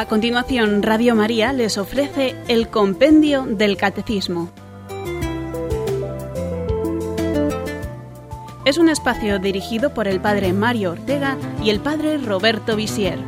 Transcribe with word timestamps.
A 0.00 0.06
continuación, 0.06 0.82
Radio 0.82 1.14
María 1.14 1.52
les 1.52 1.76
ofrece 1.76 2.34
el 2.48 2.68
Compendio 2.68 3.42
del 3.44 3.76
Catecismo. 3.76 4.50
Es 8.64 8.78
un 8.78 8.88
espacio 8.88 9.38
dirigido 9.38 9.92
por 9.92 10.08
el 10.08 10.18
Padre 10.18 10.54
Mario 10.54 10.92
Ortega 10.92 11.36
y 11.62 11.68
el 11.68 11.80
Padre 11.80 12.16
Roberto 12.16 12.76
Visier. 12.76 13.18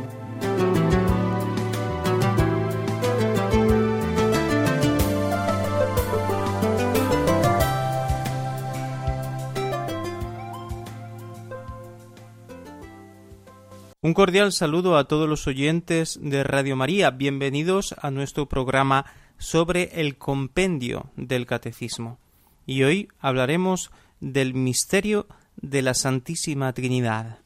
Un 14.03 14.13
cordial 14.13 14.51
saludo 14.51 14.97
a 14.97 15.07
todos 15.07 15.29
los 15.29 15.47
oyentes 15.47 16.19
de 16.21 16.43
Radio 16.43 16.75
María. 16.75 17.09
Bienvenidos 17.09 17.95
a 18.01 18.11
nuestro 18.11 18.49
programa 18.49 19.05
sobre 19.37 20.01
el 20.01 20.17
compendio 20.17 21.09
del 21.15 21.45
Catecismo. 21.45 22.19
Y 22.65 22.83
hoy 22.83 23.07
hablaremos 23.21 23.91
del 24.19 24.55
misterio 24.55 25.25
de 25.55 25.83
la 25.83 25.93
Santísima 25.93 26.73
Trinidad. 26.73 27.39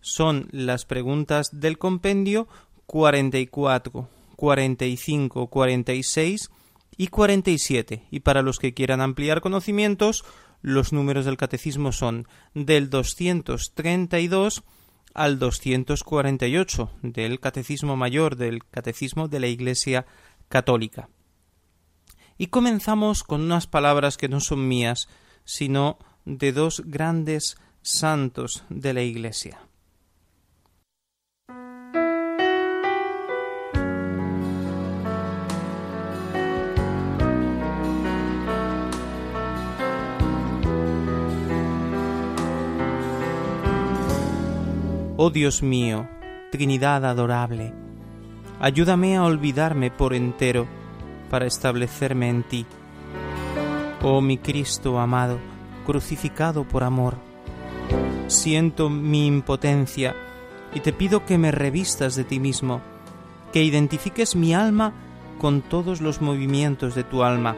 Son 0.00 0.48
las 0.50 0.86
preguntas 0.86 1.50
del 1.52 1.78
compendio 1.78 2.48
44, 2.86 4.08
45, 4.34 5.46
46 5.46 6.50
y 6.96 7.06
47. 7.06 8.02
Y 8.10 8.20
para 8.20 8.42
los 8.42 8.58
que 8.58 8.74
quieran 8.74 9.00
ampliar 9.00 9.40
conocimientos, 9.40 10.24
los 10.62 10.92
números 10.92 11.26
del 11.26 11.36
catecismo 11.36 11.92
son 11.92 12.26
del 12.54 12.90
232 12.90 14.64
al 15.16 15.38
248 15.38 16.90
del 17.02 17.40
Catecismo 17.40 17.96
Mayor 17.96 18.36
del 18.36 18.64
Catecismo 18.64 19.28
de 19.28 19.40
la 19.40 19.46
Iglesia 19.46 20.06
Católica. 20.48 21.08
Y 22.36 22.48
comenzamos 22.48 23.24
con 23.24 23.40
unas 23.40 23.66
palabras 23.66 24.18
que 24.18 24.28
no 24.28 24.40
son 24.40 24.68
mías, 24.68 25.08
sino 25.44 25.98
de 26.26 26.52
dos 26.52 26.82
grandes 26.84 27.56
santos 27.80 28.64
de 28.68 28.92
la 28.92 29.02
Iglesia. 29.02 29.58
Oh 45.18 45.30
Dios 45.30 45.62
mío, 45.62 46.06
Trinidad 46.52 47.06
adorable, 47.06 47.72
ayúdame 48.60 49.16
a 49.16 49.24
olvidarme 49.24 49.90
por 49.90 50.12
entero 50.12 50.66
para 51.30 51.46
establecerme 51.46 52.28
en 52.28 52.42
ti. 52.42 52.66
Oh 54.02 54.20
mi 54.20 54.36
Cristo 54.36 54.98
amado, 54.98 55.38
crucificado 55.86 56.64
por 56.64 56.84
amor, 56.84 57.14
siento 58.26 58.90
mi 58.90 59.26
impotencia 59.26 60.14
y 60.74 60.80
te 60.80 60.92
pido 60.92 61.24
que 61.24 61.38
me 61.38 61.50
revistas 61.50 62.14
de 62.14 62.24
ti 62.24 62.38
mismo, 62.38 62.82
que 63.54 63.64
identifiques 63.64 64.36
mi 64.36 64.52
alma 64.52 64.92
con 65.38 65.62
todos 65.62 66.02
los 66.02 66.20
movimientos 66.20 66.94
de 66.94 67.04
tu 67.04 67.22
alma, 67.22 67.56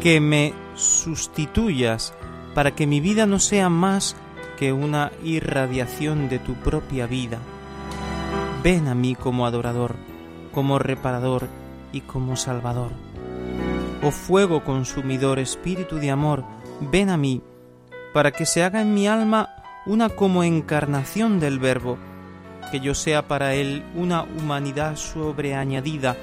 que 0.00 0.20
me 0.20 0.54
sustituyas 0.76 2.14
para 2.54 2.72
que 2.72 2.86
mi 2.86 3.00
vida 3.00 3.26
no 3.26 3.40
sea 3.40 3.68
más 3.68 4.14
que 4.56 4.72
una 4.72 5.12
irradiación 5.22 6.28
de 6.28 6.38
tu 6.38 6.54
propia 6.54 7.06
vida. 7.06 7.38
Ven 8.62 8.88
a 8.88 8.94
mí 8.94 9.14
como 9.14 9.46
adorador, 9.46 9.96
como 10.52 10.78
reparador 10.78 11.48
y 11.92 12.00
como 12.00 12.36
salvador. 12.36 12.92
Oh 14.02 14.10
fuego 14.10 14.64
consumidor, 14.64 15.38
espíritu 15.38 15.96
de 15.96 16.10
amor, 16.10 16.44
ven 16.80 17.10
a 17.10 17.16
mí, 17.16 17.42
para 18.12 18.30
que 18.32 18.46
se 18.46 18.62
haga 18.62 18.80
en 18.80 18.94
mi 18.94 19.08
alma 19.08 19.50
una 19.86 20.08
como 20.08 20.44
encarnación 20.44 21.40
del 21.40 21.58
Verbo, 21.58 21.98
que 22.70 22.80
yo 22.80 22.94
sea 22.94 23.28
para 23.28 23.54
Él 23.54 23.84
una 23.94 24.22
humanidad 24.22 24.96
sobreañadida, 24.96 26.16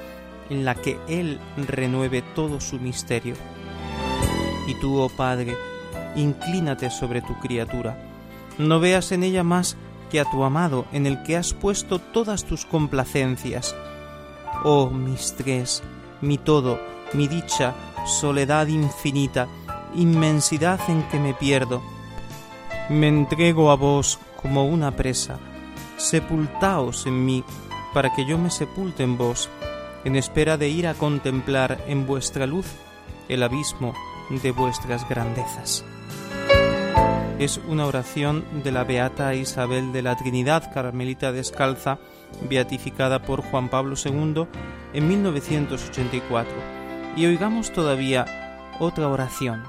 en 0.50 0.64
la 0.64 0.74
que 0.74 0.98
Él 1.08 1.38
renueve 1.56 2.22
todo 2.34 2.60
su 2.60 2.78
misterio. 2.78 3.34
Y 4.66 4.74
tú, 4.80 4.98
oh 4.98 5.08
Padre, 5.08 5.56
inclínate 6.16 6.90
sobre 6.90 7.22
tu 7.22 7.38
criatura, 7.38 7.96
no 8.58 8.80
veas 8.80 9.12
en 9.12 9.22
ella 9.22 9.42
más 9.42 9.76
que 10.10 10.20
a 10.20 10.24
tu 10.24 10.44
amado, 10.44 10.84
en 10.92 11.06
el 11.06 11.22
que 11.22 11.36
has 11.36 11.54
puesto 11.54 11.98
todas 11.98 12.44
tus 12.44 12.66
complacencias. 12.66 13.74
Oh, 14.64 14.90
mis 14.90 15.34
tres, 15.36 15.82
mi 16.20 16.38
todo, 16.38 16.78
mi 17.14 17.28
dicha, 17.28 17.74
soledad 18.06 18.66
infinita, 18.66 19.48
inmensidad 19.94 20.80
en 20.88 21.02
que 21.08 21.18
me 21.18 21.34
pierdo. 21.34 21.82
Me 22.90 23.08
entrego 23.08 23.70
a 23.70 23.76
vos 23.76 24.18
como 24.40 24.66
una 24.66 24.94
presa. 24.94 25.38
Sepultaos 25.96 27.06
en 27.06 27.24
mí, 27.24 27.44
para 27.94 28.12
que 28.14 28.26
yo 28.26 28.36
me 28.38 28.50
sepulte 28.50 29.02
en 29.02 29.16
vos, 29.16 29.48
en 30.04 30.16
espera 30.16 30.56
de 30.56 30.68
ir 30.68 30.86
a 30.86 30.94
contemplar 30.94 31.82
en 31.86 32.06
vuestra 32.06 32.46
luz 32.46 32.66
el 33.28 33.42
abismo 33.42 33.94
de 34.42 34.50
vuestras 34.50 35.08
grandezas 35.08 35.84
es 37.44 37.60
una 37.66 37.86
oración 37.86 38.44
de 38.62 38.70
la 38.70 38.84
Beata 38.84 39.34
Isabel 39.34 39.92
de 39.92 40.02
la 40.02 40.16
Trinidad, 40.16 40.72
Carmelita 40.72 41.32
Descalza, 41.32 41.98
beatificada 42.48 43.22
por 43.22 43.42
Juan 43.42 43.68
Pablo 43.68 43.96
II 44.02 44.46
en 44.92 45.08
1984. 45.08 46.52
Y 47.16 47.26
oigamos 47.26 47.72
todavía 47.72 48.70
otra 48.78 49.08
oración, 49.08 49.64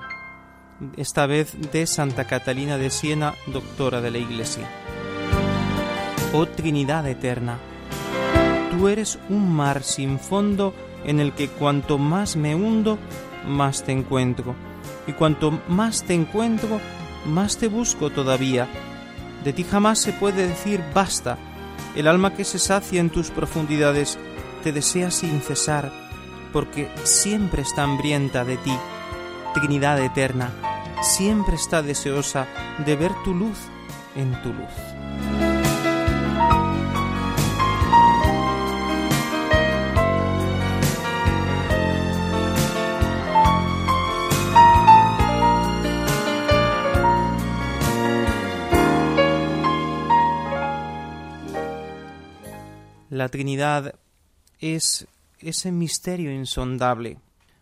esta 0.97 1.25
vez 1.25 1.72
de 1.72 1.88
Santa 1.88 2.25
Catalina 2.25 2.78
de 2.78 2.89
Siena, 2.89 3.33
doctora 3.47 4.01
de 4.01 4.12
la 4.12 4.19
Iglesia. 4.19 4.69
Oh 6.31 6.45
Trinidad 6.45 7.07
eterna, 7.07 7.57
tú 8.72 8.88
eres 8.88 9.17
un 9.29 9.51
mar 9.51 9.81
sin 9.83 10.19
fondo 10.19 10.73
en 11.06 11.19
el 11.19 11.33
que 11.33 11.47
cuanto 11.47 11.97
más 11.97 12.35
me 12.35 12.56
hundo, 12.56 13.00
más 13.47 13.83
te 13.83 13.94
encuentro, 13.94 14.56
y 15.07 15.13
cuanto 15.13 15.59
más 15.67 16.03
te 16.03 16.13
encuentro, 16.13 16.79
más 17.25 17.57
te 17.57 17.67
busco 17.67 18.09
todavía. 18.09 18.67
De 19.44 19.53
ti 19.53 19.63
jamás 19.63 20.00
se 20.00 20.13
puede 20.13 20.47
decir 20.47 20.84
basta. 20.94 21.38
El 21.95 22.07
alma 22.07 22.34
que 22.34 22.44
se 22.44 22.59
sacia 22.59 23.00
en 23.00 23.09
tus 23.09 23.29
profundidades 23.29 24.17
te 24.63 24.72
desea 24.72 25.11
sin 25.11 25.41
cesar, 25.41 25.91
porque 26.51 26.89
siempre 27.03 27.62
está 27.62 27.83
hambrienta 27.83 28.45
de 28.45 28.57
ti. 28.57 28.75
Trinidad 29.53 30.00
eterna, 30.00 30.51
siempre 31.01 31.56
está 31.56 31.81
deseosa 31.81 32.47
de 32.85 32.95
ver 32.95 33.12
tu 33.23 33.33
luz 33.33 33.57
en 34.16 34.31
tu 34.41 34.53
luz. 34.53 34.93
La 53.13 53.30
Trinidad 53.30 53.94
es 54.57 55.07
ese 55.38 55.71
misterio 55.71 56.31
insondable, 56.31 57.19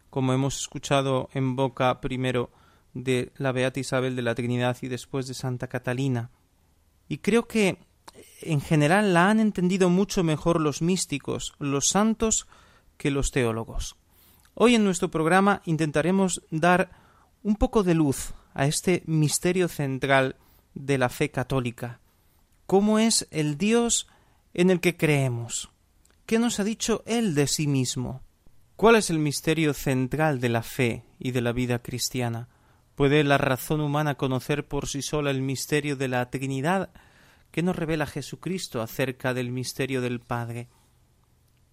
como 0.09 0.31
hemos 0.31 0.57
escuchado 0.57 1.29
en 1.33 1.57
boca 1.57 1.99
primero 1.99 2.51
de 2.93 3.33
la 3.35 3.51
Beata 3.51 3.81
Isabel 3.81 4.15
de 4.15 4.21
la 4.21 4.33
Trinidad 4.33 4.77
y 4.81 4.87
después 4.87 5.27
de 5.27 5.33
Santa 5.33 5.67
Catalina. 5.67 6.29
Y 7.09 7.17
creo 7.17 7.49
que 7.49 7.79
en 8.43 8.61
general 8.61 9.13
la 9.13 9.29
han 9.29 9.41
entendido 9.41 9.89
mucho 9.89 10.23
mejor 10.23 10.61
los 10.61 10.81
místicos, 10.81 11.53
los 11.59 11.89
santos, 11.89 12.47
que 12.95 13.11
los 13.11 13.31
teólogos. 13.31 13.97
Hoy 14.53 14.75
en 14.75 14.85
nuestro 14.85 15.11
programa 15.11 15.61
intentaremos 15.65 16.43
dar 16.49 16.91
un 17.43 17.57
poco 17.57 17.83
de 17.83 17.93
luz 17.93 18.33
a 18.53 18.67
este 18.67 19.03
misterio 19.05 19.67
central 19.67 20.37
de 20.75 20.97
la 20.97 21.09
fe 21.09 21.29
católica. 21.29 21.99
¿Cómo 22.67 22.99
es 22.99 23.27
el 23.31 23.57
Dios 23.57 24.07
en 24.53 24.69
el 24.69 24.79
que 24.79 24.97
creemos. 24.97 25.69
¿Qué 26.25 26.39
nos 26.39 26.59
ha 26.59 26.63
dicho 26.63 27.03
Él 27.05 27.35
de 27.35 27.47
sí 27.47 27.67
mismo? 27.67 28.21
¿Cuál 28.75 28.95
es 28.95 29.09
el 29.09 29.19
misterio 29.19 29.73
central 29.73 30.39
de 30.39 30.49
la 30.49 30.63
fe 30.63 31.03
y 31.19 31.31
de 31.31 31.41
la 31.41 31.51
vida 31.51 31.79
cristiana? 31.79 32.49
¿Puede 32.95 33.23
la 33.23 33.37
razón 33.37 33.81
humana 33.81 34.15
conocer 34.15 34.67
por 34.67 34.87
sí 34.87 35.01
sola 35.01 35.31
el 35.31 35.41
misterio 35.41 35.95
de 35.95 36.07
la 36.07 36.29
Trinidad? 36.29 36.89
¿Qué 37.51 37.61
nos 37.61 37.75
revela 37.75 38.05
Jesucristo 38.05 38.81
acerca 38.81 39.33
del 39.33 39.51
misterio 39.51 40.01
del 40.01 40.19
Padre? 40.19 40.67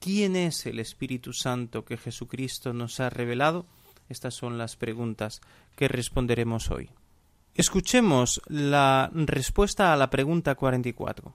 ¿Quién 0.01 0.37
es 0.37 0.67
el 0.67 0.79
Espíritu 0.79 1.33
Santo 1.33 1.85
que 1.85 1.97
Jesucristo 1.97 2.73
nos 2.73 3.01
ha 3.01 3.11
revelado? 3.11 3.67
Estas 4.09 4.35
son 4.35 4.59
las 4.59 4.77
preguntas 4.77 5.41
que 5.77 5.89
responderemos 5.89 6.71
hoy. 6.71 6.91
Escuchemos 7.55 8.41
la 8.47 9.11
respuesta 9.13 9.93
a 9.93 9.97
la 9.97 10.11
pregunta 10.11 10.55
44. 10.55 11.35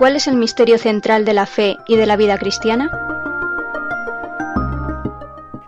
¿Cuál 0.00 0.16
es 0.16 0.26
el 0.28 0.36
misterio 0.36 0.78
central 0.78 1.26
de 1.26 1.34
la 1.34 1.44
fe 1.44 1.76
y 1.86 1.96
de 1.96 2.06
la 2.06 2.16
vida 2.16 2.38
cristiana? 2.38 2.90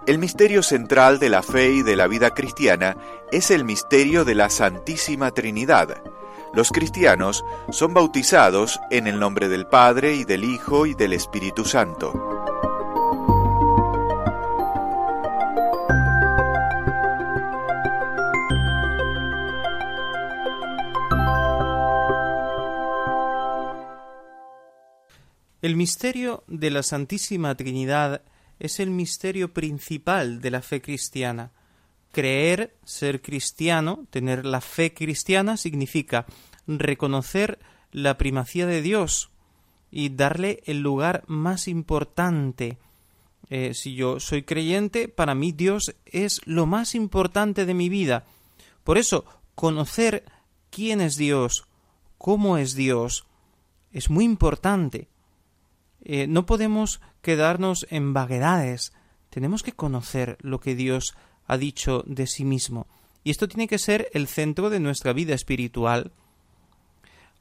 El 0.07 0.17
misterio 0.17 0.63
central 0.63 1.19
de 1.19 1.29
la 1.29 1.43
fe 1.43 1.71
y 1.71 1.83
de 1.83 1.97
la 1.97 2.07
vida 2.07 2.31
cristiana 2.31 2.97
es 3.31 3.51
el 3.51 3.67
misterio 3.67 4.25
de 4.25 4.35
la 4.35 4.49
Santísima 4.49 5.33
Trinidad. 5.33 6.03
Los 6.55 6.71
cristianos 6.71 7.45
son 7.69 7.93
bautizados 7.93 8.81
en 8.91 9.07
el 9.07 9.21
nombre 9.21 9.51
del 9.51 9.67
Padre 9.67 10.15
y 10.15 10.25
del 10.25 10.45
Hijo 10.45 10.87
y 10.87 10.95
del 10.95 11.13
Espíritu 11.13 11.67
Santo. 11.67 12.32
El 25.63 25.77
misterio 25.77 26.43
de 26.49 26.73
la 26.73 26.83
Santísima 26.83 27.55
Trinidad 27.55 28.23
es 28.59 28.81
el 28.81 28.91
misterio 28.91 29.55
principal 29.55 30.41
de 30.41 30.51
la 30.51 30.61
fe 30.61 30.83
cristiana. 30.83 31.53
Creer, 32.11 32.75
ser 32.85 33.23
cristiano, 33.23 34.05
tener 34.11 34.45
la 34.45 34.61
fe 34.61 34.93
cristiana 34.93 35.57
significa 35.57 36.27
reconocer 36.67 37.61
la 37.93 38.19
primacía 38.19 38.67
de 38.67 38.83
Dios 38.83 39.31
y 39.93 40.09
darle 40.09 40.65
el 40.67 40.81
lugar 40.81 41.23
más 41.29 41.69
importante. 41.69 42.79
Eh, 43.49 43.73
si 43.75 43.95
yo 43.95 44.19
soy 44.19 44.43
creyente, 44.43 45.07
para 45.07 45.37
mí 45.37 45.53
Dios 45.53 45.95
es 46.07 46.41
lo 46.45 46.67
más 46.67 46.97
importante 46.97 47.67
de 47.67 47.75
mi 47.75 47.89
vida. 47.89 48.25
Por 48.83 48.99
eso, 48.99 49.25
conocer 49.55 50.25
quién 50.71 51.01
es 51.01 51.17
Dios, 51.17 51.67
cómo 52.19 52.59
es 52.59 52.75
Dios, 52.75 53.27
es 53.93 54.11
muy 54.11 54.25
importante. 54.25 55.12
Eh, 56.05 56.27
no 56.27 56.47
podemos 56.47 57.01
quedarnos 57.23 57.87
en 57.91 58.13
vaguedades. 58.13 58.93
Tenemos 59.31 59.63
que 59.63 59.73
conocer 59.73 60.37
lo 60.41 60.61
que 60.61 60.75
Dios 60.75 61.15
ha 61.47 61.57
dicho 61.57 62.03
de 62.07 62.27
sí 62.27 62.45
mismo. 62.45 62.87
Y 63.25 63.31
esto 63.31 63.49
tiene 63.49 63.69
que 63.69 63.79
ser 63.79 64.09
el 64.13 64.27
centro 64.27 64.69
de 64.69 64.81
nuestra 64.81 65.13
vida 65.13 65.35
espiritual. 65.35 66.13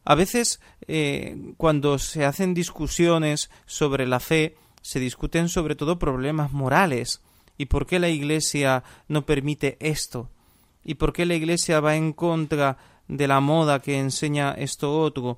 A 0.04 0.16
veces, 0.16 0.60
eh, 0.88 1.54
cuando 1.58 2.00
se 2.00 2.26
hacen 2.26 2.54
discusiones 2.54 3.50
sobre 3.66 4.08
la 4.08 4.20
fe, 4.20 4.56
se 4.82 5.00
discuten 5.00 5.50
sobre 5.50 5.76
todo 5.76 6.00
problemas 6.00 6.52
morales. 6.52 7.22
¿Y 7.58 7.66
por 7.66 7.86
qué 7.86 8.00
la 8.00 8.10
Iglesia 8.10 8.84
no 9.08 9.26
permite 9.26 9.78
esto? 9.80 10.30
¿Y 10.84 10.96
por 10.96 11.14
qué 11.14 11.26
la 11.26 11.36
Iglesia 11.36 11.80
va 11.80 11.96
en 11.96 12.14
contra 12.14 12.78
de 13.08 13.28
la 13.28 13.40
moda 13.40 13.80
que 13.80 14.00
enseña 14.00 14.54
esto 14.54 15.00
otro? 15.00 15.38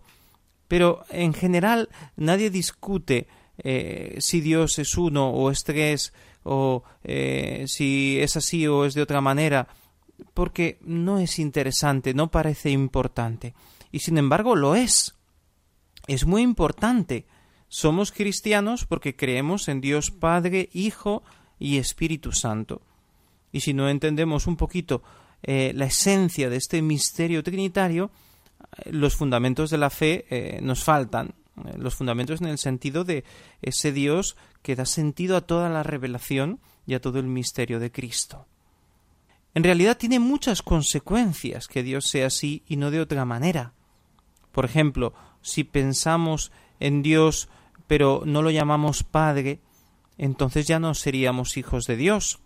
Pero 0.68 1.04
en 1.10 1.34
general 1.34 1.90
nadie 2.16 2.50
discute 2.50 3.28
eh, 3.58 4.16
si 4.20 4.42
Dios 4.42 4.80
es 4.80 4.98
uno 4.98 5.30
o 5.30 5.52
es 5.52 5.64
tres 5.64 6.14
o 6.44 6.84
eh, 7.04 7.66
si 7.68 8.18
es 8.20 8.36
así 8.36 8.68
o 8.68 8.86
es 8.86 8.94
de 8.94 9.02
otra 9.02 9.22
manera, 9.22 9.68
porque 10.34 10.80
no 10.82 11.20
es 11.20 11.40
interesante, 11.40 12.14
no 12.14 12.32
parece 12.32 12.70
importante. 12.70 13.54
Y 13.92 14.00
sin 14.00 14.18
embargo 14.18 14.56
lo 14.56 14.76
es. 14.76 15.16
Es 16.08 16.26
muy 16.26 16.42
importante. 16.42 17.26
Somos 17.68 18.12
cristianos 18.12 18.86
porque 18.86 19.16
creemos 19.16 19.68
en 19.68 19.82
Dios 19.82 20.12
Padre, 20.12 20.70
Hijo 20.74 21.24
y 21.60 21.78
Espíritu 21.78 22.32
Santo. 22.32 22.82
Y 23.52 23.62
si 23.62 23.74
no 23.74 23.90
entendemos 23.90 24.48
un 24.48 24.58
poquito 24.58 25.04
eh, 25.44 25.72
la 25.76 25.86
esencia 25.86 26.50
de 26.50 26.58
este 26.58 26.82
misterio 26.82 27.44
trinitario, 27.44 28.12
los 28.86 29.16
fundamentos 29.16 29.70
de 29.70 29.78
la 29.78 29.90
fe 29.90 30.60
nos 30.62 30.84
faltan. 30.84 31.34
Los 31.78 31.96
fundamentos 31.96 32.42
en 32.42 32.48
el 32.48 32.58
sentido 32.58 33.04
de 33.04 33.24
ese 33.62 33.92
Dios 33.92 34.36
que 34.64 34.76
da 34.76 34.86
sentido 34.86 35.38
a 35.38 35.42
toda 35.42 35.70
la 35.70 35.84
revelación 35.84 36.60
y 36.88 36.96
a 36.96 37.02
todo 37.02 37.20
el 37.20 37.28
misterio 37.28 37.80
de 37.80 37.92
Cristo. 37.92 38.48
En 39.54 39.64
realidad 39.64 39.98
tiene 39.98 40.20
muchas 40.20 40.64
consecuencias 40.64 41.68
que 41.68 41.84
Dios 41.84 42.08
sea 42.08 42.28
así 42.28 42.64
y 42.68 42.78
no 42.78 42.90
de 42.90 43.02
otra 43.02 43.24
manera. 43.24 43.74
Por 44.52 44.66
ejemplo, 44.66 45.14
si 45.42 45.64
pensamos 45.64 46.52
en 46.80 47.04
Dios 47.04 47.50
pero 47.86 48.24
no 48.26 48.42
lo 48.42 48.50
llamamos 48.50 49.04
Padre, 49.04 49.60
entonces 50.18 50.66
ya 50.66 50.80
no 50.80 50.96
seríamos 50.96 51.58
hijos 51.58 51.86
de 51.86 51.98
Dios. 51.98 52.40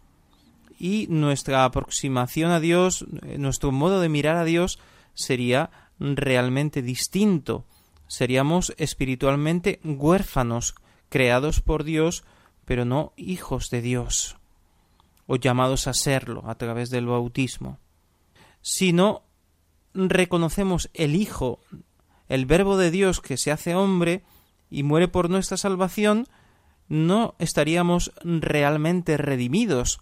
Y 0.79 1.07
nuestra 1.09 1.63
aproximación 1.63 2.51
a 2.51 2.59
Dios, 2.59 3.05
nuestro 3.37 3.71
modo 3.71 4.01
de 4.01 4.09
mirar 4.09 4.35
a 4.35 4.43
Dios 4.43 4.79
sería 5.13 5.69
realmente 5.99 6.81
distinto. 6.81 7.65
Seríamos 8.07 8.73
espiritualmente 8.77 9.79
huérfanos, 9.83 10.75
creados 11.09 11.61
por 11.61 11.83
Dios, 11.83 12.23
pero 12.65 12.85
no 12.85 13.13
hijos 13.15 13.69
de 13.69 13.81
Dios, 13.81 14.37
o 15.25 15.35
llamados 15.35 15.87
a 15.87 15.93
serlo 15.93 16.43
a 16.47 16.55
través 16.55 16.89
del 16.89 17.05
bautismo. 17.05 17.79
Si 18.61 18.93
no 18.93 19.23
reconocemos 19.93 20.89
el 20.93 21.15
Hijo, 21.15 21.59
el 22.27 22.45
Verbo 22.45 22.77
de 22.77 22.91
Dios 22.91 23.21
que 23.21 23.37
se 23.37 23.51
hace 23.51 23.75
hombre 23.75 24.23
y 24.69 24.83
muere 24.83 25.07
por 25.07 25.29
nuestra 25.29 25.57
salvación, 25.57 26.27
no 26.89 27.35
estaríamos 27.39 28.11
realmente 28.23 29.17
redimidos. 29.17 30.01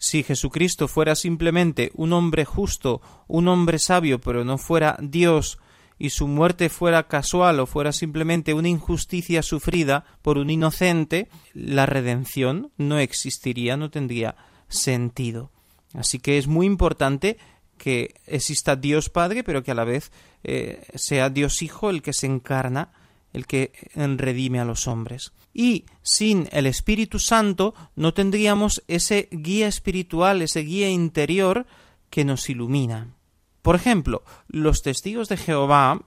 Si 0.00 0.22
Jesucristo 0.22 0.88
fuera 0.88 1.14
simplemente 1.14 1.92
un 1.94 2.14
hombre 2.14 2.46
justo, 2.46 3.02
un 3.28 3.48
hombre 3.48 3.78
sabio, 3.78 4.18
pero 4.18 4.46
no 4.46 4.56
fuera 4.56 4.96
Dios, 4.98 5.58
y 5.98 6.08
su 6.08 6.26
muerte 6.26 6.70
fuera 6.70 7.06
casual 7.06 7.60
o 7.60 7.66
fuera 7.66 7.92
simplemente 7.92 8.54
una 8.54 8.70
injusticia 8.70 9.42
sufrida 9.42 10.06
por 10.22 10.38
un 10.38 10.48
inocente, 10.48 11.28
la 11.52 11.84
redención 11.84 12.72
no 12.78 12.98
existiría, 12.98 13.76
no 13.76 13.90
tendría 13.90 14.36
sentido. 14.68 15.50
Así 15.92 16.18
que 16.18 16.38
es 16.38 16.46
muy 16.46 16.64
importante 16.64 17.36
que 17.76 18.14
exista 18.26 18.76
Dios 18.76 19.10
Padre, 19.10 19.44
pero 19.44 19.62
que 19.62 19.72
a 19.72 19.74
la 19.74 19.84
vez 19.84 20.12
eh, 20.44 20.82
sea 20.94 21.28
Dios 21.28 21.60
Hijo 21.60 21.90
el 21.90 22.00
que 22.00 22.14
se 22.14 22.24
encarna, 22.24 22.90
el 23.32 23.46
que 23.46 23.72
redime 23.94 24.60
a 24.60 24.64
los 24.64 24.86
hombres. 24.86 25.32
Y 25.52 25.86
sin 26.02 26.48
el 26.52 26.66
Espíritu 26.66 27.18
Santo 27.18 27.74
no 27.96 28.14
tendríamos 28.14 28.82
ese 28.88 29.28
guía 29.30 29.68
espiritual, 29.68 30.42
ese 30.42 30.60
guía 30.60 30.90
interior 30.90 31.66
que 32.08 32.24
nos 32.24 32.48
ilumina. 32.48 33.14
Por 33.62 33.76
ejemplo, 33.76 34.22
los 34.48 34.82
testigos 34.82 35.28
de 35.28 35.36
Jehová, 35.36 36.02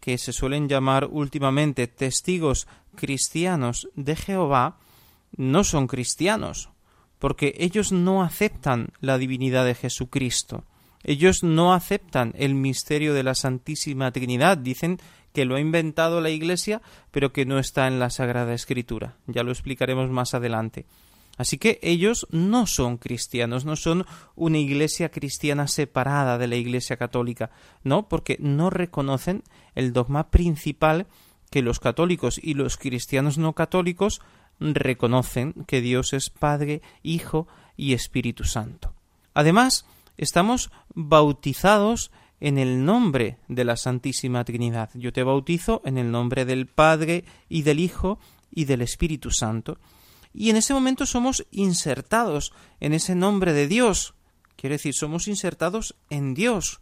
que 0.00 0.18
se 0.18 0.32
suelen 0.32 0.68
llamar 0.68 1.08
últimamente 1.10 1.86
testigos 1.88 2.66
cristianos 2.94 3.88
de 3.94 4.16
Jehová, 4.16 4.78
no 5.36 5.64
son 5.64 5.86
cristianos, 5.86 6.70
porque 7.18 7.54
ellos 7.58 7.92
no 7.92 8.22
aceptan 8.22 8.88
la 9.00 9.18
divinidad 9.18 9.64
de 9.64 9.74
Jesucristo. 9.74 10.64
Ellos 11.08 11.44
no 11.44 11.72
aceptan 11.72 12.34
el 12.36 12.56
misterio 12.56 13.14
de 13.14 13.22
la 13.22 13.36
Santísima 13.36 14.10
Trinidad, 14.10 14.58
dicen 14.58 14.98
que 15.32 15.44
lo 15.44 15.54
ha 15.54 15.60
inventado 15.60 16.20
la 16.20 16.30
Iglesia, 16.30 16.82
pero 17.12 17.32
que 17.32 17.46
no 17.46 17.60
está 17.60 17.86
en 17.86 18.00
la 18.00 18.10
Sagrada 18.10 18.52
Escritura. 18.54 19.14
Ya 19.28 19.44
lo 19.44 19.52
explicaremos 19.52 20.10
más 20.10 20.34
adelante. 20.34 20.84
Así 21.36 21.58
que 21.58 21.78
ellos 21.82 22.26
no 22.32 22.66
son 22.66 22.96
cristianos, 22.96 23.64
no 23.64 23.76
son 23.76 24.04
una 24.34 24.58
iglesia 24.58 25.10
cristiana 25.10 25.68
separada 25.68 26.38
de 26.38 26.48
la 26.48 26.56
iglesia 26.56 26.96
católica, 26.96 27.50
no, 27.84 28.08
porque 28.08 28.36
no 28.40 28.70
reconocen 28.70 29.44
el 29.76 29.92
dogma 29.92 30.30
principal 30.30 31.06
que 31.50 31.62
los 31.62 31.78
católicos 31.78 32.40
y 32.42 32.54
los 32.54 32.78
cristianos 32.78 33.38
no 33.38 33.52
católicos 33.52 34.22
reconocen 34.58 35.52
que 35.68 35.82
Dios 35.82 36.14
es 36.14 36.30
Padre, 36.30 36.82
Hijo 37.02 37.46
y 37.76 37.92
Espíritu 37.92 38.42
Santo. 38.42 38.92
Además, 39.34 39.84
estamos 40.16 40.70
bautizados 40.94 42.10
en 42.40 42.58
el 42.58 42.84
nombre 42.84 43.38
de 43.48 43.64
la 43.64 43.76
Santísima 43.76 44.44
Trinidad. 44.44 44.90
Yo 44.94 45.12
te 45.12 45.22
bautizo 45.22 45.82
en 45.84 45.98
el 45.98 46.10
nombre 46.10 46.44
del 46.44 46.66
Padre 46.66 47.24
y 47.48 47.62
del 47.62 47.80
Hijo 47.80 48.18
y 48.50 48.64
del 48.64 48.82
Espíritu 48.82 49.30
Santo 49.30 49.78
y 50.36 50.50
en 50.50 50.56
ese 50.56 50.74
momento 50.74 51.06
somos 51.06 51.46
insertados 51.50 52.52
en 52.78 52.92
ese 52.92 53.14
nombre 53.14 53.54
de 53.54 53.66
Dios. 53.66 54.14
Quiere 54.56 54.74
decir, 54.74 54.92
somos 54.92 55.28
insertados 55.28 55.96
en 56.10 56.34
Dios. 56.34 56.80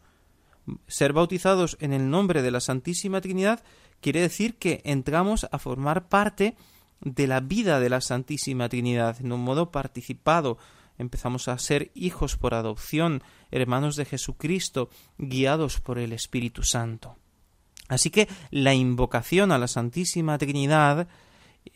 Ser 0.88 1.12
bautizados 1.12 1.76
en 1.80 1.92
el 1.92 2.10
nombre 2.10 2.42
de 2.42 2.50
la 2.50 2.60
Santísima 2.60 3.20
Trinidad 3.20 3.62
quiere 4.00 4.20
decir 4.20 4.56
que 4.56 4.82
entramos 4.84 5.46
a 5.52 5.60
formar 5.60 6.08
parte 6.08 6.56
de 7.00 7.28
la 7.28 7.38
vida 7.38 7.78
de 7.78 7.90
la 7.90 8.00
Santísima 8.00 8.68
Trinidad, 8.68 9.18
en 9.20 9.30
un 9.30 9.42
modo 9.42 9.70
participado. 9.70 10.58
Empezamos 10.98 11.48
a 11.48 11.58
ser 11.58 11.90
hijos 11.94 12.36
por 12.36 12.54
adopción, 12.54 13.22
hermanos 13.50 13.96
de 13.96 14.04
Jesucristo, 14.04 14.90
guiados 15.18 15.80
por 15.80 15.98
el 15.98 16.12
Espíritu 16.12 16.62
Santo. 16.62 17.16
Así 17.88 18.10
que 18.10 18.28
la 18.50 18.74
invocación 18.74 19.52
a 19.52 19.58
la 19.58 19.68
Santísima 19.68 20.38
Trinidad 20.38 21.08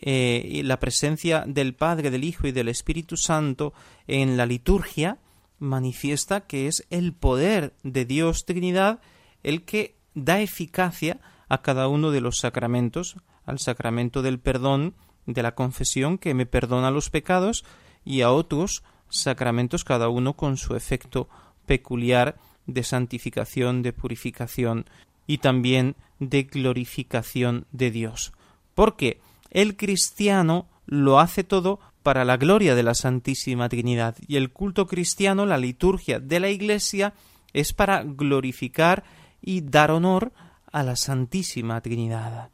eh, 0.00 0.60
la 0.64 0.78
presencia 0.80 1.44
del 1.46 1.74
Padre, 1.74 2.10
del 2.10 2.24
Hijo 2.24 2.46
y 2.46 2.52
del 2.52 2.68
Espíritu 2.68 3.16
Santo 3.16 3.72
en 4.06 4.36
la 4.36 4.44
liturgia 4.46 5.18
manifiesta 5.58 6.42
que 6.42 6.66
es 6.66 6.86
el 6.90 7.14
poder 7.14 7.74
de 7.82 8.04
Dios 8.04 8.44
Trinidad 8.44 9.00
el 9.42 9.64
que 9.64 9.96
da 10.14 10.40
eficacia 10.40 11.20
a 11.48 11.62
cada 11.62 11.88
uno 11.88 12.10
de 12.10 12.20
los 12.20 12.38
sacramentos, 12.38 13.16
al 13.46 13.58
sacramento 13.58 14.22
del 14.22 14.38
perdón, 14.38 14.94
de 15.26 15.42
la 15.42 15.54
confesión 15.54 16.18
que 16.18 16.34
me 16.34 16.46
perdona 16.46 16.90
los 16.90 17.10
pecados, 17.10 17.64
y 18.04 18.20
a 18.22 18.30
otros 18.30 18.82
sacramentos 19.08 19.84
cada 19.84 20.08
uno 20.08 20.34
con 20.34 20.56
su 20.56 20.74
efecto 20.74 21.28
peculiar 21.66 22.36
de 22.66 22.82
santificación, 22.82 23.82
de 23.82 23.92
purificación 23.92 24.86
y 25.26 25.38
también 25.38 25.96
de 26.18 26.44
glorificación 26.44 27.66
de 27.72 27.90
Dios. 27.90 28.32
Porque 28.74 29.20
el 29.50 29.76
cristiano 29.76 30.66
lo 30.86 31.20
hace 31.20 31.44
todo 31.44 31.80
para 32.02 32.24
la 32.24 32.36
gloria 32.36 32.74
de 32.74 32.82
la 32.82 32.94
Santísima 32.94 33.68
Trinidad 33.68 34.16
y 34.26 34.36
el 34.36 34.50
culto 34.50 34.86
cristiano, 34.86 35.46
la 35.46 35.58
liturgia 35.58 36.20
de 36.20 36.40
la 36.40 36.48
Iglesia, 36.48 37.14
es 37.52 37.72
para 37.72 38.02
glorificar 38.02 39.04
y 39.42 39.60
dar 39.62 39.90
honor 39.90 40.32
a 40.72 40.82
la 40.82 40.96
Santísima 40.96 41.80
Trinidad. 41.80 42.50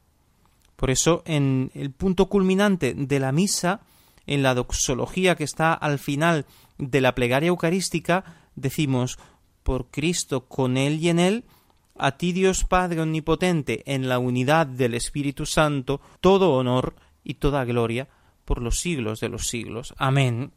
Por 0.76 0.90
eso, 0.90 1.22
en 1.24 1.70
el 1.74 1.90
punto 1.92 2.26
culminante 2.26 2.94
de 2.94 3.20
la 3.20 3.32
misa, 3.32 3.80
en 4.26 4.42
la 4.42 4.54
doxología 4.54 5.36
que 5.36 5.44
está 5.44 5.72
al 5.72 5.98
final 5.98 6.46
de 6.78 7.00
la 7.00 7.14
plegaria 7.14 7.48
eucarística, 7.48 8.24
decimos 8.54 9.18
por 9.62 9.90
Cristo, 9.90 10.46
con 10.46 10.76
Él 10.76 11.00
y 11.00 11.08
en 11.08 11.18
Él, 11.18 11.44
a 11.96 12.16
ti 12.16 12.32
Dios 12.32 12.64
Padre 12.64 13.00
Omnipotente, 13.00 13.82
en 13.86 14.08
la 14.08 14.18
unidad 14.18 14.66
del 14.66 14.94
Espíritu 14.94 15.46
Santo, 15.46 16.00
todo 16.20 16.52
honor 16.52 16.96
y 17.22 17.34
toda 17.34 17.64
gloria 17.64 18.08
por 18.44 18.60
los 18.60 18.80
siglos 18.80 19.20
de 19.20 19.28
los 19.28 19.48
siglos. 19.48 19.94
Amén. 19.96 20.52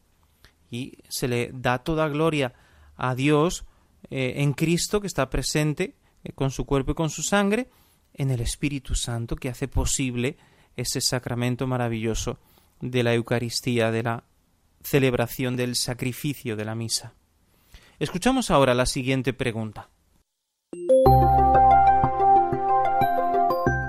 Y 0.70 0.98
se 1.08 1.28
le 1.28 1.52
da 1.54 1.80
toda 1.80 2.10
gloria 2.10 2.54
a 2.96 3.16
Dios 3.16 3.66
eh, 4.10 4.36
en 4.38 4.54
Cristo, 4.54 5.00
que 5.00 5.08
está 5.08 5.30
presente 5.30 5.96
eh, 6.24 6.32
con 6.34 6.52
su 6.52 6.66
cuerpo 6.66 6.92
y 6.92 6.96
con 6.96 7.10
su 7.10 7.24
sangre, 7.24 7.70
en 8.14 8.32
el 8.32 8.42
Espíritu 8.42 8.96
Santo, 8.96 9.36
que 9.36 9.50
hace 9.50 9.68
posible 9.68 10.38
ese 10.76 11.02
sacramento 11.02 11.68
maravilloso 11.68 12.40
de 12.82 13.04
la 13.04 13.14
Eucaristía, 13.14 13.92
de 13.92 14.04
la 14.04 14.24
celebración 14.84 15.56
del 15.56 15.76
sacrificio 15.76 16.56
de 16.56 16.66
la 16.66 16.76
misa. 16.76 17.14
Escuchamos 18.00 18.52
ahora 18.52 18.74
la 18.74 18.86
siguiente 18.86 19.34
pregunta. 19.34 19.90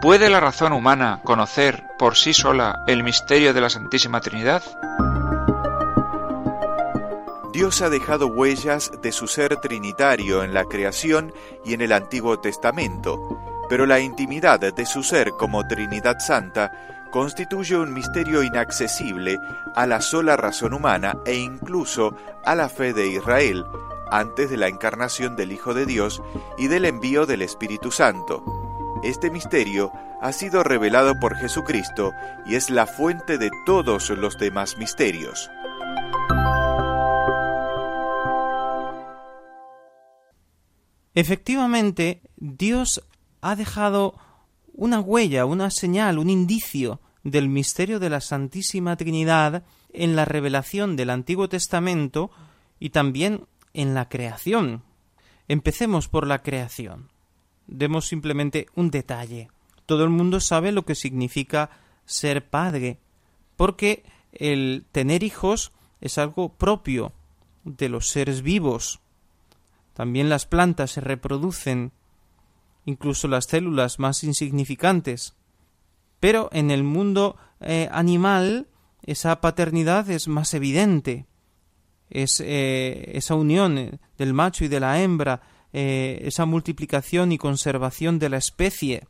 ¿Puede 0.01 0.31
la 0.31 0.41
razón 0.41 0.73
humana 0.73 1.21
conocer 1.25 1.83
por 1.99 2.17
sí 2.17 2.33
sola 2.33 2.85
el 2.87 3.03
misterio 3.03 3.53
de 3.53 3.61
la 3.61 3.69
Santísima 3.69 4.21
Trinidad? 4.21 4.63
Dios 7.53 7.83
ha 7.83 7.91
dejado 7.91 8.29
huellas 8.29 8.93
de 9.03 9.11
su 9.11 9.27
ser 9.27 9.57
trinitario 9.57 10.45
en 10.45 10.55
la 10.55 10.65
creación 10.65 11.35
y 11.65 11.75
en 11.75 11.81
el 11.81 11.93
Antiguo 11.93 12.39
Testamento, 12.39 13.67
pero 13.69 13.85
la 13.85 13.99
intimidad 13.99 14.61
de 14.61 14.87
su 14.87 15.03
ser 15.03 15.33
como 15.33 15.67
Trinidad 15.67 16.21
Santa 16.21 16.98
constituye 17.11 17.77
un 17.77 17.93
misterio 17.93 18.43
inaccesible 18.43 19.39
a 19.75 19.87
la 19.87 20.01
sola 20.01 20.37
razón 20.37 20.75
humana 20.75 21.19
e 21.25 21.35
incluso 21.35 22.17
a 22.45 22.55
la 22.55 22.69
fe 22.69 22.93
de 22.93 23.09
Israel, 23.09 23.65
antes 24.11 24.51
de 24.51 24.57
la 24.57 24.69
encarnación 24.69 25.37
del 25.37 25.53
Hijo 25.53 25.75
de 25.75 25.87
Dios 25.87 26.23
y 26.57 26.69
del 26.69 26.85
envío 26.85 27.27
del 27.27 27.43
Espíritu 27.43 27.91
Santo. 27.91 28.45
Este 29.03 29.31
misterio 29.31 29.93
ha 30.21 30.33
sido 30.33 30.65
revelado 30.65 31.19
por 31.21 31.37
Jesucristo 31.37 32.13
y 32.47 32.57
es 32.57 32.71
la 32.71 32.87
fuente 32.87 33.39
de 33.39 33.51
todos 33.65 34.11
los 34.11 34.39
demás 34.39 34.77
misterios. 34.77 35.51
Efectivamente, 41.15 42.23
Dios 42.37 43.03
ha 43.41 43.57
dejado 43.57 44.15
una 44.79 45.01
huella, 45.01 45.45
una 45.45 45.71
señal, 45.73 46.19
un 46.19 46.31
indicio 46.31 47.01
del 47.25 47.49
misterio 47.49 47.99
de 47.99 48.11
la 48.11 48.21
Santísima 48.21 48.97
Trinidad 48.97 49.65
en 49.93 50.15
la 50.15 50.25
revelación 50.25 50.95
del 50.95 51.11
Antiguo 51.11 51.49
Testamento 51.49 52.31
y 52.79 52.91
también 52.91 53.47
en 53.75 53.95
la 53.95 54.09
creación. 54.09 54.85
Empecemos 55.49 56.07
por 56.07 56.29
la 56.29 56.43
creación. 56.45 57.09
Demos 57.67 58.07
simplemente 58.07 58.69
un 58.77 58.93
detalle. 58.93 59.51
Todo 59.85 60.05
el 60.05 60.11
mundo 60.11 60.39
sabe 60.39 60.71
lo 60.71 60.85
que 60.85 60.95
significa 60.95 61.71
ser 62.05 62.49
padre, 62.49 63.01
porque 63.57 64.05
el 64.31 64.87
tener 64.93 65.25
hijos 65.25 65.73
es 66.01 66.19
algo 66.19 66.51
propio 66.51 67.13
de 67.65 67.89
los 67.89 68.11
seres 68.11 68.43
vivos. 68.43 69.01
También 69.93 70.29
las 70.29 70.47
plantas 70.47 70.93
se 70.93 71.01
reproducen, 71.01 71.91
incluso 72.85 73.29
las 73.29 73.47
células 73.47 73.99
más 73.99 74.25
insignificantes. 74.25 75.35
Pero 76.21 76.49
en 76.53 76.71
el 76.71 76.83
mundo 76.83 77.37
eh, 77.61 77.89
animal 77.93 78.69
esa 79.03 79.41
paternidad 79.41 80.11
es 80.11 80.29
más 80.29 80.55
evidente 80.55 81.27
es 82.11 82.41
eh, 82.41 83.11
esa 83.15 83.35
unión 83.35 83.79
eh, 83.79 83.99
del 84.17 84.33
macho 84.35 84.65
y 84.65 84.69
de 84.69 84.81
la 84.81 85.01
hembra, 85.01 85.43
esa 85.71 86.47
multiplicación 86.47 87.31
y 87.31 87.39
conservación 87.39 88.19
de 88.19 88.31
la 88.31 88.39
especie. 88.39 89.07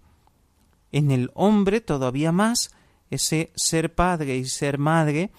En 0.91 1.13
el 1.13 1.31
hombre 1.35 1.81
todavía 1.81 2.33
más, 2.33 2.71
ese 3.11 3.53
ser 3.55 3.95
padre 3.95 4.37
y 4.37 4.45
ser 4.45 4.77
madre 4.77 5.31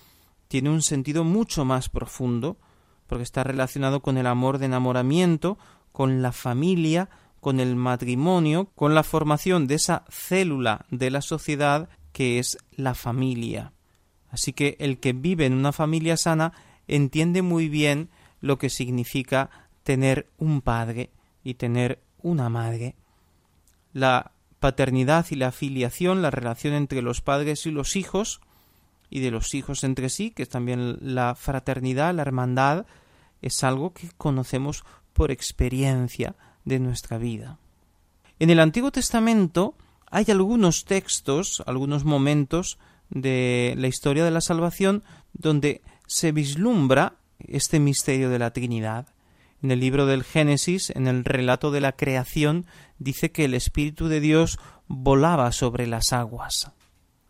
tiene 0.48 0.70
un 0.70 0.82
sentido 0.82 1.26
mucho 1.26 1.66
más 1.66 1.90
profundo, 1.90 2.58
porque 3.06 3.24
está 3.24 3.44
relacionado 3.44 4.00
con 4.00 4.18
el 4.18 4.28
amor 4.28 4.60
de 4.60 4.68
enamoramiento, 4.68 5.58
con 5.92 6.22
la 6.22 6.32
familia, 6.32 7.10
con 7.40 7.60
el 7.60 7.76
matrimonio, 7.76 8.70
con 8.76 8.96
la 8.96 9.04
formación 9.04 9.68
de 9.68 9.76
esa 9.76 10.06
célula 10.10 10.86
de 10.90 11.12
la 11.12 11.22
sociedad 11.22 11.90
que 12.12 12.40
es 12.40 12.58
la 12.72 12.96
familia. 12.96 13.74
Así 14.30 14.54
que 14.54 14.78
el 14.80 15.00
que 15.00 15.14
vive 15.14 15.46
en 15.46 15.54
una 15.54 15.72
familia 15.72 16.18
sana 16.18 16.54
entiende 16.88 17.42
muy 17.42 17.70
bien 17.70 18.10
lo 18.42 18.58
que 18.58 18.70
significa 18.70 19.50
tener 19.84 20.28
un 20.38 20.62
padre 20.62 21.10
y 21.44 21.56
tener 21.56 22.00
una 22.22 22.50
madre. 22.50 22.96
La 23.94 24.32
paternidad 24.60 25.26
y 25.30 25.36
la 25.36 25.52
filiación, 25.52 26.22
la 26.22 26.32
relación 26.32 26.74
entre 26.74 27.02
los 27.02 27.22
padres 27.22 27.66
y 27.66 27.72
los 27.72 27.96
hijos, 27.96 28.42
y 29.10 29.22
de 29.22 29.32
los 29.32 29.54
hijos 29.56 29.84
entre 29.84 30.10
sí, 30.10 30.32
que 30.32 30.44
es 30.44 30.50
también 30.50 30.98
la 31.02 31.34
fraternidad, 31.36 32.14
la 32.14 32.22
hermandad, 32.22 32.86
es 33.42 33.64
algo 33.64 33.94
que 33.94 34.10
conocemos 34.18 34.84
por 35.14 35.32
experiencia 35.32 36.36
de 36.70 36.80
nuestra 36.80 37.18
vida. 37.18 37.58
En 38.40 38.50
el 38.50 38.62
Antiguo 38.62 38.92
Testamento 38.92 39.76
hay 40.10 40.26
algunos 40.30 40.86
textos, 40.86 41.62
algunos 41.66 42.06
momentos 42.06 42.80
de 43.10 43.74
la 43.78 43.88
historia 43.88 44.24
de 44.24 44.32
la 44.32 44.40
salvación 44.40 45.04
donde 45.34 45.82
se 46.08 46.32
vislumbra 46.32 47.16
este 47.40 47.80
misterio 47.80 48.30
de 48.30 48.40
la 48.40 48.52
Trinidad. 48.52 49.08
En 49.62 49.72
el 49.72 49.82
libro 49.82 50.06
del 50.06 50.24
Génesis, 50.24 50.90
en 50.92 51.08
el 51.08 51.26
relato 51.26 51.72
de 51.72 51.82
la 51.82 51.92
creación, 51.92 52.66
dice 52.98 53.32
que 53.32 53.46
el 53.46 53.54
Espíritu 53.54 54.08
de 54.08 54.22
Dios 54.22 54.58
volaba 54.88 55.52
sobre 55.52 55.86
las 55.86 56.14
aguas. 56.14 56.72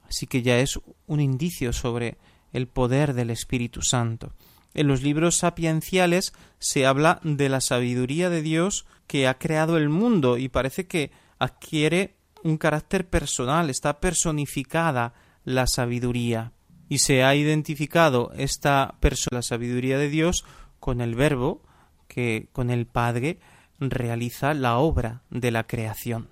Así 0.08 0.28
que 0.28 0.42
ya 0.42 0.60
es 0.60 0.80
un 1.08 1.20
indicio 1.20 1.74
sobre 1.74 2.18
el 2.54 2.68
poder 2.68 3.14
del 3.14 3.30
Espíritu 3.32 3.82
Santo. 3.82 4.34
En 4.74 4.88
los 4.88 5.02
libros 5.02 5.38
sapienciales 5.38 6.34
se 6.60 6.86
habla 6.86 7.20
de 7.24 7.50
la 7.50 7.62
sabiduría 7.62 8.30
de 8.30 8.42
Dios 8.42 8.86
que 9.08 9.28
ha 9.28 9.38
creado 9.38 9.78
el 9.78 9.90
mundo 9.90 10.38
y 10.38 10.50
parece 10.50 10.88
que 10.88 11.12
adquiere 11.40 12.16
un 12.44 12.58
carácter 12.58 13.08
personal, 13.08 13.70
está 13.70 14.00
personificada 14.00 15.14
la 15.44 15.68
sabiduría 15.68 16.54
y 16.90 17.00
se 17.00 17.24
ha 17.24 17.36
identificado 17.36 18.32
esta 18.36 18.96
persona, 19.00 19.38
la 19.38 19.42
sabiduría 19.42 19.98
de 19.98 20.10
Dios, 20.10 20.44
con 20.80 21.02
el 21.02 21.16
verbo 21.16 21.62
que 22.08 22.50
con 22.52 22.70
el 22.70 22.88
Padre 22.88 23.40
realiza 23.80 24.54
la 24.54 24.78
obra 24.78 25.22
de 25.30 25.52
la 25.52 25.66
creación. 25.66 26.30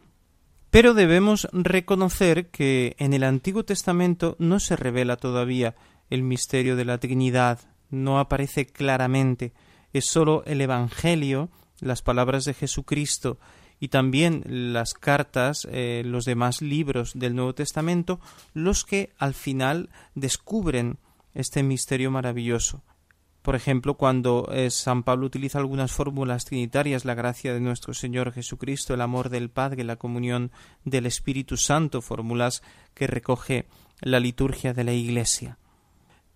Pero 0.70 0.94
debemos 0.94 1.48
reconocer 1.54 2.50
que 2.50 2.96
en 3.00 3.14
el 3.14 3.24
Antiguo 3.24 3.64
Testamento 3.64 4.36
no 4.40 4.60
se 4.60 4.76
revela 4.76 5.16
todavía 5.16 5.76
el 6.10 6.24
misterio 6.24 6.76
de 6.76 6.86
la 6.86 6.98
Trinidad, 6.98 7.60
no 7.90 8.20
aparece 8.20 8.66
claramente, 8.66 9.54
es 9.94 10.06
sólo 10.06 10.44
el 10.46 10.62
Evangelio, 10.62 11.50
las 11.80 12.02
palabras 12.02 12.46
de 12.46 12.54
Jesucristo 12.54 13.40
y 13.80 13.90
también 13.90 14.44
las 14.74 14.94
cartas, 14.94 15.68
eh, 15.72 16.02
los 16.06 16.26
demás 16.26 16.62
libros 16.62 17.12
del 17.14 17.36
Nuevo 17.36 17.54
Testamento, 17.54 18.20
los 18.54 18.84
que 18.84 19.12
al 19.18 19.34
final 19.34 19.90
descubren 20.16 20.98
este 21.34 21.62
misterio 21.62 22.10
maravilloso. 22.10 22.84
Por 23.44 23.56
ejemplo, 23.56 23.94
cuando 23.94 24.50
eh, 24.52 24.70
San 24.72 25.04
Pablo 25.04 25.28
utiliza 25.28 25.60
algunas 25.60 25.92
fórmulas 25.94 26.44
trinitarias, 26.44 27.06
la 27.06 27.14
gracia 27.14 27.54
de 27.54 27.62
nuestro 27.62 27.94
Señor 27.94 28.34
Jesucristo, 28.34 28.94
el 28.94 29.02
amor 29.02 29.30
del 29.30 29.50
Padre, 29.50 29.86
la 29.86 29.96
comunión 29.96 30.52
del 30.84 31.06
Espíritu 31.06 31.56
Santo, 31.56 32.02
fórmulas 32.02 32.62
que 32.94 33.08
recoge 33.08 33.68
la 34.02 34.20
liturgia 34.20 34.74
de 34.74 34.84
la 34.84 34.92
Iglesia. 34.92 35.60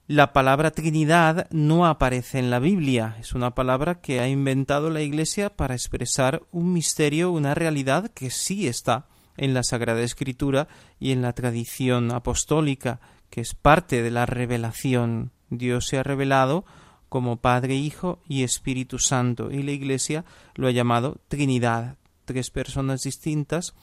La 0.07 0.33
palabra 0.33 0.71
Trinidad 0.71 1.47
no 1.51 1.85
aparece 1.85 2.39
en 2.39 2.49
la 2.49 2.59
Biblia, 2.59 3.15
es 3.19 3.33
una 3.33 3.55
palabra 3.55 4.01
que 4.01 4.19
ha 4.19 4.27
inventado 4.27 4.89
la 4.89 5.01
Iglesia 5.01 5.55
para 5.55 5.75
expresar 5.75 6.41
un 6.51 6.73
misterio, 6.73 7.31
una 7.31 7.53
realidad 7.53 8.09
que 8.09 8.29
sí 8.29 8.67
está 8.67 9.07
en 9.37 9.53
la 9.53 9.63
Sagrada 9.63 10.01
Escritura 10.01 10.67
y 10.99 11.11
en 11.11 11.21
la 11.21 11.33
tradición 11.33 12.11
apostólica, 12.11 12.99
que 13.29 13.41
es 13.41 13.53
parte 13.53 14.01
de 14.01 14.11
la 14.11 14.25
revelación. 14.25 15.31
Dios 15.49 15.87
se 15.87 15.97
ha 15.97 16.03
revelado 16.03 16.65
como 17.07 17.37
Padre, 17.37 17.75
Hijo 17.75 18.21
y 18.27 18.43
Espíritu 18.43 18.99
Santo, 18.99 19.51
y 19.51 19.63
la 19.63 19.71
Iglesia 19.71 20.25
lo 20.55 20.67
ha 20.67 20.71
llamado 20.71 21.21
Trinidad, 21.27 21.97
tres 22.25 22.49
personas 22.49 23.01
distintas, 23.01 23.75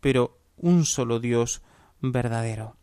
pero 0.00 0.38
un 0.56 0.86
solo 0.86 1.20
Dios 1.20 1.62
verdadero. 2.00 2.76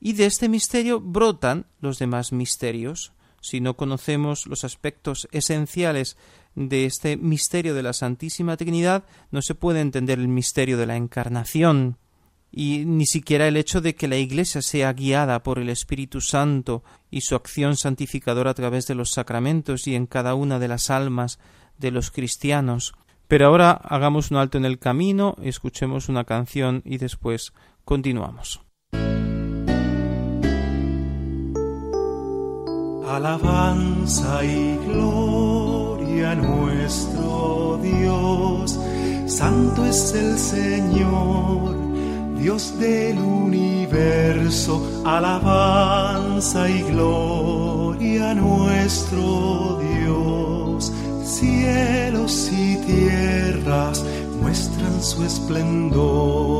Y 0.00 0.12
de 0.12 0.26
este 0.26 0.48
misterio 0.48 1.00
brotan 1.00 1.66
los 1.80 1.98
demás 1.98 2.32
misterios. 2.32 3.12
Si 3.40 3.60
no 3.60 3.76
conocemos 3.76 4.46
los 4.46 4.64
aspectos 4.64 5.28
esenciales 5.32 6.16
de 6.54 6.86
este 6.86 7.16
misterio 7.16 7.74
de 7.74 7.82
la 7.82 7.92
Santísima 7.92 8.56
Trinidad, 8.56 9.04
no 9.30 9.42
se 9.42 9.54
puede 9.54 9.80
entender 9.80 10.18
el 10.18 10.28
misterio 10.28 10.76
de 10.76 10.86
la 10.86 10.96
Encarnación, 10.96 11.98
y 12.50 12.84
ni 12.86 13.06
siquiera 13.06 13.46
el 13.46 13.56
hecho 13.56 13.80
de 13.80 13.94
que 13.94 14.08
la 14.08 14.16
Iglesia 14.16 14.62
sea 14.62 14.92
guiada 14.92 15.42
por 15.42 15.58
el 15.58 15.68
Espíritu 15.68 16.20
Santo 16.20 16.82
y 17.10 17.20
su 17.20 17.34
acción 17.34 17.76
santificadora 17.76 18.50
a 18.50 18.54
través 18.54 18.86
de 18.86 18.94
los 18.94 19.10
sacramentos 19.10 19.86
y 19.86 19.94
en 19.94 20.06
cada 20.06 20.34
una 20.34 20.58
de 20.58 20.68
las 20.68 20.90
almas 20.90 21.38
de 21.78 21.90
los 21.90 22.10
cristianos. 22.10 22.94
Pero 23.28 23.46
ahora 23.46 23.72
hagamos 23.72 24.30
un 24.30 24.38
alto 24.38 24.56
en 24.56 24.64
el 24.64 24.78
camino, 24.78 25.36
escuchemos 25.42 26.08
una 26.08 26.24
canción 26.24 26.82
y 26.84 26.96
después 26.96 27.52
continuamos. 27.84 28.67
Alabanza 33.08 34.44
y 34.44 34.76
gloria 34.86 36.32
a 36.32 36.34
nuestro 36.34 37.80
Dios, 37.82 38.78
Santo 39.26 39.86
es 39.86 40.12
el 40.12 40.36
Señor, 40.36 41.74
Dios 42.36 42.78
del 42.78 43.18
universo, 43.18 45.02
alabanza 45.06 46.68
y 46.68 46.82
gloria 46.82 48.32
a 48.32 48.34
nuestro 48.34 49.80
Dios. 49.80 50.92
Cielos 51.24 52.50
y 52.52 52.76
tierras 52.76 54.04
muestran 54.38 55.02
su 55.02 55.24
esplendor. 55.24 56.58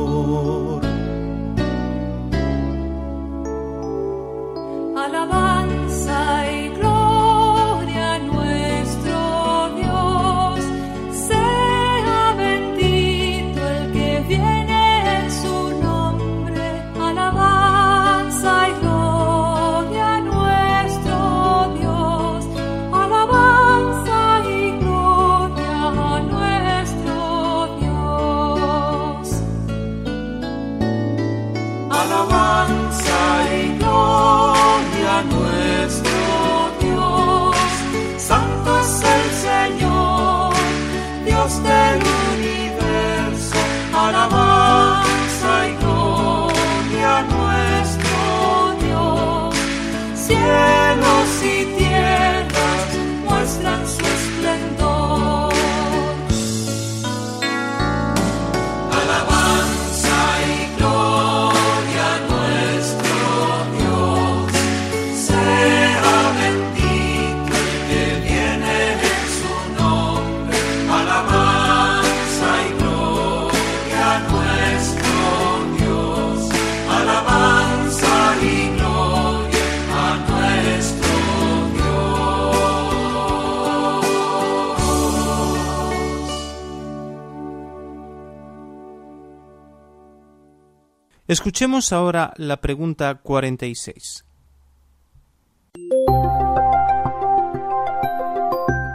Escuchemos 91.29 91.93
ahora 91.93 92.33
la 92.37 92.57
pregunta 92.57 93.13
46. 93.21 94.25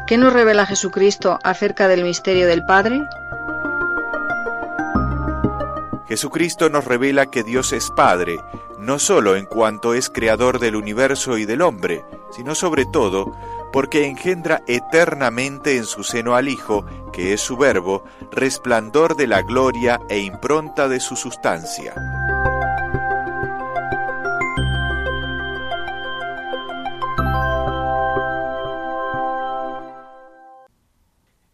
¿Qué 0.09 0.19
nos 0.19 0.33
revela 0.33 0.67
Jesucristo 0.67 1.39
acerca 1.45 1.87
del 1.87 2.03
misterio 2.03 2.49
del 2.49 2.65
Padre? 2.65 3.03
Jesucristo 6.09 6.69
nos 6.71 6.85
revela 6.85 7.31
que 7.31 7.45
Dios 7.45 7.73
es 7.73 7.93
Padre, 7.93 8.41
no 8.81 8.99
solo 8.99 9.37
en 9.37 9.47
cuanto 9.47 9.95
es 9.95 10.11
creador 10.11 10.59
del 10.59 10.75
universo 10.75 11.39
y 11.39 11.45
del 11.45 11.63
hombre, 11.63 12.05
sino 12.35 12.57
sobre 12.57 12.85
todo 12.85 13.31
porque 13.75 14.07
engendra 14.07 14.63
eternamente 14.69 15.77
en 15.77 15.85
su 15.85 16.05
seno 16.05 16.37
al 16.37 16.49
Hijo, 16.49 16.87
que 17.13 17.33
es 17.33 17.41
su 17.41 17.57
verbo, 17.57 18.05
resplandor 18.31 19.17
de 19.17 19.27
la 19.27 19.43
gloria 19.43 19.99
e 20.09 20.21
impronta 20.21 20.87
de 20.87 21.01
su 21.01 21.17
sustancia. 21.17 21.93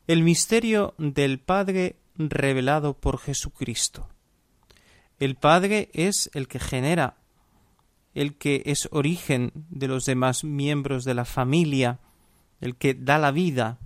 El 0.06 0.22
misterio 0.22 0.92
del 0.98 1.40
Padre 1.40 1.96
revelado 2.16 2.98
por 2.98 3.18
Jesucristo. 3.18 4.10
El 5.18 5.36
Padre 5.36 5.88
es 5.94 6.28
el 6.34 6.48
que 6.48 6.58
genera, 6.58 7.16
el 8.12 8.36
que 8.36 8.62
es 8.66 8.90
origen 8.92 9.52
de 9.54 9.88
los 9.88 10.04
demás 10.04 10.44
miembros 10.44 11.04
de 11.04 11.14
la 11.14 11.24
familia, 11.24 11.98
el 12.60 12.76
que 12.76 12.94
da 12.94 13.18
la 13.18 13.30
vida. 13.30 13.78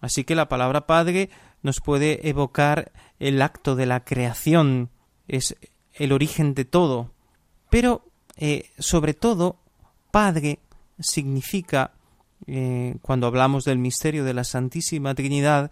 Así 0.00 0.24
que 0.24 0.34
la 0.34 0.48
palabra 0.48 0.86
Padre 0.86 1.30
nos 1.62 1.80
puede 1.80 2.28
evocar 2.28 2.92
el 3.18 3.40
acto 3.40 3.76
de 3.76 3.86
la 3.86 4.04
creación, 4.04 4.90
es 5.28 5.56
el 5.94 6.12
origen 6.12 6.54
de 6.54 6.64
todo. 6.64 7.12
Pero, 7.70 8.04
eh, 8.36 8.70
sobre 8.78 9.14
todo, 9.14 9.56
Padre 10.10 10.58
significa, 10.98 11.92
eh, 12.46 12.96
cuando 13.00 13.26
hablamos 13.26 13.64
del 13.64 13.78
misterio 13.78 14.24
de 14.24 14.34
la 14.34 14.44
Santísima 14.44 15.14
Trinidad, 15.14 15.70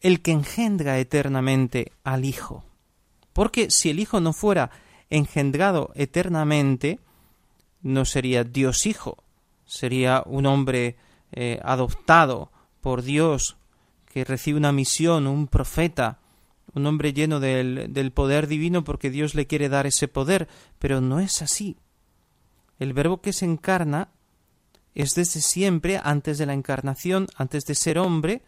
el 0.00 0.20
que 0.20 0.32
engendra 0.32 0.98
eternamente 0.98 1.92
al 2.02 2.24
Hijo. 2.24 2.64
Porque 3.32 3.70
si 3.70 3.90
el 3.90 4.00
Hijo 4.00 4.20
no 4.20 4.32
fuera 4.32 4.70
engendrado 5.08 5.92
eternamente, 5.94 6.98
no 7.82 8.04
sería 8.04 8.44
Dios 8.44 8.86
Hijo, 8.86 9.22
sería 9.64 10.22
un 10.26 10.46
hombre 10.46 10.96
eh, 11.32 11.60
adoptado 11.64 12.50
por 12.80 13.02
Dios, 13.02 13.56
que 14.06 14.24
recibe 14.24 14.58
una 14.58 14.72
misión, 14.72 15.26
un 15.26 15.48
profeta, 15.48 16.18
un 16.74 16.86
hombre 16.86 17.12
lleno 17.12 17.40
del, 17.40 17.92
del 17.92 18.12
poder 18.12 18.46
divino 18.46 18.84
porque 18.84 19.10
Dios 19.10 19.34
le 19.34 19.46
quiere 19.46 19.68
dar 19.68 19.86
ese 19.86 20.08
poder, 20.08 20.48
pero 20.78 21.00
no 21.00 21.20
es 21.20 21.42
así. 21.42 21.76
El 22.78 22.92
verbo 22.92 23.20
que 23.20 23.32
se 23.32 23.44
encarna 23.44 24.08
es 24.94 25.14
desde 25.14 25.40
siempre, 25.40 26.00
antes 26.02 26.38
de 26.38 26.46
la 26.46 26.54
encarnación, 26.54 27.28
antes 27.36 27.64
de 27.64 27.74
ser 27.74 27.98
hombre, 27.98 28.42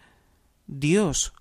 Dios 0.66 1.32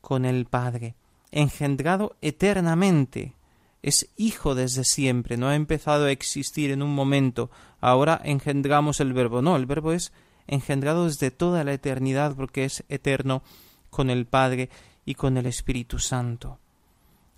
con 0.00 0.24
el 0.24 0.44
Padre, 0.44 0.94
engendrado 1.30 2.16
eternamente, 2.20 3.34
es 3.82 4.08
hijo 4.16 4.54
desde 4.54 4.84
siempre, 4.84 5.36
no 5.36 5.48
ha 5.48 5.56
empezado 5.56 6.06
a 6.06 6.10
existir 6.10 6.70
en 6.70 6.82
un 6.82 6.94
momento, 6.94 7.50
ahora 7.80 8.20
engendramos 8.24 9.00
el 9.00 9.12
verbo, 9.12 9.42
no, 9.42 9.56
el 9.56 9.66
verbo 9.66 9.92
es 9.92 10.12
engendrado 10.46 11.06
desde 11.06 11.30
toda 11.30 11.64
la 11.64 11.72
eternidad 11.72 12.34
porque 12.36 12.64
es 12.64 12.84
eterno 12.88 13.42
con 13.90 14.10
el 14.10 14.26
Padre 14.26 14.70
y 15.04 15.14
con 15.14 15.36
el 15.36 15.46
Espíritu 15.46 15.98
Santo. 15.98 16.58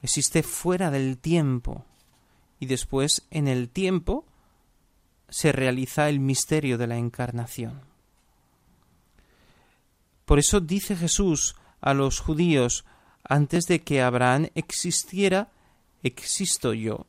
Existe 0.03 0.42
fuera 0.42 0.90
del 0.90 1.19
tiempo 1.19 1.85
y 2.59 2.66
después 2.66 3.27
en 3.31 3.49
el 3.49 3.69
tiempo 3.69 4.25
se 5.29 5.53
realiza 5.53 6.09
el 6.09 6.21
misterio 6.21 6.79
de 6.79 6.87
la 6.87 6.97
encarnación. 6.97 7.81
Por 10.25 10.38
eso 10.38 10.61
dice 10.61 10.97
Jesús 10.97 11.57
a 11.81 11.95
los 11.95 12.21
judíos 12.21 12.85
antes 13.29 13.66
de 13.66 13.83
que 13.83 14.03
Abraham 14.03 14.49
existiera, 14.55 15.51
existo 16.03 16.73
yo, 16.73 17.07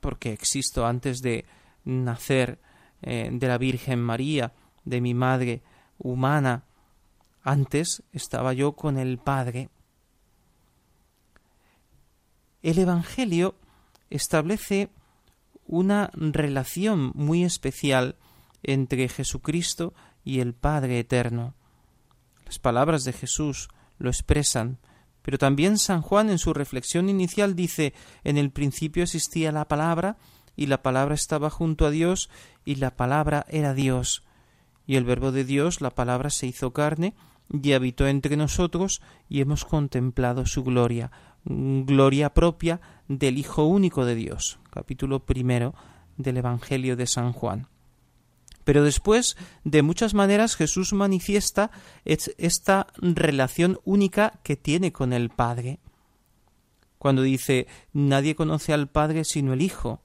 porque 0.00 0.32
existo 0.32 0.86
antes 0.86 1.20
de 1.20 1.44
nacer 1.84 2.58
eh, 3.02 3.30
de 3.32 3.48
la 3.48 3.58
Virgen 3.58 4.00
María, 4.00 4.52
de 4.84 5.00
mi 5.00 5.14
madre 5.14 5.62
humana, 5.98 6.64
antes 7.42 8.02
estaba 8.12 8.52
yo 8.52 8.72
con 8.72 8.98
el 8.98 9.18
Padre. 9.18 9.70
El 12.62 12.78
Evangelio 12.78 13.54
establece 14.10 14.90
una 15.66 16.10
relación 16.14 17.12
muy 17.14 17.44
especial 17.44 18.16
entre 18.62 19.08
Jesucristo 19.08 19.94
y 20.24 20.40
el 20.40 20.52
Padre 20.52 20.98
Eterno. 20.98 21.54
Las 22.44 22.58
palabras 22.58 23.04
de 23.04 23.12
Jesús 23.12 23.68
lo 23.98 24.10
expresan, 24.10 24.78
pero 25.22 25.38
también 25.38 25.78
San 25.78 26.02
Juan 26.02 26.30
en 26.30 26.38
su 26.38 26.52
reflexión 26.52 27.08
inicial 27.08 27.54
dice 27.54 27.94
En 28.24 28.36
el 28.36 28.50
principio 28.50 29.04
existía 29.04 29.52
la 29.52 29.68
palabra, 29.68 30.18
y 30.56 30.66
la 30.66 30.82
palabra 30.82 31.14
estaba 31.14 31.48
junto 31.48 31.86
a 31.86 31.90
Dios, 31.90 32.28
y 32.64 32.76
la 32.76 32.96
palabra 32.96 33.46
era 33.48 33.72
Dios. 33.72 34.24
Y 34.86 34.96
el 34.96 35.04
verbo 35.04 35.32
de 35.32 35.44
Dios, 35.44 35.80
la 35.80 35.90
palabra, 35.90 36.30
se 36.30 36.46
hizo 36.46 36.72
carne, 36.72 37.14
y 37.52 37.72
habitó 37.72 38.06
entre 38.06 38.36
nosotros, 38.36 39.02
y 39.28 39.40
hemos 39.40 39.64
contemplado 39.64 40.46
su 40.46 40.62
gloria, 40.62 41.10
gloria 41.44 42.32
propia 42.34 42.80
del 43.08 43.38
Hijo 43.38 43.64
único 43.64 44.04
de 44.04 44.14
Dios. 44.14 44.58
Capítulo 44.70 45.24
primero 45.26 45.74
del 46.16 46.36
Evangelio 46.36 46.96
de 46.96 47.06
San 47.06 47.32
Juan. 47.32 47.68
Pero 48.64 48.84
después, 48.84 49.36
de 49.64 49.82
muchas 49.82 50.14
maneras, 50.14 50.54
Jesús 50.54 50.92
manifiesta 50.92 51.70
esta 52.04 52.86
relación 52.98 53.80
única 53.84 54.38
que 54.42 54.56
tiene 54.56 54.92
con 54.92 55.12
el 55.12 55.30
Padre. 55.30 55.80
Cuando 56.98 57.22
dice 57.22 57.66
nadie 57.92 58.34
conoce 58.34 58.72
al 58.74 58.88
Padre 58.88 59.24
sino 59.24 59.54
el 59.54 59.62
Hijo, 59.62 60.02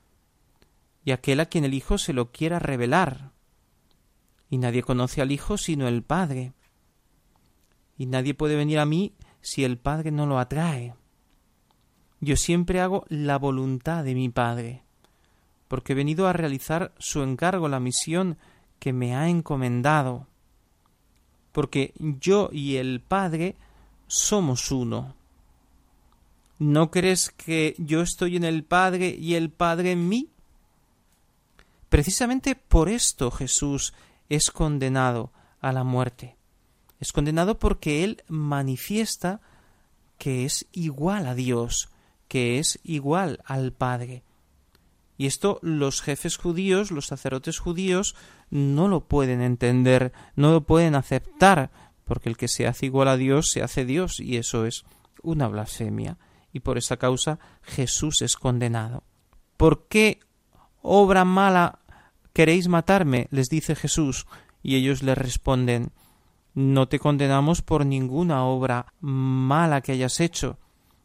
y 1.03 1.11
aquel 1.11 1.41
a 1.41 1.45
quien 1.45 1.65
el 1.65 1.73
Hijo 1.73 1.97
se 1.97 2.13
lo 2.13 2.31
quiera 2.31 2.57
revelar. 2.57 3.34
Y 4.49 4.57
nadie 4.57 4.83
conoce 4.83 5.21
al 5.21 5.31
Hijo 5.31 5.57
sino 5.57 5.87
el 5.87 6.03
Padre. 6.03 6.53
Y 7.97 8.05
nadie 8.05 8.33
puede 8.33 8.55
venir 8.55 8.79
a 8.79 8.85
mí 8.85 9.13
si 9.41 9.63
el 9.63 9.77
Padre 9.77 10.11
no 10.11 10.25
lo 10.25 10.39
atrae. 10.39 10.95
Yo 12.19 12.35
siempre 12.35 12.81
hago 12.81 13.05
la 13.09 13.37
voluntad 13.37 14.03
de 14.03 14.15
mi 14.15 14.29
Padre, 14.29 14.83
porque 15.67 15.93
he 15.93 15.95
venido 15.95 16.27
a 16.27 16.33
realizar 16.33 16.93
su 16.97 17.21
encargo, 17.21 17.67
la 17.67 17.79
misión 17.79 18.37
que 18.79 18.93
me 18.93 19.15
ha 19.15 19.29
encomendado, 19.29 20.27
porque 21.51 21.93
yo 21.99 22.49
y 22.51 22.77
el 22.77 23.01
Padre 23.01 23.55
somos 24.07 24.71
uno. 24.71 25.15
¿No 26.57 26.89
crees 26.89 27.29
que 27.29 27.75
yo 27.77 28.01
estoy 28.01 28.37
en 28.37 28.45
el 28.45 28.63
Padre 28.63 29.09
y 29.09 29.35
el 29.35 29.49
Padre 29.49 29.91
en 29.91 30.07
mí? 30.07 30.29
Precisamente 31.89 32.55
por 32.55 32.89
esto 32.89 33.29
Jesús 33.29 33.93
es 34.29 34.51
condenado 34.51 35.31
a 35.61 35.71
la 35.71 35.83
muerte. 35.83 36.37
Es 36.99 37.11
condenado 37.11 37.59
porque 37.59 38.03
Él 38.03 38.23
manifiesta 38.27 39.41
que 40.17 40.45
es 40.45 40.67
igual 40.71 41.27
a 41.27 41.35
Dios, 41.35 41.89
que 42.27 42.59
es 42.59 42.79
igual 42.83 43.41
al 43.45 43.73
Padre. 43.73 44.23
Y 45.17 45.27
esto 45.27 45.59
los 45.61 46.01
jefes 46.01 46.37
judíos, 46.37 46.91
los 46.91 47.07
sacerdotes 47.07 47.59
judíos, 47.59 48.15
no 48.49 48.87
lo 48.87 49.01
pueden 49.01 49.41
entender, 49.41 50.13
no 50.35 50.51
lo 50.51 50.61
pueden 50.61 50.95
aceptar, 50.95 51.71
porque 52.03 52.29
el 52.29 52.37
que 52.37 52.47
se 52.47 52.67
hace 52.67 52.87
igual 52.87 53.07
a 53.07 53.17
Dios 53.17 53.49
se 53.51 53.63
hace 53.63 53.85
Dios, 53.85 54.19
y 54.19 54.37
eso 54.37 54.65
es 54.65 54.83
una 55.23 55.47
blasfemia. 55.47 56.17
Y 56.53 56.61
por 56.61 56.77
esa 56.77 56.97
causa 56.97 57.39
Jesús 57.63 58.21
es 58.21 58.35
condenado. 58.35 59.03
¿Por 59.57 59.87
qué 59.87 60.19
obra 60.81 61.25
mala 61.25 61.79
queréis 62.35 62.67
matarme? 62.67 63.27
les 63.31 63.47
dice 63.47 63.75
Jesús, 63.75 64.27
y 64.61 64.75
ellos 64.75 65.01
le 65.01 65.15
responden 65.15 65.91
No 66.53 66.87
te 66.87 66.99
condenamos 66.99 67.61
por 67.61 67.85
ninguna 67.85 68.43
obra 68.43 68.93
mala 68.99 69.81
que 69.81 69.93
hayas 69.93 70.19
hecho, 70.19 70.59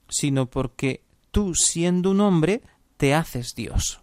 sino 0.08 0.46
porque 0.46 1.02
tú, 1.30 1.54
siendo 1.54 2.10
un 2.10 2.20
hombre, 2.20 2.62
te 2.96 3.14
haces 3.14 3.54
Dios. 3.54 4.00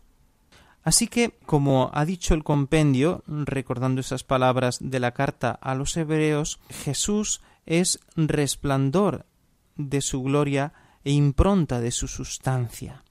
Así 0.83 1.07
que, 1.07 1.37
como 1.45 1.91
ha 1.93 2.05
dicho 2.05 2.33
el 2.33 2.45
compendio, 2.45 3.23
recordando 3.27 3.99
esas 3.99 4.23
palabras 4.23 4.77
de 4.79 5.01
la 5.01 5.11
carta 5.11 5.51
a 5.51 5.75
los 5.75 5.97
hebreos, 5.97 6.61
Jesús 6.69 7.41
es 7.65 7.99
resplandor 8.15 9.25
de 9.75 9.99
su 9.99 10.23
gloria 10.23 10.71
e 11.03 11.11
impronta 11.11 11.81
de 11.81 11.91
su 11.91 12.07
sustancia. 12.07 13.03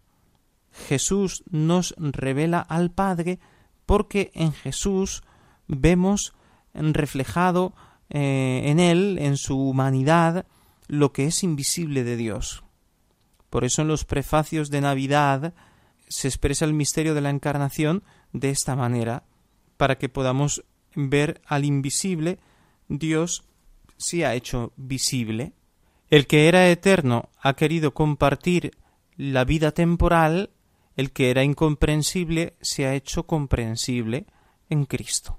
Jesús 0.88 1.44
nos 1.50 1.94
revela 1.98 2.60
al 2.60 2.90
Padre 2.90 3.38
porque 3.86 4.30
en 4.34 4.52
Jesús 4.52 5.22
vemos 5.66 6.34
reflejado 6.74 7.74
eh, 8.10 8.62
en 8.66 8.78
él, 8.80 9.18
en 9.20 9.36
su 9.36 9.58
humanidad, 9.58 10.46
lo 10.88 11.12
que 11.12 11.26
es 11.26 11.42
invisible 11.42 12.04
de 12.04 12.16
Dios. 12.16 12.64
Por 13.50 13.64
eso 13.64 13.82
en 13.82 13.88
los 13.88 14.04
prefacios 14.04 14.70
de 14.70 14.80
Navidad 14.80 15.54
se 16.08 16.28
expresa 16.28 16.64
el 16.64 16.74
misterio 16.74 17.14
de 17.14 17.20
la 17.20 17.30
encarnación 17.30 18.04
de 18.32 18.50
esta 18.50 18.76
manera, 18.76 19.24
para 19.76 19.98
que 19.98 20.08
podamos 20.08 20.64
ver 20.94 21.40
al 21.46 21.64
invisible, 21.64 22.38
Dios 22.88 23.44
se 23.96 24.24
ha 24.26 24.34
hecho 24.34 24.72
visible. 24.76 25.52
El 26.08 26.26
que 26.26 26.48
era 26.48 26.68
eterno 26.68 27.30
ha 27.40 27.54
querido 27.54 27.94
compartir 27.94 28.76
la 29.16 29.44
vida 29.44 29.72
temporal, 29.72 30.50
el 30.96 31.12
que 31.12 31.30
era 31.30 31.44
incomprensible 31.44 32.54
se 32.60 32.86
ha 32.86 32.94
hecho 32.94 33.26
comprensible 33.26 34.26
en 34.68 34.84
Cristo. 34.86 35.38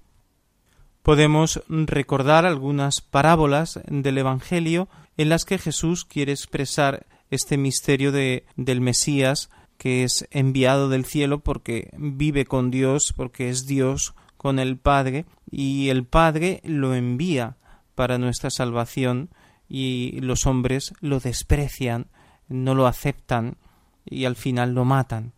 Podemos 1.01 1.63
recordar 1.67 2.45
algunas 2.45 3.01
parábolas 3.01 3.79
del 3.87 4.17
Evangelio 4.17 4.89
en 5.15 5.29
las 5.29 5.45
que 5.45 5.57
Jesús 5.57 6.05
quiere 6.05 6.31
expresar 6.31 7.05
este 7.29 7.57
misterio 7.57 8.11
de, 8.11 8.45
del 8.55 8.81
Mesías 8.81 9.49
que 9.77 10.03
es 10.03 10.27
enviado 10.31 10.89
del 10.89 11.05
cielo 11.05 11.39
porque 11.39 11.91
vive 11.97 12.45
con 12.45 12.71
Dios, 12.71 13.13
porque 13.15 13.49
es 13.49 13.67
Dios 13.67 14.15
con 14.35 14.59
el 14.59 14.77
Padre, 14.77 15.25
y 15.49 15.89
el 15.89 16.05
Padre 16.05 16.61
lo 16.63 16.93
envía 16.95 17.57
para 17.95 18.17
nuestra 18.17 18.49
salvación 18.49 19.29
y 19.69 20.19
los 20.21 20.45
hombres 20.45 20.93
lo 20.99 21.19
desprecian, 21.19 22.07
no 22.47 22.75
lo 22.75 22.87
aceptan 22.87 23.57
y 24.05 24.25
al 24.25 24.35
final 24.35 24.73
lo 24.73 24.85
matan. 24.85 25.33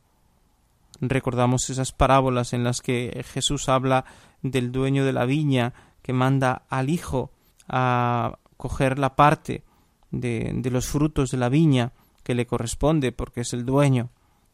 Recordamos 1.02 1.70
esas 1.70 1.92
parábolas 1.92 2.54
en 2.54 2.64
las 2.64 2.82
que 2.82 3.24
Jesús 3.34 3.70
habla 3.70 4.06
del 4.42 4.72
dueño 4.72 5.06
de 5.06 5.14
la 5.14 5.26
viña 5.26 5.74
que 6.02 6.14
manda 6.14 6.64
al 6.70 6.90
hijo 6.90 7.32
a 7.68 8.38
coger 8.58 9.00
la 9.00 9.16
parte 9.16 9.64
de, 10.12 10.52
de 10.56 10.72
los 10.72 10.88
frutos 10.88 11.32
de 11.32 11.38
la 11.38 11.50
viña 11.50 11.94
que 12.24 12.36
le 12.36 12.46
corresponde 12.46 13.12
porque 13.12 13.42
es 13.42 13.54
el 13.54 13.66
dueño, 13.66 14.10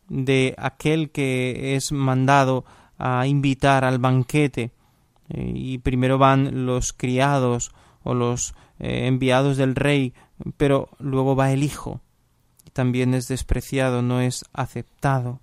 de 0.08 0.54
aquel 0.58 1.12
que 1.12 1.76
es 1.76 1.92
mandado 1.92 2.66
a 2.98 3.26
invitar 3.28 3.84
al 3.84 4.00
banquete 4.00 4.72
eh, 5.30 5.52
y 5.54 5.78
primero 5.80 6.18
van 6.18 6.66
los 6.66 6.94
criados 6.94 7.72
o 8.04 8.14
los 8.14 8.54
eh, 8.80 9.08
enviados 9.08 9.58
del 9.58 9.76
rey, 9.76 10.14
pero 10.58 10.90
luego 11.00 11.36
va 11.36 11.52
el 11.52 11.64
hijo 11.64 12.02
también 12.76 13.14
es 13.14 13.30
despreciado, 13.30 14.02
no 14.02 14.20
es 14.20 14.44
aceptado. 14.52 15.40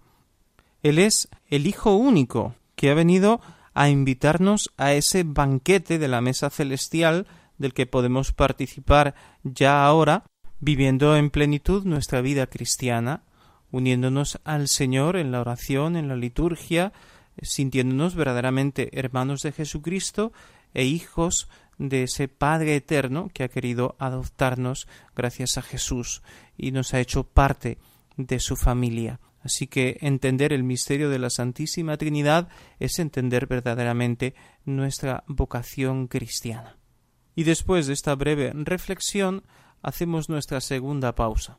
Él 0.82 0.98
es 0.98 1.28
el 1.48 1.66
hijo 1.66 1.94
único 1.94 2.54
que 2.74 2.90
ha 2.90 2.94
venido 2.94 3.40
a 3.74 3.88
invitarnos 3.88 4.72
a 4.76 4.92
ese 4.92 5.22
banquete 5.24 5.98
de 5.98 6.08
la 6.08 6.20
mesa 6.20 6.50
celestial 6.50 7.26
del 7.58 7.72
que 7.72 7.86
podemos 7.86 8.32
participar 8.32 9.14
ya 9.44 9.84
ahora, 9.84 10.24
viviendo 10.60 11.16
en 11.16 11.30
plenitud 11.30 11.84
nuestra 11.84 12.20
vida 12.20 12.46
cristiana, 12.46 13.22
uniéndonos 13.70 14.40
al 14.44 14.68
Señor 14.68 15.16
en 15.16 15.32
la 15.32 15.40
oración, 15.40 15.96
en 15.96 16.08
la 16.08 16.16
liturgia, 16.16 16.92
sintiéndonos 17.40 18.14
verdaderamente 18.14 18.98
hermanos 18.98 19.42
de 19.42 19.52
Jesucristo 19.52 20.32
e 20.74 20.84
hijos 20.84 21.48
de 21.78 22.04
ese 22.04 22.28
Padre 22.28 22.76
eterno 22.76 23.30
que 23.32 23.44
ha 23.44 23.48
querido 23.48 23.96
adoptarnos 23.98 24.86
gracias 25.16 25.56
a 25.56 25.62
Jesús 25.62 26.22
y 26.56 26.72
nos 26.72 26.92
ha 26.92 27.00
hecho 27.00 27.24
parte 27.24 27.78
de 28.16 28.38
su 28.40 28.56
familia. 28.56 29.18
Así 29.42 29.66
que 29.66 29.98
entender 30.00 30.52
el 30.52 30.62
misterio 30.62 31.10
de 31.10 31.18
la 31.18 31.30
Santísima 31.30 31.96
Trinidad 31.96 32.48
es 32.78 32.98
entender 32.98 33.46
verdaderamente 33.46 34.34
nuestra 34.64 35.24
vocación 35.26 36.06
cristiana. 36.06 36.78
Y 37.34 37.44
después 37.44 37.86
de 37.86 37.94
esta 37.94 38.14
breve 38.14 38.52
reflexión, 38.54 39.44
hacemos 39.82 40.28
nuestra 40.28 40.60
segunda 40.60 41.14
pausa. 41.14 41.58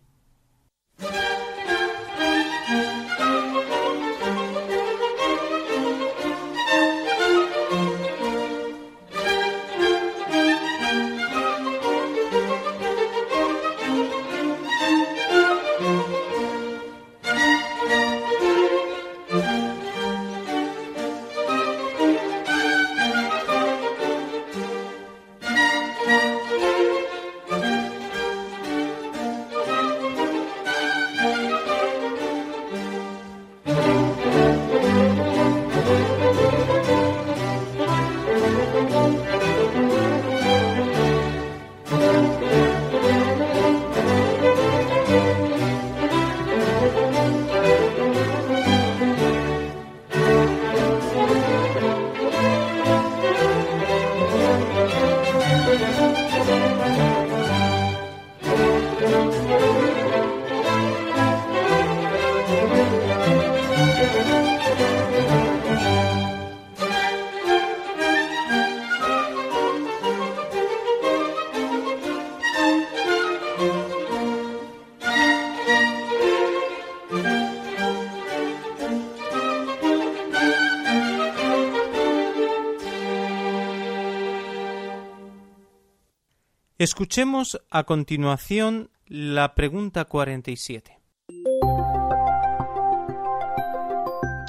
Escuchemos 86.83 87.61
a 87.69 87.85
continuación 87.85 88.91
la 89.07 89.55
pregunta 89.55 90.03
47. 90.03 90.99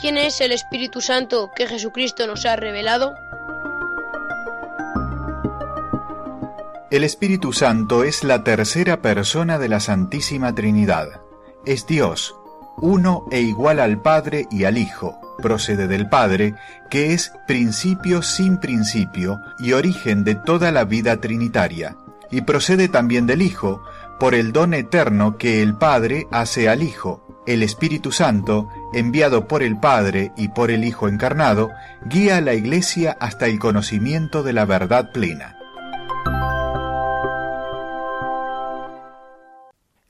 ¿Quién 0.01 0.19
es 0.19 0.41
el 0.41 0.51
Espíritu 0.51 1.01
Santo 1.01 1.53
que 1.55 1.69
Jesucristo 1.69 2.27
nos 2.27 2.45
ha 2.45 2.57
revelado? 2.57 3.15
El 6.91 7.05
Espíritu 7.05 7.53
Santo 7.53 8.03
es 8.03 8.25
la 8.25 8.43
tercera 8.43 9.01
persona 9.01 9.61
de 9.61 9.69
la 9.69 9.79
Santísima 9.79 10.53
Trinidad. 10.57 11.23
Es 11.65 11.87
Dios, 11.87 12.35
uno 12.79 13.27
e 13.31 13.43
igual 13.43 13.79
al 13.79 14.03
Padre 14.03 14.49
y 14.51 14.65
al 14.65 14.77
Hijo. 14.77 15.21
Procede 15.41 15.87
del 15.87 16.09
Padre, 16.09 16.57
que 16.91 17.13
es 17.13 17.33
principio 17.47 18.23
sin 18.23 18.59
principio 18.59 19.39
y 19.61 19.73
origen 19.73 20.25
de 20.25 20.35
toda 20.35 20.73
la 20.73 20.85
vida 20.85 21.21
trinitaria. 21.21 21.97
Y 22.31 22.43
procede 22.43 22.89
también 22.89 23.27
del 23.27 23.43
Hijo, 23.43 23.83
por 24.19 24.35
el 24.35 24.53
don 24.53 24.75
eterno 24.75 25.39
que 25.39 25.63
el 25.63 25.77
Padre 25.77 26.27
hace 26.31 26.69
al 26.69 26.83
Hijo. 26.83 27.43
El 27.47 27.63
Espíritu 27.63 28.11
Santo, 28.11 28.69
enviado 28.95 29.47
por 29.47 29.63
el 29.63 29.79
Padre 29.79 30.33
y 30.37 30.49
por 30.49 30.71
el 30.71 30.85
Hijo 30.85 31.09
encarnado, 31.09 31.71
guía 32.07 32.39
a 32.39 32.41
la 32.41 32.55
Iglesia 32.55 33.17
hasta 33.21 33.47
el 33.47 33.59
conocimiento 33.59 34.43
de 34.43 34.53
la 34.53 34.65
verdad 34.65 35.13
plena. 35.13 35.59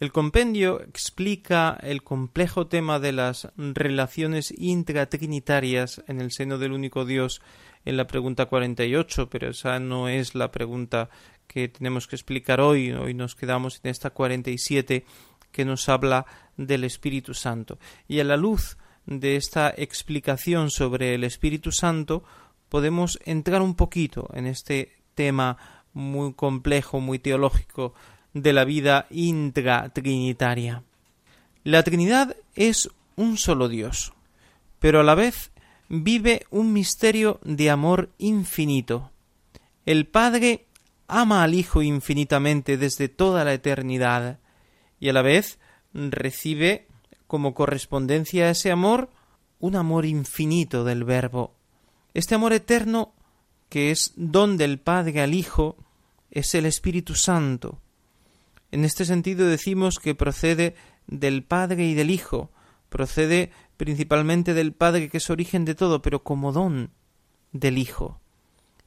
El 0.04 0.12
compendio 0.12 0.82
explica 0.82 1.78
el 1.80 2.02
complejo 2.02 2.66
tema 2.66 2.98
de 2.98 3.12
las 3.12 3.48
relaciones 3.56 4.52
intratrinitarias 4.56 6.04
en 6.06 6.20
el 6.20 6.30
seno 6.30 6.58
del 6.58 6.72
único 6.72 7.06
Dios 7.06 7.40
en 7.86 7.96
la 7.96 8.06
pregunta 8.06 8.46
48, 8.46 9.30
pero 9.30 9.48
esa 9.48 9.78
no 9.78 10.08
es 10.08 10.34
la 10.34 10.50
pregunta 10.50 11.08
que 11.46 11.68
tenemos 11.68 12.06
que 12.06 12.16
explicar 12.16 12.60
hoy. 12.60 12.92
Hoy 12.92 13.14
nos 13.14 13.34
quedamos 13.34 13.80
en 13.82 13.90
esta 13.90 14.10
47 14.10 15.04
que 15.52 15.64
nos 15.64 15.88
habla 15.88 16.26
del 16.56 16.84
Espíritu 16.84 17.34
Santo. 17.34 17.78
Y 18.08 18.20
a 18.20 18.24
la 18.24 18.36
luz 18.36 18.76
de 19.06 19.36
esta 19.36 19.72
explicación 19.76 20.70
sobre 20.70 21.14
el 21.14 21.24
Espíritu 21.24 21.72
Santo 21.72 22.24
podemos 22.68 23.18
entrar 23.24 23.62
un 23.62 23.74
poquito 23.74 24.28
en 24.34 24.46
este 24.46 24.92
tema 25.14 25.56
muy 25.92 26.32
complejo, 26.34 27.00
muy 27.00 27.18
teológico 27.18 27.94
de 28.32 28.52
la 28.52 28.64
vida 28.64 29.06
intratrinitaria. 29.10 30.82
La 31.62 31.82
Trinidad 31.82 32.36
es 32.56 32.90
un 33.16 33.38
solo 33.38 33.68
Dios, 33.68 34.12
pero 34.80 35.00
a 35.00 35.04
la 35.04 35.14
vez 35.14 35.52
vive 35.88 36.46
un 36.50 36.72
misterio 36.72 37.38
de 37.44 37.70
amor 37.70 38.10
infinito. 38.18 39.10
El 39.86 40.06
Padre 40.06 40.66
ama 41.06 41.42
al 41.42 41.54
Hijo 41.54 41.82
infinitamente 41.82 42.76
desde 42.76 43.08
toda 43.08 43.44
la 43.44 43.52
eternidad 43.52 44.38
y 45.00 45.08
a 45.08 45.12
la 45.12 45.22
vez 45.22 45.58
recibe 45.92 46.88
como 47.26 47.54
correspondencia 47.54 48.46
a 48.46 48.50
ese 48.50 48.70
amor 48.70 49.10
un 49.58 49.76
amor 49.76 50.04
infinito 50.06 50.84
del 50.84 51.04
Verbo. 51.04 51.54
Este 52.12 52.34
amor 52.34 52.52
eterno, 52.52 53.14
que 53.68 53.90
es 53.90 54.12
don 54.16 54.56
del 54.56 54.78
Padre 54.78 55.20
al 55.20 55.34
Hijo, 55.34 55.76
es 56.30 56.54
el 56.54 56.66
Espíritu 56.66 57.14
Santo. 57.14 57.80
En 58.70 58.84
este 58.84 59.04
sentido 59.04 59.46
decimos 59.46 59.98
que 59.98 60.14
procede 60.14 60.74
del 61.06 61.44
Padre 61.44 61.86
y 61.86 61.94
del 61.94 62.10
Hijo, 62.10 62.50
procede 62.88 63.52
principalmente 63.76 64.54
del 64.54 64.72
Padre 64.72 65.08
que 65.08 65.18
es 65.18 65.30
origen 65.30 65.64
de 65.64 65.74
todo, 65.74 66.02
pero 66.02 66.22
como 66.22 66.52
don 66.52 66.90
del 67.52 67.78
Hijo. 67.78 68.20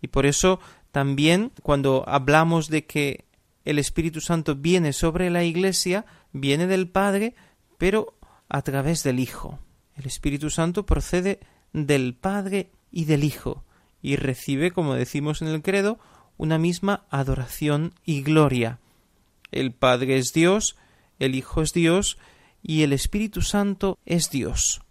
Y 0.01 0.07
por 0.07 0.25
eso 0.25 0.59
también 0.97 1.51
cuando 1.61 2.03
hablamos 2.07 2.69
de 2.69 2.87
que 2.87 3.25
el 3.65 3.77
Espíritu 3.77 4.19
Santo 4.19 4.55
viene 4.55 4.93
sobre 4.93 5.29
la 5.29 5.43
Iglesia, 5.43 6.07
viene 6.31 6.65
del 6.65 6.89
Padre, 6.89 7.35
pero 7.77 8.15
a 8.49 8.63
través 8.63 9.03
del 9.03 9.19
Hijo. 9.19 9.59
El 9.95 10.07
Espíritu 10.07 10.49
Santo 10.49 10.87
procede 10.87 11.39
del 11.71 12.15
Padre 12.15 12.71
y 12.89 13.05
del 13.05 13.23
Hijo, 13.23 13.63
y 14.01 14.15
recibe, 14.15 14.71
como 14.71 14.95
decimos 14.95 15.43
en 15.43 15.49
el 15.49 15.61
credo, 15.61 15.99
una 16.35 16.57
misma 16.57 17.05
adoración 17.11 17.93
y 18.03 18.23
gloria. 18.23 18.79
El 19.51 19.73
Padre 19.73 20.17
es 20.17 20.33
Dios, 20.33 20.77
el 21.19 21.35
Hijo 21.35 21.61
es 21.61 21.73
Dios, 21.73 22.17
y 22.63 22.81
el 22.81 22.91
Espíritu 22.91 23.43
Santo 23.43 23.99
es 24.07 24.31
Dios. 24.31 24.81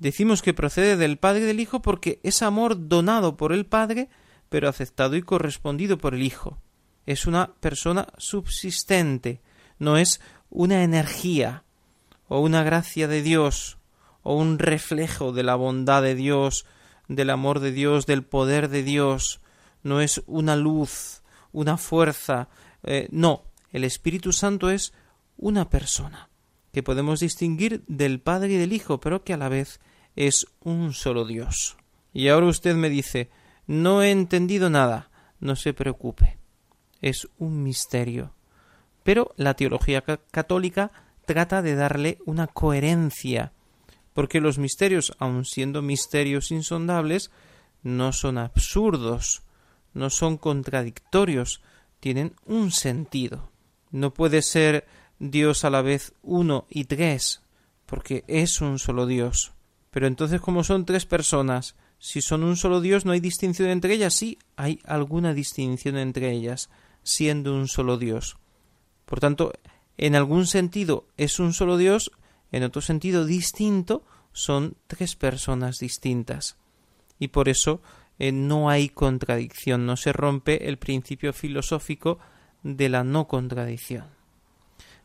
Decimos 0.00 0.42
que 0.42 0.54
procede 0.54 0.96
del 0.96 1.18
Padre 1.18 1.42
y 1.42 1.46
del 1.46 1.60
Hijo 1.60 1.82
porque 1.82 2.18
es 2.24 2.42
amor 2.42 2.88
donado 2.88 3.36
por 3.36 3.52
el 3.52 3.64
Padre 3.64 4.08
pero 4.52 4.68
aceptado 4.68 5.16
y 5.16 5.22
correspondido 5.22 5.96
por 5.96 6.12
el 6.14 6.22
Hijo. 6.22 6.58
Es 7.06 7.24
una 7.24 7.54
persona 7.54 8.08
subsistente, 8.18 9.40
no 9.78 9.96
es 9.96 10.20
una 10.50 10.84
energía 10.84 11.64
o 12.28 12.40
una 12.40 12.62
gracia 12.62 13.08
de 13.08 13.22
Dios 13.22 13.78
o 14.22 14.36
un 14.36 14.58
reflejo 14.58 15.32
de 15.32 15.42
la 15.42 15.54
bondad 15.54 16.02
de 16.02 16.14
Dios, 16.14 16.66
del 17.08 17.30
amor 17.30 17.60
de 17.60 17.72
Dios, 17.72 18.04
del 18.04 18.24
poder 18.24 18.68
de 18.68 18.82
Dios, 18.82 19.40
no 19.82 20.02
es 20.02 20.22
una 20.26 20.54
luz, 20.54 21.22
una 21.52 21.78
fuerza, 21.78 22.50
eh, 22.82 23.08
no, 23.10 23.44
el 23.70 23.84
Espíritu 23.84 24.34
Santo 24.34 24.68
es 24.68 24.92
una 25.38 25.70
persona 25.70 26.28
que 26.74 26.82
podemos 26.82 27.20
distinguir 27.20 27.84
del 27.86 28.20
Padre 28.20 28.52
y 28.52 28.56
del 28.58 28.74
Hijo, 28.74 29.00
pero 29.00 29.24
que 29.24 29.32
a 29.32 29.38
la 29.38 29.48
vez 29.48 29.80
es 30.14 30.46
un 30.60 30.92
solo 30.92 31.24
Dios. 31.24 31.78
Y 32.12 32.28
ahora 32.28 32.48
usted 32.48 32.76
me 32.76 32.90
dice, 32.90 33.30
no 33.66 34.02
he 34.02 34.10
entendido 34.10 34.70
nada. 34.70 35.10
No 35.40 35.56
se 35.56 35.74
preocupe. 35.74 36.38
Es 37.00 37.28
un 37.38 37.62
misterio. 37.62 38.32
Pero 39.02 39.34
la 39.36 39.54
teología 39.54 40.02
católica 40.30 40.92
trata 41.26 41.62
de 41.62 41.74
darle 41.74 42.18
una 42.24 42.46
coherencia, 42.46 43.52
porque 44.12 44.40
los 44.40 44.58
misterios, 44.58 45.12
aun 45.18 45.44
siendo 45.44 45.82
misterios 45.82 46.50
insondables, 46.50 47.30
no 47.82 48.12
son 48.12 48.38
absurdos, 48.38 49.42
no 49.94 50.10
son 50.10 50.36
contradictorios, 50.36 51.62
tienen 52.00 52.34
un 52.46 52.70
sentido. 52.70 53.50
No 53.90 54.14
puede 54.14 54.42
ser 54.42 54.86
Dios 55.18 55.64
a 55.64 55.70
la 55.70 55.82
vez 55.82 56.14
uno 56.22 56.66
y 56.68 56.84
tres, 56.84 57.42
porque 57.86 58.24
es 58.28 58.60
un 58.60 58.78
solo 58.78 59.06
Dios. 59.06 59.52
Pero 59.90 60.06
entonces, 60.06 60.40
como 60.40 60.64
son 60.64 60.84
tres 60.86 61.06
personas 61.06 61.74
si 62.04 62.20
son 62.20 62.42
un 62.42 62.56
solo 62.56 62.80
Dios, 62.80 63.06
no 63.06 63.12
hay 63.12 63.20
distinción 63.20 63.68
entre 63.68 63.94
ellas. 63.94 64.14
Sí, 64.14 64.36
hay 64.56 64.80
alguna 64.82 65.34
distinción 65.34 65.96
entre 65.96 66.32
ellas, 66.32 66.68
siendo 67.04 67.54
un 67.54 67.68
solo 67.68 67.96
Dios. 67.96 68.38
Por 69.04 69.20
tanto, 69.20 69.52
en 69.96 70.16
algún 70.16 70.48
sentido 70.48 71.06
es 71.16 71.38
un 71.38 71.52
solo 71.52 71.76
Dios, 71.76 72.10
en 72.50 72.64
otro 72.64 72.82
sentido 72.82 73.24
distinto 73.24 74.04
son 74.32 74.76
tres 74.88 75.14
personas 75.14 75.78
distintas. 75.78 76.56
Y 77.20 77.28
por 77.28 77.48
eso 77.48 77.82
eh, 78.18 78.32
no 78.32 78.68
hay 78.68 78.88
contradicción, 78.88 79.86
no 79.86 79.96
se 79.96 80.12
rompe 80.12 80.68
el 80.68 80.78
principio 80.78 81.32
filosófico 81.32 82.18
de 82.64 82.88
la 82.88 83.04
no 83.04 83.28
contradicción. 83.28 84.06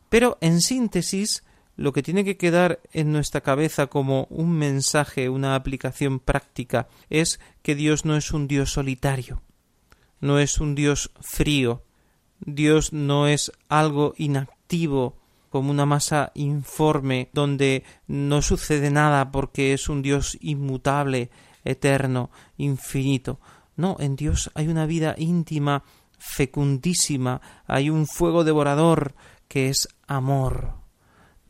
Pero, 0.10 0.40
en 0.42 0.62
síntesis, 0.62 1.44
lo 1.78 1.94
que 1.94 2.04
tiene 2.04 2.26
que 2.26 2.38
quedar 2.38 2.82
en 2.92 3.12
nuestra 3.12 3.42
cabeza 3.42 3.88
como 3.88 4.26
un 4.30 4.52
mensaje, 4.52 5.30
una 5.30 5.56
aplicación 5.56 6.20
práctica, 6.20 6.88
es 7.10 7.40
que 7.62 7.76
Dios 7.76 8.04
no 8.04 8.18
es 8.18 8.32
un 8.32 8.48
Dios 8.48 8.72
solitario, 8.72 9.42
no 10.20 10.40
es 10.40 10.60
un 10.60 10.74
Dios 10.74 11.12
frío, 11.22 11.84
Dios 12.40 12.94
no 12.94 13.28
es 13.28 13.52
algo 13.70 14.16
inactivo 14.18 15.18
como 15.50 15.72
una 15.72 15.86
masa 15.86 16.32
informe 16.34 17.30
donde 17.32 17.84
no 18.08 18.42
sucede 18.42 18.90
nada 18.90 19.32
porque 19.32 19.74
es 19.74 19.88
un 19.88 20.02
Dios 20.02 20.38
inmutable, 20.42 21.30
eterno, 21.64 22.32
infinito. 22.58 23.40
No, 23.76 23.98
en 24.00 24.16
Dios 24.16 24.52
hay 24.56 24.68
una 24.68 24.88
vida 24.88 25.14
íntima, 25.18 25.84
fecundísima, 26.18 27.42
hay 27.68 27.92
un 27.92 28.08
fuego 28.08 28.44
devorador 28.44 29.14
que 29.48 29.70
es 29.70 29.88
amor. 30.08 30.77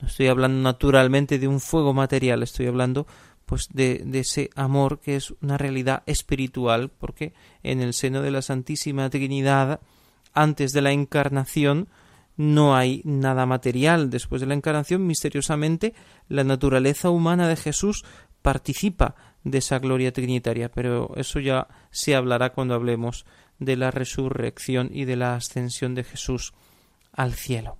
No 0.02 0.08
estoy 0.08 0.28
hablando 0.28 0.62
naturalmente 0.62 1.40
de 1.40 1.48
un 1.48 1.60
fuego 1.60 1.94
material, 1.94 2.44
estoy 2.44 2.68
hablando 2.68 3.08
pues 3.46 3.68
de, 3.72 4.02
de, 4.06 4.20
ese 4.20 4.50
amor 4.56 5.00
que 5.00 5.16
es 5.16 5.34
una 5.42 5.58
realidad 5.58 6.04
espiritual, 6.06 6.90
porque 6.90 7.34
en 7.64 7.82
el 7.82 7.94
seno 7.94 8.22
de 8.22 8.32
la 8.32 8.42
Santísima 8.42 9.10
Trinidad, 9.10 9.80
antes 10.34 10.72
de 10.72 10.82
la 10.82 10.92
encarnación, 10.92 11.88
no 12.36 12.76
hay 12.76 13.02
nada 13.04 13.46
material. 13.46 14.10
Después 14.10 14.42
de 14.42 14.48
la 14.48 14.54
encarnación, 14.54 15.08
misteriosamente, 15.08 15.94
la 16.28 16.44
naturaleza 16.44 17.10
humana 17.10 17.48
de 17.48 17.56
Jesús 17.56 18.04
participa 18.42 19.16
de 19.44 19.58
esa 19.58 19.80
gloria 19.80 20.14
trinitaria, 20.14 20.70
pero 20.70 21.12
eso 21.16 21.40
ya 21.40 21.68
se 21.90 22.16
hablará 22.16 22.54
cuando 22.54 22.76
hablemos 22.76 23.26
de 23.60 23.76
la 23.76 23.92
resurrección 23.92 24.90
y 24.92 25.06
de 25.06 25.16
la 25.16 25.36
ascensión 25.36 25.96
de 25.96 26.04
Jesús 26.04 26.54
al 27.12 27.34
cielo. 27.34 27.78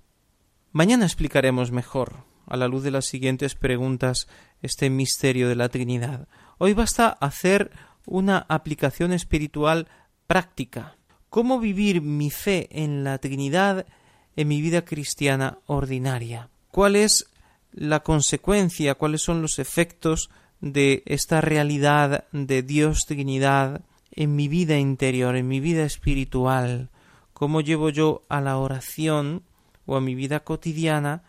Mañana 0.72 1.06
explicaremos 1.06 1.72
mejor, 1.72 2.24
a 2.46 2.56
la 2.58 2.68
luz 2.68 2.82
de 2.82 2.90
las 2.90 3.06
siguientes 3.06 3.54
preguntas, 3.54 4.28
este 4.60 4.90
misterio 4.90 5.48
de 5.48 5.56
la 5.56 5.70
Trinidad. 5.70 6.28
Hoy 6.58 6.74
basta 6.74 7.08
hacer 7.08 7.70
una 8.04 8.44
aplicación 8.48 9.12
espiritual 9.12 9.88
práctica. 10.26 10.96
cómo 11.30 11.58
vivir 11.58 12.00
mi 12.00 12.30
fe 12.30 12.68
en 12.70 13.04
la 13.04 13.18
Trinidad 13.18 13.86
en 14.34 14.48
mi 14.48 14.62
vida 14.62 14.84
cristiana 14.84 15.58
ordinaria. 15.66 16.48
¿Cuál 16.70 16.96
es 16.96 17.30
la 17.72 18.00
consecuencia, 18.00 18.94
cuáles 18.94 19.22
son 19.22 19.42
los 19.42 19.58
efectos 19.58 20.30
de 20.60 21.02
esta 21.06 21.40
realidad 21.40 22.24
de 22.32 22.62
Dios 22.62 23.04
Trinidad 23.06 23.82
en 24.10 24.36
mi 24.36 24.48
vida 24.48 24.78
interior, 24.78 25.36
en 25.36 25.48
mi 25.48 25.60
vida 25.60 25.84
espiritual? 25.84 26.90
¿Cómo 27.34 27.60
llevo 27.60 27.90
yo 27.90 28.22
a 28.28 28.40
la 28.40 28.56
oración 28.56 29.42
o 29.88 29.96
a 29.96 30.00
mi 30.00 30.14
vida 30.14 30.44
cotidiana 30.44 31.24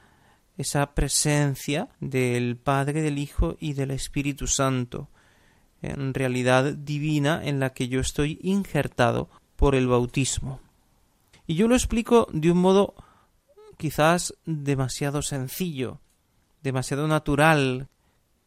esa 0.56 0.93
presencia 0.93 1.88
del 2.00 2.58
Padre, 2.58 3.02
del 3.02 3.17
Hijo 3.17 3.58
y 3.60 3.74
del 3.74 3.89
Espíritu 3.89 4.45
Santo? 4.45 5.10
en 5.82 6.13
realidad 6.13 6.74
divina 6.74 7.41
en 7.43 7.60
la 7.60 7.74
que 7.74 7.88
yo 7.88 8.00
estoy 8.00 8.39
injertado 8.41 9.30
por 9.56 9.76
el 9.76 9.88
bautismo. 9.88 10.60
Y 11.48 11.56
yo 11.56 11.67
lo 11.67 11.76
explico 11.76 12.28
de 12.32 12.52
un 12.52 12.60
modo 12.60 12.95
quizás 13.78 14.34
demasiado 14.45 15.22
sencillo, 15.22 16.00
demasiado 16.62 17.08
natural, 17.08 17.88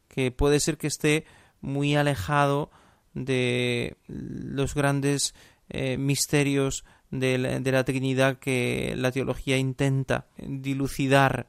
que 0.07 0.31
puede 0.31 0.59
ser 0.59 0.77
que 0.77 0.87
esté 0.87 1.25
muy 1.59 1.95
alejado 1.95 2.69
de 3.13 3.97
los 4.07 4.75
grandes 4.75 5.33
eh, 5.69 5.97
misterios 5.97 6.85
de 7.19 7.37
la, 7.37 7.83
Trinidad 7.83 8.39
que 8.39 8.95
la 8.97 9.11
teología 9.11 9.57
intenta 9.57 10.25
dilucidar. 10.37 11.47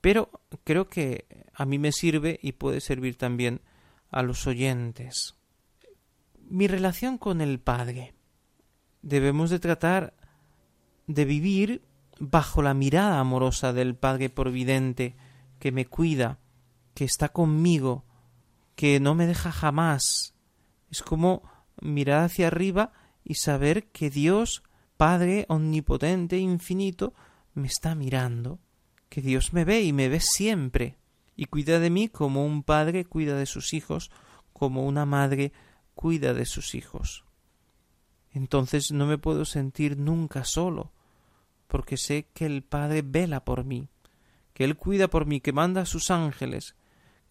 Pero 0.00 0.30
creo 0.64 0.88
que 0.88 1.26
a 1.54 1.64
mí 1.64 1.78
me 1.78 1.90
sirve 1.90 2.38
y 2.42 2.52
puede 2.52 2.80
servir 2.80 3.16
también 3.16 3.62
a 4.10 4.22
los 4.22 4.46
oyentes. 4.46 5.36
Mi 6.50 6.66
relación 6.66 7.16
con 7.16 7.40
el 7.40 7.60
Padre. 7.60 8.14
Debemos 9.00 9.50
de 9.50 9.58
tratar 9.58 10.14
de 11.06 11.24
vivir 11.24 11.82
bajo 12.18 12.62
la 12.62 12.74
mirada 12.74 13.18
amorosa 13.18 13.72
del 13.72 13.94
Padre 13.94 14.28
Providente 14.28 15.16
que 15.58 15.72
me 15.72 15.86
cuida, 15.86 16.38
que 16.94 17.04
está 17.04 17.30
conmigo, 17.30 18.04
que 18.76 19.00
no 19.00 19.14
me 19.14 19.26
deja 19.26 19.50
jamás. 19.50 20.34
Es 20.90 21.02
como 21.02 21.42
mirar 21.80 22.24
hacia 22.24 22.48
arriba 22.48 22.92
y 23.24 23.34
saber 23.36 23.86
que 23.86 24.10
Dios, 24.10 24.62
Padre 24.96 25.46
omnipotente, 25.48 26.38
infinito, 26.38 27.14
me 27.54 27.66
está 27.66 27.94
mirando, 27.94 28.58
que 29.08 29.20
Dios 29.20 29.52
me 29.52 29.64
ve 29.64 29.82
y 29.82 29.92
me 29.92 30.08
ve 30.08 30.20
siempre 30.20 30.98
y 31.36 31.46
cuida 31.46 31.80
de 31.80 31.90
mí 31.90 32.08
como 32.08 32.44
un 32.44 32.62
padre 32.62 33.04
cuida 33.04 33.36
de 33.36 33.46
sus 33.46 33.74
hijos, 33.74 34.10
como 34.52 34.84
una 34.86 35.04
madre 35.04 35.52
cuida 35.94 36.34
de 36.34 36.46
sus 36.46 36.74
hijos. 36.74 37.24
Entonces 38.30 38.90
no 38.90 39.06
me 39.06 39.18
puedo 39.18 39.44
sentir 39.44 39.96
nunca 39.96 40.44
solo, 40.44 40.92
porque 41.68 41.96
sé 41.96 42.28
que 42.34 42.46
el 42.46 42.62
Padre 42.62 43.02
vela 43.02 43.44
por 43.44 43.64
mí, 43.64 43.88
que 44.52 44.64
Él 44.64 44.76
cuida 44.76 45.08
por 45.08 45.26
mí, 45.26 45.40
que 45.40 45.52
manda 45.52 45.82
a 45.82 45.86
sus 45.86 46.10
ángeles, 46.10 46.74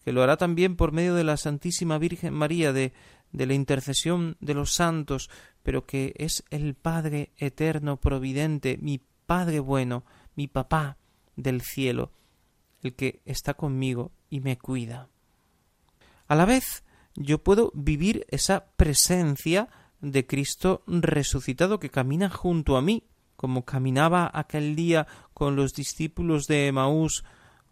que 0.02 0.12
lo 0.12 0.22
hará 0.22 0.36
también 0.36 0.76
por 0.76 0.92
medio 0.92 1.14
de 1.14 1.24
la 1.24 1.36
Santísima 1.36 1.98
Virgen 1.98 2.34
María, 2.34 2.72
de, 2.72 2.92
de 3.32 3.46
la 3.46 3.54
intercesión 3.54 4.36
de 4.40 4.54
los 4.54 4.72
santos, 4.74 5.30
pero 5.64 5.86
que 5.86 6.14
es 6.16 6.44
el 6.50 6.74
Padre 6.74 7.32
eterno, 7.38 7.96
providente, 7.96 8.78
mi 8.80 9.00
Padre 9.26 9.58
bueno, 9.58 10.04
mi 10.36 10.46
papá 10.46 10.98
del 11.36 11.62
cielo, 11.62 12.12
el 12.82 12.94
que 12.94 13.22
está 13.24 13.54
conmigo 13.54 14.12
y 14.28 14.40
me 14.40 14.58
cuida. 14.58 15.08
A 16.28 16.34
la 16.34 16.44
vez, 16.44 16.84
yo 17.14 17.42
puedo 17.42 17.72
vivir 17.74 18.26
esa 18.28 18.66
presencia 18.76 19.70
de 20.02 20.26
Cristo 20.26 20.82
resucitado 20.86 21.80
que 21.80 21.88
camina 21.88 22.28
junto 22.28 22.76
a 22.76 22.82
mí, 22.82 23.04
como 23.34 23.64
caminaba 23.64 24.30
aquel 24.34 24.76
día 24.76 25.06
con 25.32 25.56
los 25.56 25.72
discípulos 25.72 26.46
de 26.46 26.66
Emaús, 26.66 27.24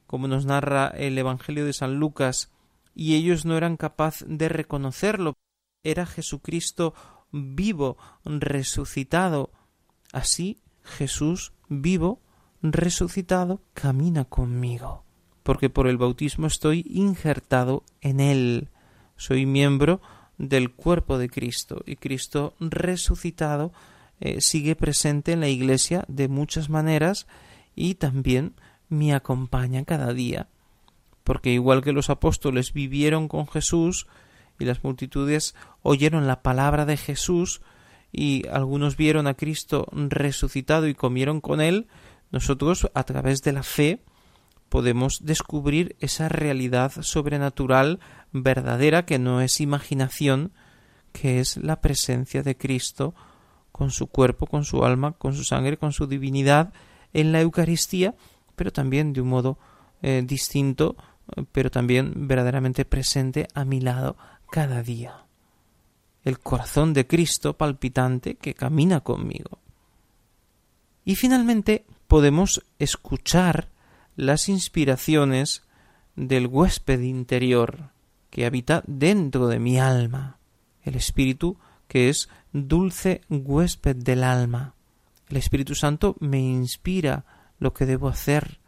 como 0.07 0.29
nos 0.29 0.47
narra 0.47 0.89
el 0.89 1.19
Evangelio 1.19 1.67
de 1.67 1.75
San 1.75 1.97
Lucas, 1.97 2.51
y 2.95 3.17
ellos 3.17 3.45
no 3.45 3.59
eran 3.59 3.77
capaces 3.77 4.27
de 4.27 4.49
reconocerlo. 4.49 5.35
Era 5.85 6.07
Jesucristo 6.07 6.95
vivo, 7.33 7.97
resucitado. 8.25 9.51
Así 10.12 10.61
Jesús 10.85 11.53
vivo 11.68 12.21
resucitado 12.62 13.61
camina 13.75 14.25
conmigo, 14.25 15.05
porque 15.42 15.68
por 15.68 15.88
el 15.88 15.99
bautismo 15.99 16.47
estoy 16.47 16.87
injertado 16.88 17.83
en 18.01 18.21
él, 18.21 18.68
soy 19.16 19.47
miembro 19.47 20.01
del 20.38 20.71
cuerpo 20.71 21.18
de 21.18 21.29
Cristo. 21.29 21.83
Y 21.87 21.97
Cristo 21.97 22.55
resucitado 22.61 23.73
eh, 24.21 24.40
sigue 24.40 24.77
presente 24.77 25.33
en 25.33 25.40
la 25.40 25.49
Iglesia 25.49 26.05
de 26.09 26.29
muchas 26.29 26.71
maneras 26.71 27.27
y 27.75 27.95
también 27.95 28.55
me 28.88 29.14
acompaña 29.14 29.85
cada 29.85 30.12
día, 30.12 30.49
porque 31.25 31.51
igual 31.51 31.83
que 31.83 31.92
los 31.92 32.11
apóstoles 32.11 32.73
vivieron 32.73 33.27
con 33.27 33.49
Jesús 33.49 34.07
y 34.59 34.65
las 34.65 34.85
multitudes 34.85 35.55
oyeron 35.83 36.27
la 36.27 36.43
palabra 36.43 36.85
de 36.87 36.97
Jesús 36.97 37.62
y 38.13 38.46
algunos 38.48 38.96
vieron 38.96 39.27
a 39.27 39.35
Cristo 39.35 39.87
resucitado 39.92 40.87
y 40.87 40.94
comieron 40.94 41.40
con 41.40 41.61
él, 41.61 41.88
nosotros, 42.31 42.90
a 42.94 43.05
través 43.05 43.42
de 43.42 43.53
la 43.53 43.63
fe, 43.63 44.00
podemos 44.69 45.21
descubrir 45.23 45.96
esa 46.00 46.29
realidad 46.29 46.92
sobrenatural 47.00 48.00
verdadera 48.33 49.05
que 49.05 49.19
no 49.19 49.42
es 49.42 49.61
imaginación, 49.61 50.53
que 51.13 51.40
es 51.40 51.59
la 51.59 51.81
presencia 51.83 52.42
de 52.42 52.57
Cristo 52.57 53.15
con 53.71 53.90
su 53.90 54.07
cuerpo, 54.07 54.46
con 54.46 54.65
su 54.65 54.85
alma, 54.85 55.13
con 55.13 55.35
su 55.35 55.44
sangre, 55.44 55.77
con 55.77 55.92
su 55.92 56.07
divinidad 56.07 56.73
en 57.13 57.33
la 57.33 57.40
Eucaristía, 57.40 58.15
pero 58.57 58.73
también 58.73 59.13
de 59.13 59.21
un 59.21 59.29
modo 59.29 59.59
eh, 60.00 60.23
distinto, 60.25 60.96
pero 61.53 61.71
también 61.71 62.27
verdaderamente 62.29 62.85
presente 62.85 63.48
a 63.55 63.65
mi 63.65 63.81
lado 63.81 64.17
cada 64.53 64.83
día. 64.83 65.25
El 66.25 66.38
corazón 66.38 66.92
de 66.92 67.07
Cristo 67.07 67.57
palpitante 67.57 68.35
que 68.35 68.53
camina 68.53 69.00
conmigo. 69.00 69.61
Y 71.07 71.17
finalmente 71.17 71.87
podemos 72.07 72.63
escuchar 72.79 73.71
las 74.15 74.50
inspiraciones 74.50 75.63
del 76.17 76.48
huésped 76.48 77.00
interior 77.00 77.92
que 78.29 78.44
habita 78.44 78.83
dentro 78.87 79.46
de 79.46 79.59
mi 79.59 79.81
alma, 79.81 80.37
el 80.83 80.96
Espíritu 80.96 81.57
que 81.88 82.11
es 82.11 82.29
dulce 82.53 83.23
huésped 83.31 83.96
del 83.96 84.23
alma. 84.23 84.75
El 85.31 85.38
Espíritu 85.38 85.75
Santo 85.75 86.15
me 86.21 86.40
inspira 86.40 87.25
lo 87.59 87.73
que 87.73 87.87
debo 87.87 88.07
hacer, 88.07 88.61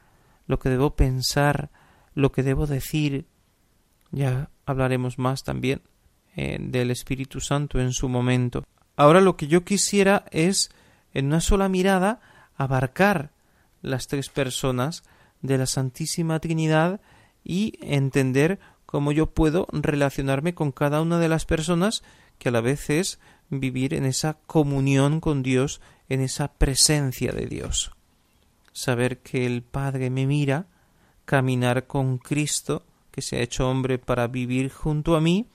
lo 0.47 0.59
que 0.59 0.71
debo 0.71 0.97
pensar, 0.97 1.71
lo 2.15 2.33
que 2.33 2.43
debo 2.43 2.67
decir. 2.67 3.27
Ya 4.13 4.49
hablaremos 4.67 5.19
más 5.19 5.45
también 5.45 5.83
eh, 6.37 6.59
del 6.61 6.91
Espíritu 6.91 7.41
Santo 7.41 7.81
en 7.81 7.93
su 7.93 8.09
momento. 8.09 8.65
Ahora 8.97 9.21
lo 9.21 9.37
que 9.37 9.47
yo 9.47 9.65
quisiera 9.65 10.25
es, 10.31 10.71
en 11.13 11.27
una 11.27 11.41
sola 11.41 11.69
mirada, 11.69 12.21
abarcar 12.57 13.31
las 13.83 14.07
tres 14.07 14.29
personas 14.29 15.03
de 15.43 15.59
la 15.59 15.67
Santísima 15.67 16.41
Trinidad 16.41 17.01
y 17.45 17.79
entender 17.83 18.59
cómo 18.87 19.13
yo 19.13 19.27
puedo 19.27 19.67
relacionarme 19.73 20.55
con 20.55 20.73
cada 20.73 21.03
una 21.03 21.19
de 21.19 21.29
las 21.29 21.45
personas 21.45 22.03
que 22.39 22.49
a 22.49 22.53
la 22.53 22.61
vez 22.61 22.91
es 22.91 23.19
vivir 23.51 23.95
en 23.95 24.05
esa 24.05 24.35
comunión 24.47 25.21
con 25.21 25.43
Dios, 25.43 25.81
en 26.09 26.21
esa 26.21 26.49
presencia 26.49 27.33
de 27.33 27.47
Dios. 27.47 27.93
Saber 28.73 29.19
que 29.19 29.47
el 29.47 29.63
Padre 29.63 30.11
me 30.11 30.27
mira, 30.27 30.67
caminar 31.25 31.87
con 31.87 32.19
Cristo, 32.19 32.85
que 33.15 33.23
se 33.23 33.37
ha 33.37 33.43
hecho 33.43 33.71
hombre 33.71 33.99
para 33.99 34.27
vivir 34.27 34.73
junto 34.73 35.15
a 35.15 35.21
mí, 35.21 35.47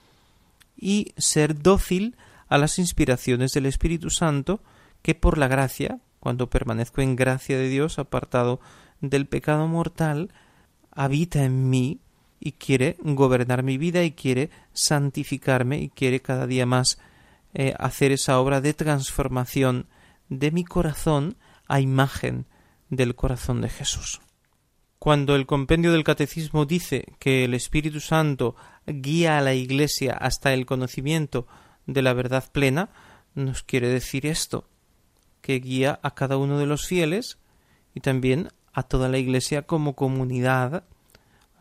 y 0.77 1.13
ser 1.17 1.61
dócil 1.61 2.15
a 2.47 2.57
las 2.57 2.79
inspiraciones 2.79 3.51
del 3.51 3.65
Espíritu 3.65 4.09
Santo, 4.09 4.63
que 5.01 5.13
por 5.13 5.37
la 5.37 5.49
gracia, 5.49 5.99
cuando 6.21 6.49
permanezco 6.49 7.01
en 7.01 7.17
gracia 7.17 7.57
de 7.57 7.67
Dios, 7.67 7.99
apartado 7.99 8.61
del 9.01 9.27
pecado 9.27 9.67
mortal, 9.67 10.31
habita 10.89 11.43
en 11.43 11.69
mí 11.69 11.99
y 12.39 12.53
quiere 12.53 12.95
gobernar 13.01 13.61
mi 13.61 13.77
vida 13.77 14.05
y 14.05 14.11
quiere 14.11 14.51
santificarme 14.71 15.79
y 15.79 15.89
quiere 15.89 16.21
cada 16.21 16.47
día 16.47 16.65
más 16.65 16.97
eh, 17.53 17.73
hacer 17.77 18.13
esa 18.13 18.39
obra 18.39 18.61
de 18.61 18.73
transformación 18.73 19.87
de 20.29 20.51
mi 20.51 20.63
corazón 20.63 21.35
a 21.67 21.81
imagen 21.81 22.45
del 22.89 23.15
corazón 23.15 23.59
de 23.59 23.67
Jesús. 23.67 24.21
Cuando 24.99 25.37
el 25.37 25.45
compendio 25.45 25.93
del 25.93 26.03
catecismo 26.03 26.65
dice 26.65 27.05
que 27.19 27.45
el 27.45 27.53
Espíritu 27.53 28.01
Santo 28.01 28.57
guía 28.85 29.37
a 29.37 29.41
la 29.41 29.53
Iglesia 29.53 30.13
hasta 30.13 30.53
el 30.53 30.65
conocimiento 30.65 31.47
de 31.85 32.01
la 32.01 32.13
verdad 32.13 32.51
plena, 32.51 32.89
nos 33.33 33.63
quiere 33.63 33.87
decir 33.87 34.25
esto, 34.25 34.67
que 35.41 35.59
guía 35.61 36.01
a 36.03 36.15
cada 36.15 36.35
uno 36.35 36.59
de 36.59 36.65
los 36.65 36.85
fieles 36.85 37.37
y 37.95 38.01
también 38.01 38.49
a 38.73 38.83
toda 38.83 39.07
la 39.07 39.17
Iglesia 39.17 39.61
como 39.61 39.95
comunidad 39.95 40.83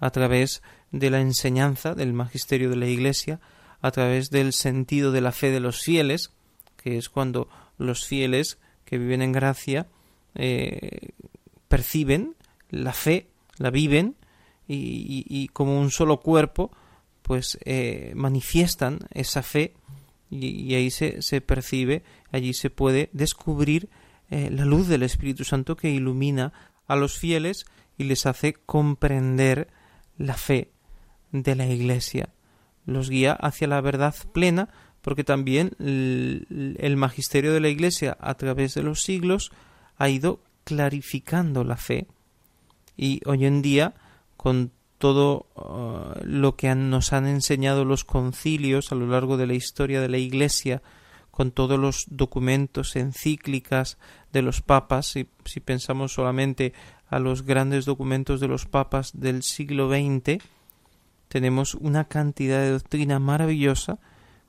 a 0.01 0.11
través 0.11 0.61
de 0.91 1.11
la 1.11 1.21
enseñanza 1.21 1.95
del 1.95 2.13
magisterio 2.13 2.71
de 2.71 2.77
la 2.77 2.87
Iglesia, 2.87 3.41
a 3.81 3.93
través 3.93 4.31
del 4.31 4.53
sentido 4.53 5.13
de 5.13 5.21
la 5.21 5.31
fe 5.31 5.51
de 5.51 5.61
los 5.61 5.81
fieles, 5.81 6.33
que 6.77 6.99
es 6.99 7.09
cuando 7.09 7.49
los 7.79 8.05
fieles 8.05 8.59
que 8.85 8.99
viven 8.99 9.23
en 9.23 9.31
gracia 9.31 9.87
eh, 10.35 11.11
perciben 11.69 12.35
la 12.71 12.93
fe, 12.93 13.29
la 13.59 13.71
viven 13.71 14.17
y, 14.67 15.49
como 15.53 15.81
un 15.81 15.91
solo 15.91 16.21
cuerpo, 16.21 16.71
pues 17.23 17.59
eh, 17.65 18.13
manifiestan 18.15 19.01
esa 19.13 19.43
fe 19.43 19.75
y, 20.31 20.75
ahí 20.75 20.91
se, 20.91 21.23
se, 21.23 21.41
percibe, 21.41 22.03
allí 22.31 22.53
se 22.53 22.71
puede 22.71 23.09
descubrir 23.13 23.89
eh, 24.31 24.51
la 24.51 24.65
luz 24.65 24.89
del 24.89 25.03
Espíritu 25.03 25.45
Santo 25.45 25.77
que 25.77 25.91
ilumina 25.91 26.53
a 26.87 26.97
los 26.97 27.19
fieles 27.19 27.65
y 27.97 28.05
les 28.05 28.27
hace 28.27 28.53
comprender 28.53 29.69
la 30.19 30.35
fe 30.35 30.71
de 31.33 31.55
la 31.55 31.67
Iglesia. 31.67 32.31
Los 32.85 33.11
guía 33.11 33.33
hacia 33.33 33.69
la 33.69 33.81
verdad 33.81 34.15
plena 34.33 34.69
porque 35.01 35.25
también 35.25 35.73
el 35.79 36.97
magisterio 36.97 37.53
de 37.53 37.61
la 37.61 37.69
Iglesia 37.69 38.17
a 38.21 38.35
través 38.35 38.75
de 38.75 38.83
los 38.83 39.03
siglos 39.03 39.51
ha 39.97 40.09
ido 40.09 40.43
clarificando 40.65 41.65
la 41.65 41.77
fe 41.77 42.09
y 42.99 43.23
hoy 43.25 43.47
en 43.47 43.63
día 43.63 43.95
con 44.37 44.73
todo 44.99 45.47
uh, 45.55 46.21
lo 46.25 46.57
que 46.57 46.75
nos 46.75 47.13
han 47.13 47.27
enseñado 47.27 47.85
los 47.85 48.05
concilios 48.05 48.93
a 48.93 48.97
lo 48.97 49.07
largo 49.07 49.37
de 49.37 49.47
la 49.47 49.55
historia 49.55 50.01
de 50.01 50.09
la 50.09 50.19
Iglesia, 50.19 50.83
con 51.31 51.53
todos 51.53 51.79
los 51.79 52.07
documentos, 52.11 52.97
encíclicas 52.97 53.97
de 54.33 54.43
los 54.43 54.61
papas, 54.61 55.07
si, 55.07 55.29
si 55.45 55.61
pensamos 55.61 56.13
solamente 56.13 56.75
a 57.09 57.21
los 57.21 57.43
grandes 57.43 57.85
documentos 57.85 58.41
de 58.41 58.49
los 58.49 58.67
papas 58.67 59.13
del 59.15 59.45
siglo 59.45 59.89
XX, 59.89 60.43
tenemos 61.29 61.75
una 61.75 62.05
cantidad 62.05 62.61
de 62.61 62.73
doctrina 62.73 63.21
maravillosa 63.21 64.01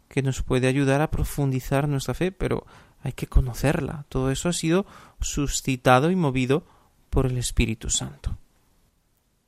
que 0.08 0.24
nos 0.24 0.41
puede 0.41 0.68
ayudar 0.68 1.02
a 1.02 1.12
profundizar 1.12 1.88
nuestra 1.88 2.16
fe, 2.16 2.32
pero 2.32 2.66
hay 3.04 3.12
que 3.12 3.28
conocerla. 3.28 4.06
Todo 4.10 4.32
eso 4.32 4.50
ha 4.50 4.54
sido 4.54 4.88
suscitado 5.22 6.10
y 6.10 6.16
movido 6.16 6.64
por 7.10 7.26
el 7.26 7.38
Espíritu 7.38 7.89
Santo. 7.89 8.38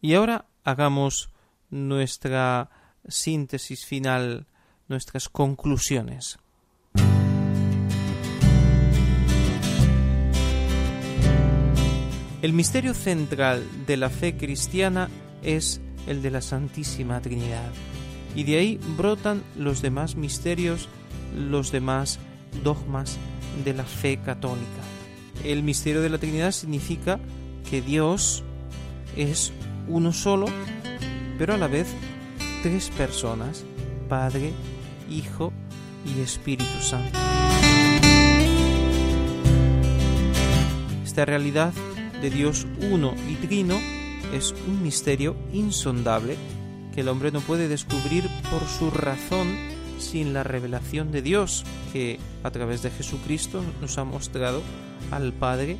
Y 0.02 0.16
ahora 0.16 0.46
hagamos 0.64 1.30
nuestra 1.70 2.70
síntesis 3.08 3.86
final, 3.86 4.48
nuestras 4.88 5.30
conclusiones. 5.30 6.40
El 12.42 12.54
misterio 12.54 12.96
central 12.96 13.64
de 13.86 13.98
la 13.98 14.10
fe 14.10 14.36
cristiana 14.36 15.10
es 15.44 15.80
el 16.08 16.24
de 16.24 16.32
la 16.32 16.42
Santísima 16.42 17.22
Trinidad, 17.22 17.72
y 18.36 18.44
de 18.44 18.58
ahí 18.58 18.80
brotan 18.98 19.44
los 19.56 19.84
demás 19.84 20.16
misterios, 20.16 20.90
los 21.36 21.72
demás 21.72 22.20
dogmas 22.64 23.18
de 23.64 23.74
la 23.76 23.84
fe 23.84 24.18
católica. 24.18 24.66
El 25.44 25.62
misterio 25.62 26.02
de 26.02 26.10
la 26.10 26.18
Trinidad 26.18 26.52
significa 26.52 27.20
que 27.70 27.82
Dios 27.82 28.44
es 29.16 29.52
uno 29.88 30.14
solo, 30.14 30.48
pero 31.38 31.54
a 31.54 31.58
la 31.58 31.68
vez 31.68 31.88
tres 32.64 32.90
personas, 32.90 33.64
Padre, 34.08 34.54
Hijo 35.10 35.52
y 36.06 36.22
Espíritu 36.22 36.82
Santo. 36.82 37.18
Esta 41.04 41.26
realidad 41.26 41.74
de 42.22 42.30
Dios 42.30 42.68
uno 42.90 43.14
y 43.30 43.36
trino 43.36 43.78
es 44.34 44.54
un 44.68 44.82
misterio 44.82 45.36
insondable 45.52 46.38
que 46.94 47.02
el 47.02 47.10
hombre 47.10 47.32
no 47.32 47.42
puede 47.42 47.68
descubrir 47.68 48.30
por 48.50 48.66
su 48.68 48.92
razón 48.92 49.48
sin 49.98 50.34
la 50.34 50.44
revelación 50.44 51.12
de 51.12 51.22
Dios, 51.22 51.64
que 51.94 52.20
a 52.44 52.52
través 52.52 52.82
de 52.82 52.92
Jesucristo 52.92 53.62
nos 53.82 53.98
ha 53.98 54.04
mostrado 54.04 54.62
al 55.12 55.34
Padre 55.34 55.78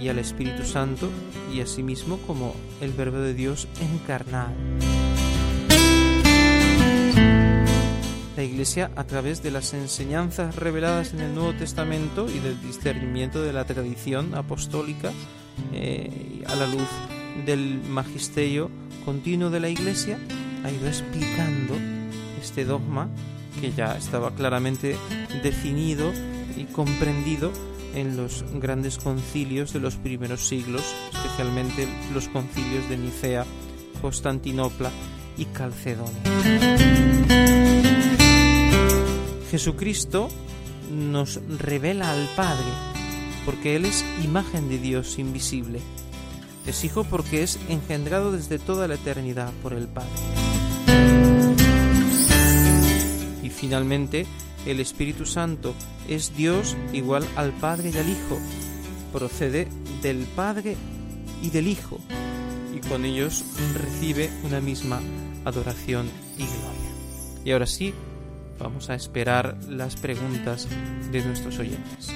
y 0.00 0.08
al 0.08 0.18
Espíritu 0.18 0.64
Santo 0.64 1.08
y 1.52 1.60
a 1.60 1.66
sí 1.66 1.82
mismo 1.82 2.18
como 2.26 2.54
el 2.80 2.92
Verbo 2.92 3.18
de 3.18 3.34
Dios 3.34 3.68
encarnado. 3.80 4.52
La 8.36 8.44
Iglesia, 8.44 8.92
a 8.94 9.02
través 9.04 9.42
de 9.42 9.50
las 9.50 9.74
enseñanzas 9.74 10.54
reveladas 10.54 11.12
en 11.12 11.20
el 11.20 11.34
Nuevo 11.34 11.54
Testamento 11.54 12.28
y 12.28 12.38
del 12.38 12.60
discernimiento 12.62 13.42
de 13.42 13.52
la 13.52 13.64
tradición 13.64 14.34
apostólica, 14.36 15.10
eh, 15.72 16.44
a 16.46 16.54
la 16.54 16.68
luz 16.68 16.88
del 17.44 17.80
magisterio 17.88 18.70
continuo 19.04 19.50
de 19.50 19.58
la 19.58 19.68
Iglesia, 19.68 20.20
ha 20.64 20.70
ido 20.70 20.86
explicando 20.86 21.74
este 22.40 22.64
dogma 22.64 23.08
que 23.60 23.72
ya 23.72 23.96
estaba 23.96 24.32
claramente 24.32 24.96
definido 25.42 26.12
y 26.56 26.64
comprendido 26.66 27.52
en 28.00 28.16
los 28.16 28.44
grandes 28.54 28.98
concilios 28.98 29.72
de 29.72 29.80
los 29.80 29.96
primeros 29.96 30.46
siglos, 30.46 30.82
especialmente 31.12 31.88
los 32.12 32.28
concilios 32.28 32.88
de 32.88 32.96
Nicea, 32.96 33.44
Constantinopla 34.00 34.90
y 35.36 35.44
Calcedonia. 35.46 36.22
Jesucristo 39.50 40.28
nos 40.92 41.40
revela 41.58 42.12
al 42.12 42.28
Padre, 42.36 42.66
porque 43.44 43.76
Él 43.76 43.84
es 43.86 44.04
imagen 44.24 44.68
de 44.68 44.78
Dios 44.78 45.18
invisible. 45.18 45.80
Es 46.66 46.84
hijo 46.84 47.04
porque 47.04 47.42
es 47.42 47.58
engendrado 47.68 48.30
desde 48.30 48.58
toda 48.58 48.88
la 48.88 48.94
eternidad 48.94 49.52
por 49.62 49.72
el 49.72 49.88
Padre. 49.88 50.10
Y 53.42 53.50
finalmente, 53.50 54.26
el 54.66 54.80
Espíritu 54.80 55.26
Santo 55.26 55.74
es 56.08 56.36
Dios 56.36 56.76
igual 56.92 57.26
al 57.36 57.52
Padre 57.52 57.90
y 57.94 57.98
al 57.98 58.08
Hijo, 58.08 58.38
procede 59.12 59.68
del 60.02 60.24
Padre 60.36 60.76
y 61.42 61.50
del 61.50 61.66
Hijo, 61.66 61.98
y 62.74 62.80
con 62.88 63.04
ellos 63.04 63.44
recibe 63.74 64.30
una 64.44 64.60
misma 64.60 65.00
adoración 65.44 66.08
y 66.36 66.44
gloria. 66.44 67.44
Y 67.44 67.52
ahora 67.52 67.66
sí, 67.66 67.94
vamos 68.58 68.90
a 68.90 68.94
esperar 68.94 69.56
las 69.68 69.96
preguntas 69.96 70.68
de 71.10 71.24
nuestros 71.24 71.58
oyentes. 71.58 72.12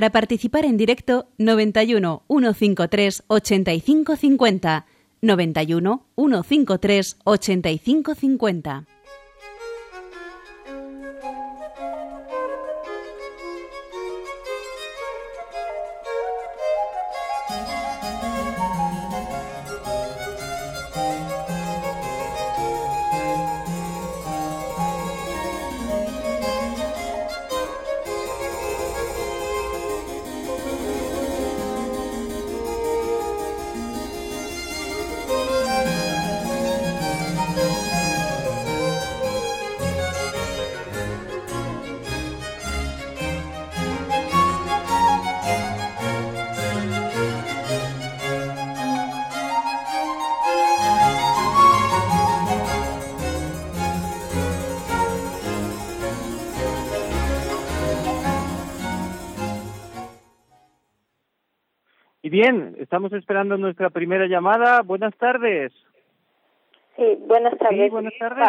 Para 0.00 0.12
participar 0.12 0.64
en 0.64 0.78
directo, 0.78 1.28
91 1.36 2.22
153 2.26 3.22
8550. 3.26 4.86
91 5.20 6.06
153 6.16 7.16
8550. 7.24 8.86
Estamos 62.90 63.12
esperando 63.12 63.56
nuestra 63.56 63.88
primera 63.88 64.26
llamada. 64.26 64.82
Buenas 64.82 65.16
tardes. 65.16 65.72
Sí, 66.96 67.18
buenas 67.20 67.56
tardes. 67.56 67.84
Sí, 67.84 67.88
buenas 67.88 68.12
tardes. 68.18 68.48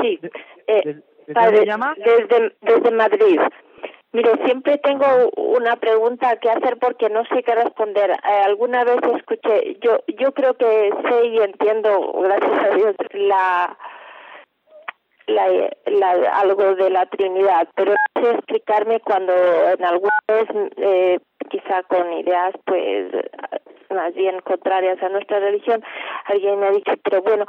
sí, 0.00 0.18
eh, 0.68 1.02
¿Desde, 1.26 1.66
llama? 1.66 1.94
Desde, 1.98 2.56
desde 2.62 2.90
Madrid. 2.92 3.38
Mire, 4.12 4.30
siempre 4.46 4.78
tengo 4.78 5.04
una 5.36 5.76
pregunta 5.76 6.34
que 6.36 6.48
hacer 6.48 6.78
porque 6.78 7.10
no 7.10 7.26
sé 7.26 7.42
qué 7.42 7.54
responder. 7.54 8.10
Eh, 8.12 8.42
alguna 8.46 8.84
vez 8.84 9.00
escuché, 9.14 9.76
yo 9.82 9.98
yo 10.16 10.32
creo 10.32 10.54
que 10.54 10.90
sé 11.06 11.26
y 11.26 11.36
entiendo, 11.36 12.12
gracias 12.22 12.64
a 12.64 12.74
Dios, 12.74 12.96
la, 13.12 13.76
la, 15.26 15.46
la 15.84 16.10
algo 16.40 16.74
de 16.74 16.88
la 16.88 17.04
Trinidad, 17.04 17.68
pero 17.74 17.92
no 17.92 18.22
sé 18.22 18.30
explicarme 18.30 19.00
cuando 19.00 19.34
en 19.34 19.84
alguna 19.84 20.18
vez, 20.26 20.48
eh, 20.78 21.18
quizá 21.50 21.82
con 21.84 22.12
ideas 22.12 22.54
pues 22.64 23.12
más 23.90 24.14
bien 24.14 24.40
contrarias 24.40 25.02
a 25.02 25.08
nuestra 25.08 25.40
religión, 25.40 25.82
alguien 26.26 26.60
me 26.60 26.66
ha 26.66 26.70
dicho, 26.70 26.92
pero 27.02 27.22
bueno, 27.22 27.46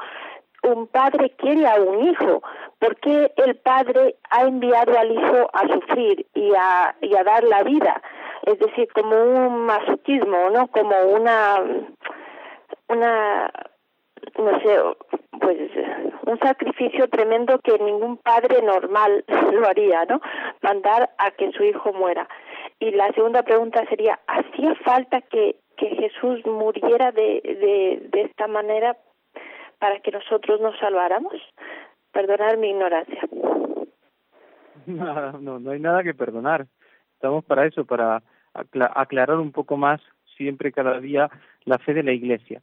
un 0.64 0.88
padre 0.88 1.32
quiere 1.38 1.68
a 1.68 1.76
un 1.76 2.08
hijo, 2.08 2.42
¿por 2.80 2.96
qué 2.98 3.32
el 3.38 3.56
padre 3.58 4.16
ha 4.30 4.44
enviado 4.44 4.98
al 4.98 5.12
hijo 5.12 5.50
a 5.54 5.68
sufrir 5.68 6.26
y 6.34 6.52
a, 6.58 6.96
y 7.02 7.16
a 7.16 7.24
dar 7.24 7.44
la 7.44 7.64
vida? 7.64 8.02
Es 8.44 8.60
decir, 8.60 8.88
como 8.94 9.16
un 9.16 9.66
masoquismo, 9.66 10.50
¿no? 10.50 10.68
Como 10.68 10.98
una, 11.14 11.62
una, 12.88 13.52
no 14.38 14.60
sé, 14.62 14.80
pues 15.40 15.58
un 16.26 16.40
sacrificio 16.40 17.08
tremendo 17.10 17.60
que 17.60 17.78
ningún 17.80 18.18
padre 18.18 18.62
normal 18.62 19.24
lo 19.54 19.68
haría, 19.68 20.06
¿no? 20.06 20.22
Mandar 20.62 21.10
a 21.18 21.32
que 21.32 21.52
su 21.52 21.64
hijo 21.64 21.94
muera. 21.94 22.28
Y 22.80 22.92
la 22.92 23.12
segunda 23.12 23.44
pregunta 23.44 23.86
sería, 23.90 24.20
¿hacía 24.28 24.74
falta 24.76 25.22
que, 25.22 25.58
Jesús 25.78 26.46
muriera 26.46 27.14
de, 27.14 28.10
esta 28.12 28.48
manera 28.48 28.98
para 29.80 30.00
que 30.02 30.12
nosotros 30.12 30.60
nos 30.60 30.78
salváramos? 30.78 31.34
Perdonar 32.12 32.58
mi 32.58 32.70
ignorancia. 32.70 33.22
No, 34.86 35.60
no, 35.60 35.70
hay 35.70 35.80
nada 35.80 36.02
que 36.02 36.16
perdonar. 36.16 36.66
Estamos 37.14 37.46
para 37.46 37.68
eso, 37.68 37.86
para 37.86 38.24
aclarar 38.54 39.38
un 39.38 39.52
poco 39.52 39.78
más 39.78 40.02
siempre, 40.36 40.72
cada 40.72 41.00
día, 41.00 41.30
la 41.66 41.78
fe 41.78 41.94
de 41.94 42.02
la 42.02 42.12
Iglesia. 42.12 42.62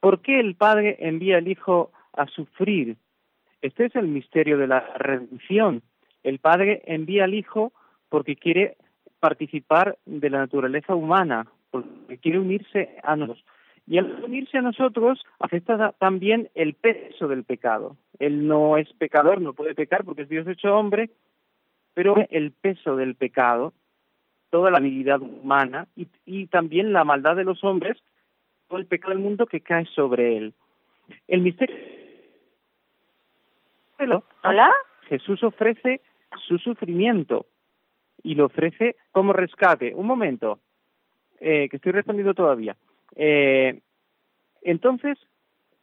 ¿Por 0.00 0.22
qué 0.22 0.40
el 0.40 0.54
Padre 0.54 0.96
envía 1.00 1.36
al 1.36 1.48
Hijo 1.48 1.92
a 2.14 2.26
sufrir? 2.26 2.96
Este 3.60 3.86
es 3.86 3.96
el 3.96 4.08
misterio 4.08 4.56
de 4.56 4.66
la 4.66 4.80
redención. 4.96 5.82
El 6.22 6.38
Padre 6.38 6.80
envía 6.86 7.24
al 7.24 7.34
Hijo 7.34 7.72
porque 8.08 8.36
quiere 8.36 8.76
participar 9.22 9.96
de 10.04 10.30
la 10.30 10.38
naturaleza 10.38 10.96
humana, 10.96 11.46
porque 11.70 12.18
quiere 12.18 12.40
unirse 12.40 12.96
a 13.04 13.14
nosotros. 13.14 13.44
Y 13.86 13.98
al 13.98 14.24
unirse 14.24 14.58
a 14.58 14.62
nosotros 14.62 15.24
afecta 15.38 15.92
también 15.92 16.50
el 16.56 16.74
peso 16.74 17.28
del 17.28 17.44
pecado. 17.44 17.96
Él 18.18 18.48
no 18.48 18.76
es 18.78 18.92
pecador, 18.94 19.40
no 19.40 19.52
puede 19.52 19.76
pecar 19.76 20.02
porque 20.04 20.22
es 20.22 20.28
Dios 20.28 20.48
hecho 20.48 20.76
hombre, 20.76 21.10
pero 21.94 22.16
el 22.30 22.50
peso 22.50 22.96
del 22.96 23.14
pecado, 23.14 23.72
toda 24.50 24.72
la 24.72 24.78
habilidad 24.78 25.20
humana 25.20 25.86
y, 25.94 26.08
y 26.26 26.48
también 26.48 26.92
la 26.92 27.04
maldad 27.04 27.36
de 27.36 27.44
los 27.44 27.62
hombres, 27.62 27.96
todo 28.66 28.80
el 28.80 28.86
pecado 28.86 29.14
del 29.14 29.22
mundo 29.22 29.46
que 29.46 29.60
cae 29.60 29.86
sobre 29.94 30.36
él. 30.36 30.52
El 31.28 31.42
misterio. 31.42 31.76
¿Hola? 34.42 34.72
Jesús 35.08 35.44
ofrece 35.44 36.00
su 36.48 36.58
sufrimiento 36.58 37.46
y 38.22 38.34
lo 38.34 38.46
ofrece 38.46 38.96
como 39.10 39.32
rescate. 39.32 39.94
Un 39.94 40.06
momento, 40.06 40.60
eh, 41.40 41.68
que 41.68 41.76
estoy 41.76 41.92
respondiendo 41.92 42.34
todavía. 42.34 42.76
Eh, 43.16 43.80
entonces, 44.62 45.18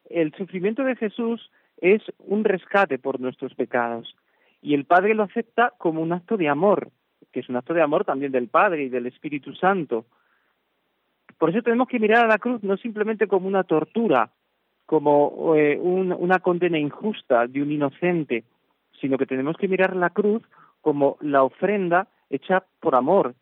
el 0.10 0.34
sufrimiento 0.34 0.84
de 0.84 0.96
Jesús 0.96 1.52
es 1.78 2.02
un 2.20 2.44
rescate 2.44 2.98
por 2.98 3.20
nuestros 3.20 3.54
pecados 3.56 4.16
y 4.62 4.74
el 4.74 4.86
Padre 4.86 5.14
lo 5.14 5.24
acepta 5.24 5.74
como 5.78 6.02
un 6.02 6.12
acto 6.12 6.38
de 6.38 6.50
amor, 6.50 6.90
que 7.32 7.42
es 7.42 7.50
un 7.50 7.56
acto 7.56 7.74
de 7.74 7.82
amor 7.82 8.06
también 8.06 8.32
del 8.32 8.48
Padre 8.48 8.84
y 8.84 8.90
del 8.90 9.06
Espíritu 9.06 9.54
Santo. 9.56 10.06
Por 11.38 11.52
eso 11.52 11.62
tenemos 11.62 11.88
que 11.88 12.00
mirar 12.00 12.26
a 12.26 12.28
la 12.28 12.40
cruz 12.40 12.64
no 12.64 12.76
simplemente 12.78 13.28
como 13.28 13.48
una 13.48 13.64
tortura, 13.64 14.32
como 14.86 15.56
eh, 15.56 15.78
una 15.78 16.40
condena 16.40 16.80
injusta 16.80 17.48
de 17.48 17.62
un 17.62 17.72
inocente, 17.72 18.44
sino 19.00 19.18
que 19.18 19.28
tenemos 19.28 19.56
que 19.56 19.68
mirar 19.68 19.96
la 19.96 20.10
cruz 20.10 20.42
como 20.82 21.18
la 21.22 21.44
ofrenda 21.44 22.08
hecha 22.30 22.66
por 22.80 22.96
amor. 22.96 23.36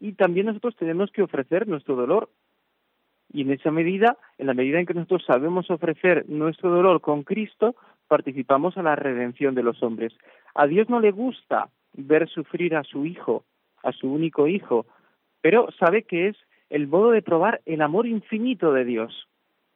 Y 0.00 0.12
también 0.12 0.46
nosotros 0.46 0.76
tenemos 0.76 1.10
que 1.10 1.22
ofrecer 1.22 1.68
nuestro 1.68 1.96
dolor 1.96 2.28
y 3.32 3.42
en 3.42 3.50
esa 3.50 3.70
medida, 3.70 4.18
en 4.38 4.46
la 4.46 4.54
medida 4.54 4.78
en 4.78 4.86
que 4.86 4.94
nosotros 4.94 5.24
sabemos 5.26 5.70
ofrecer 5.70 6.28
nuestro 6.28 6.70
dolor 6.70 7.00
con 7.00 7.22
Cristo, 7.22 7.74
participamos 8.06 8.76
a 8.76 8.82
la 8.82 8.94
redención 8.94 9.54
de 9.54 9.62
los 9.62 9.82
hombres. 9.82 10.12
A 10.54 10.66
Dios 10.66 10.90
no 10.90 11.00
le 11.00 11.12
gusta 11.12 11.68
ver 11.94 12.28
sufrir 12.28 12.76
a 12.76 12.84
su 12.84 13.06
hijo, 13.06 13.44
a 13.82 13.92
su 13.92 14.12
único 14.12 14.48
hijo, 14.48 14.86
pero 15.40 15.70
sabe 15.78 16.02
que 16.02 16.28
es 16.28 16.36
el 16.68 16.86
modo 16.88 17.10
de 17.10 17.22
probar 17.22 17.62
el 17.64 17.80
amor 17.80 18.06
infinito 18.06 18.72
de 18.72 18.84
Dios. 18.84 19.28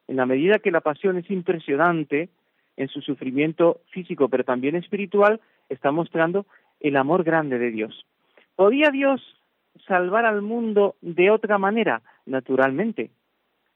En 0.07 0.17
la 0.17 0.27
medida 0.27 0.59
que 0.59 0.71
la 0.71 0.81
pasión 0.81 1.17
es 1.17 1.31
impresionante 1.31 2.29
en 2.77 2.89
su 2.89 3.01
sufrimiento 3.01 3.81
físico, 3.91 4.29
pero 4.29 4.45
también 4.45 4.77
espiritual, 4.77 5.41
está 5.71 5.91
mostrando 5.93 6.45
el 6.81 6.97
amor 6.97 7.25
grande 7.25 7.59
de 7.59 7.71
Dios. 7.71 8.07
¿Podía 8.57 8.91
Dios 8.91 9.21
salvar 9.87 10.25
al 10.25 10.41
mundo 10.41 10.97
de 11.03 11.31
otra 11.31 11.59
manera? 11.59 12.01
Naturalmente, 12.25 13.11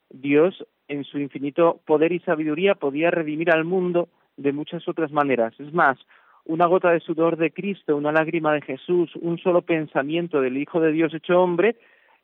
Dios, 0.08 0.66
en 0.88 1.04
su 1.04 1.18
infinito 1.18 1.80
poder 1.86 2.12
y 2.12 2.20
sabiduría, 2.20 2.74
podía 2.74 3.10
redimir 3.10 3.50
al 3.50 3.64
mundo 3.64 4.08
de 4.38 4.52
muchas 4.52 4.88
otras 4.88 5.12
maneras. 5.12 5.52
Es 5.60 5.72
más, 5.74 5.98
una 6.46 6.66
gota 6.66 6.90
de 6.90 7.00
sudor 7.00 7.36
de 7.36 7.50
Cristo, 7.50 7.96
una 7.96 8.10
lágrima 8.10 8.54
de 8.54 8.62
Jesús, 8.62 9.14
un 9.16 9.38
solo 9.38 9.62
pensamiento 9.62 10.40
del 10.40 10.56
Hijo 10.56 10.80
de 10.80 10.92
Dios 10.92 11.12
hecho 11.12 11.40
hombre, 11.40 11.76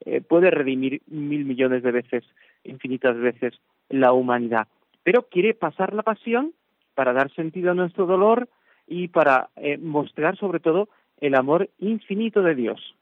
eh, 0.04 0.22
puede 0.22 0.50
redimir 0.50 1.02
mil 1.06 1.44
millones 1.44 1.82
de 1.82 1.92
veces, 1.92 2.24
infinitas 2.64 3.16
veces, 3.18 3.54
la 3.90 4.12
humanidad. 4.12 4.66
Pero 5.02 5.28
quiere 5.30 5.54
pasar 5.54 5.92
la 5.92 6.02
pasión 6.02 6.52
para 6.94 7.12
dar 7.12 7.30
sentido 7.34 7.70
a 7.70 7.74
nuestro 7.74 8.06
dolor 8.06 8.48
y 8.86 9.08
para 9.08 9.50
eh, 9.56 9.76
mostrar 9.78 10.36
sobre 10.38 10.60
todo 10.60 10.88
el 11.20 11.34
amor 11.34 11.68
infinito 11.78 12.42
de 12.42 12.54
Dios. 12.54 12.94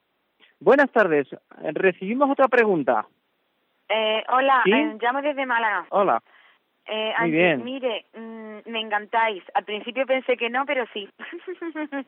Buenas 0.60 0.90
tardes. 0.90 1.28
Recibimos 1.72 2.30
otra 2.30 2.48
pregunta. 2.48 3.06
Eh, 3.88 4.24
hola, 4.28 4.62
eh, 4.66 4.96
llamo 5.00 5.20
desde 5.20 5.46
Málaga. 5.46 5.86
Hola. 5.90 6.22
Eh, 6.86 7.14
Muy 7.20 7.30
bien. 7.30 7.64
Mire, 7.64 8.06
mm, 8.14 8.70
me 8.70 8.80
encantáis. 8.80 9.42
Al 9.54 9.64
principio 9.64 10.06
pensé 10.06 10.36
que 10.36 10.50
no, 10.50 10.66
pero 10.66 10.84
sí. 10.92 11.08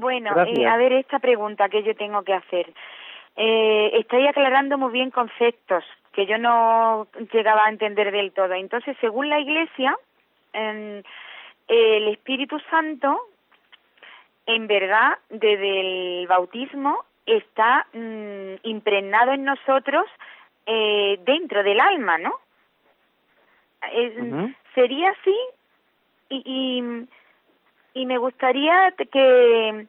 bueno, 0.00 0.30
eh, 0.46 0.66
a 0.66 0.76
ver 0.76 0.92
esta 0.92 1.18
pregunta 1.18 1.68
que 1.68 1.82
yo 1.82 1.94
tengo 1.94 2.22
que 2.22 2.34
hacer. 2.34 2.72
Eh, 3.36 3.90
estoy 3.94 4.26
aclarando 4.26 4.76
muy 4.76 4.92
bien 4.92 5.10
conceptos 5.10 5.84
que 6.12 6.26
yo 6.26 6.36
no 6.38 7.06
llegaba 7.32 7.66
a 7.66 7.70
entender 7.70 8.10
del 8.10 8.32
todo. 8.32 8.52
Entonces, 8.52 8.96
según 9.00 9.28
la 9.28 9.38
Iglesia, 9.38 9.96
eh, 10.52 11.02
el 11.68 12.08
Espíritu 12.08 12.58
Santo, 12.70 13.18
en 14.46 14.66
verdad, 14.66 15.18
desde 15.28 16.20
el 16.22 16.26
bautismo, 16.26 17.04
está 17.26 17.86
mm, 17.92 18.54
impregnado 18.64 19.32
en 19.32 19.44
nosotros 19.44 20.06
eh, 20.66 21.18
dentro 21.24 21.62
del 21.62 21.80
alma, 21.80 22.18
¿no? 22.18 22.34
Sería 24.74 25.10
así 25.10 25.36
y, 26.28 26.42
y, 26.44 28.00
y, 28.00 28.06
me 28.06 28.18
gustaría 28.18 28.92
que, 28.92 29.86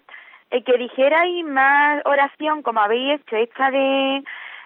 eh, 0.52 0.64
que 0.64 0.78
dijerais 0.78 1.46
más 1.46 2.02
oración 2.06 2.64
como 2.64 2.80
habéis 2.80 3.20
hecho, 3.20 3.36
esta 3.36 3.70
de 3.70 4.24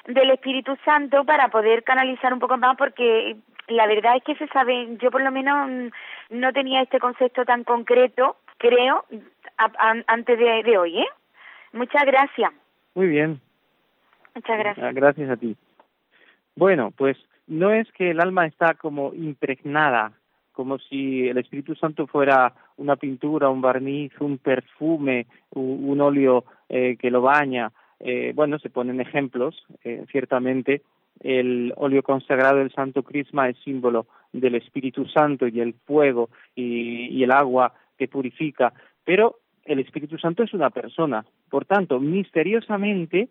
del 0.07 0.29
Espíritu 0.29 0.77
Santo 0.85 1.23
para 1.25 1.49
poder 1.49 1.83
canalizar 1.83 2.31
un 2.31 2.39
poco 2.39 2.57
más 2.57 2.77
porque 2.77 3.35
la 3.67 3.87
verdad 3.87 4.17
es 4.17 4.23
que 4.23 4.35
se 4.35 4.47
sabe, 4.49 4.97
yo 5.01 5.09
por 5.09 5.21
lo 5.21 5.31
menos 5.31 5.67
mm, 5.67 5.87
no 6.37 6.53
tenía 6.53 6.81
este 6.81 6.99
concepto 6.99 7.45
tan 7.45 7.63
concreto, 7.63 8.37
creo, 8.67 9.05
antes 10.07 10.39
de, 10.39 10.63
de 10.63 10.77
hoy, 10.77 10.99
¿eh? 10.99 11.07
Muchas 11.73 12.05
gracias. 12.05 12.51
Muy 12.93 13.07
bien. 13.07 13.41
Muchas 14.33 14.57
gracias. 14.57 14.95
Gracias 14.95 15.29
a 15.29 15.37
ti. 15.37 15.55
Bueno, 16.55 16.91
pues 16.95 17.17
no 17.47 17.71
es 17.71 17.91
que 17.91 18.11
el 18.11 18.21
alma 18.21 18.45
está 18.45 18.73
como 18.75 19.13
impregnada, 19.13 20.13
como 20.53 20.79
si 20.79 21.27
el 21.27 21.37
Espíritu 21.37 21.75
Santo 21.75 22.07
fuera 22.07 22.53
una 22.77 22.95
pintura, 22.95 23.49
un 23.49 23.61
barniz, 23.61 24.13
un 24.19 24.37
perfume, 24.37 25.27
un, 25.51 25.99
óleo 25.99 26.45
eh, 26.69 26.95
que 26.97 27.11
lo 27.11 27.21
baña. 27.21 27.71
Eh, 27.99 28.31
bueno, 28.33 28.57
se 28.59 28.69
ponen 28.69 29.01
ejemplos, 29.01 29.65
eh, 29.83 30.05
ciertamente. 30.11 30.81
El 31.21 31.73
óleo 31.77 32.03
consagrado 32.03 32.57
del 32.57 32.73
Santo 32.73 33.03
Crisma 33.03 33.49
es 33.49 33.57
símbolo 33.63 34.05
del 34.33 34.55
Espíritu 34.55 35.05
Santo 35.07 35.47
y 35.47 35.61
el 35.61 35.73
fuego 35.85 36.29
y, 36.55 37.07
y 37.07 37.23
el 37.23 37.31
agua 37.31 37.73
que 37.97 38.07
purifica, 38.07 38.73
pero 39.03 39.39
el 39.63 39.79
Espíritu 39.79 40.17
Santo 40.17 40.43
es 40.43 40.53
una 40.53 40.69
persona. 40.69 41.25
Por 41.49 41.65
tanto, 41.65 41.99
misteriosamente 41.99 43.29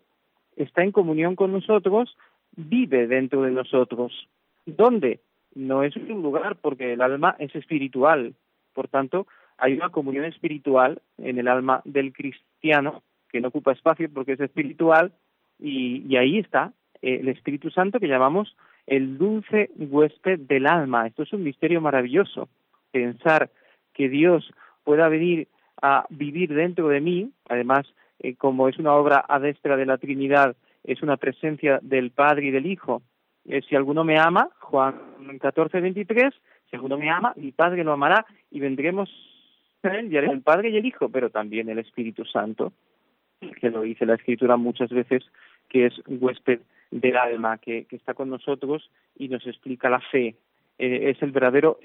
está 0.55 0.83
en 0.83 0.91
comunión 0.91 1.35
con 1.35 1.51
nosotros 1.51 2.15
vive 2.55 3.07
dentro 3.07 3.41
de 3.43 3.51
nosotros. 3.51 4.27
¿Dónde? 4.65 5.19
No 5.53 5.83
es 5.83 5.95
un 5.95 6.21
lugar 6.21 6.57
porque 6.57 6.93
el 6.93 7.01
alma 7.01 7.35
es 7.39 7.55
espiritual. 7.55 8.33
Por 8.73 8.87
tanto, 8.87 9.27
hay 9.57 9.73
una 9.73 9.89
comunión 9.89 10.25
espiritual 10.25 11.01
en 11.17 11.37
el 11.37 11.47
alma 11.47 11.81
del 11.85 12.13
cristiano 12.13 13.03
que 13.29 13.41
no 13.41 13.49
ocupa 13.49 13.73
espacio 13.73 14.09
porque 14.13 14.33
es 14.33 14.39
espiritual, 14.39 15.11
y, 15.59 16.15
ahí 16.15 16.39
está 16.39 16.73
eh, 17.01 17.19
el 17.21 17.27
Espíritu 17.29 17.69
Santo 17.69 17.99
que 17.99 18.07
llamamos 18.07 18.55
el 18.87 19.17
dulce 19.17 19.71
huésped 19.75 20.39
del 20.39 20.67
alma. 20.67 21.07
Esto 21.07 21.23
es 21.23 21.33
un 21.33 21.43
misterio 21.43 21.81
maravilloso, 21.81 22.49
pensar 22.91 23.49
que 23.95 24.09
Dios 24.09 24.51
pueda 24.83 25.09
venir 25.09 25.47
a 25.81 26.05
vivir 26.09 26.53
dentro 26.53 26.87
de 26.89 27.01
mí, 27.01 27.31
además, 27.49 27.87
eh, 28.19 28.35
como 28.35 28.67
es 28.69 28.77
una 28.77 28.93
obra 28.93 29.25
adestra 29.27 29.75
de 29.75 29.85
la 29.85 29.97
Trinidad, 29.97 30.55
es 30.83 31.01
una 31.01 31.17
presencia 31.17 31.79
del 31.81 32.11
Padre 32.11 32.47
y 32.47 32.51
del 32.51 32.67
Hijo. 32.67 33.01
Eh, 33.45 33.61
si 33.67 33.75
alguno 33.75 34.03
me 34.03 34.19
ama, 34.19 34.49
Juan 34.59 34.95
14, 35.39 35.81
23, 35.81 36.33
si 36.69 36.75
alguno 36.75 36.97
me 36.97 37.09
ama, 37.09 37.33
mi 37.35 37.51
Padre 37.51 37.83
lo 37.83 37.93
amará 37.93 38.25
y 38.51 38.59
vendremos 38.59 39.09
a 39.83 39.89
él, 39.89 40.15
el 40.15 40.41
Padre 40.41 40.69
y 40.69 40.77
el 40.77 40.85
Hijo, 40.85 41.09
pero 41.09 41.29
también 41.29 41.69
el 41.69 41.79
Espíritu 41.79 42.25
Santo, 42.25 42.73
que 43.59 43.69
lo 43.69 43.81
dice 43.81 44.05
la 44.05 44.15
Escritura 44.15 44.57
muchas 44.57 44.89
veces, 44.89 45.23
que 45.69 45.87
es 45.87 45.93
huésped 46.07 46.61
del 46.91 47.17
alma, 47.17 47.57
que, 47.57 47.85
está 47.91 48.13
con 48.13 48.29
nosotros 48.29 48.89
y 49.17 49.27
nos 49.27 49.45
explica 49.45 49.89
la 49.89 49.99
fe. 49.99 50.35
Eh, 50.77 51.11
es 51.11 51.21
el 51.21 51.31
verdadero 51.31 51.79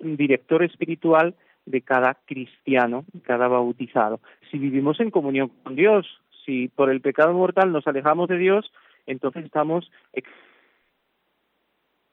director 0.00 0.62
espiritual 0.62 1.34
de 1.64 1.82
cada 1.82 2.14
cristiano, 2.26 3.04
cada 3.22 3.48
bautizado. 3.48 4.20
Si 4.50 4.58
vivimos 4.58 5.00
en 5.00 5.10
comunión 5.10 5.50
con 5.62 5.76
Dios, 5.76 6.06
si 6.44 6.68
por 6.68 6.90
el 6.90 7.00
pecado 7.00 7.32
mortal 7.32 7.72
nos 7.72 7.86
alejamos 7.86 8.28
de 8.28 8.38
Dios, 8.38 8.70
entonces 9.06 9.44
estamos 9.44 9.90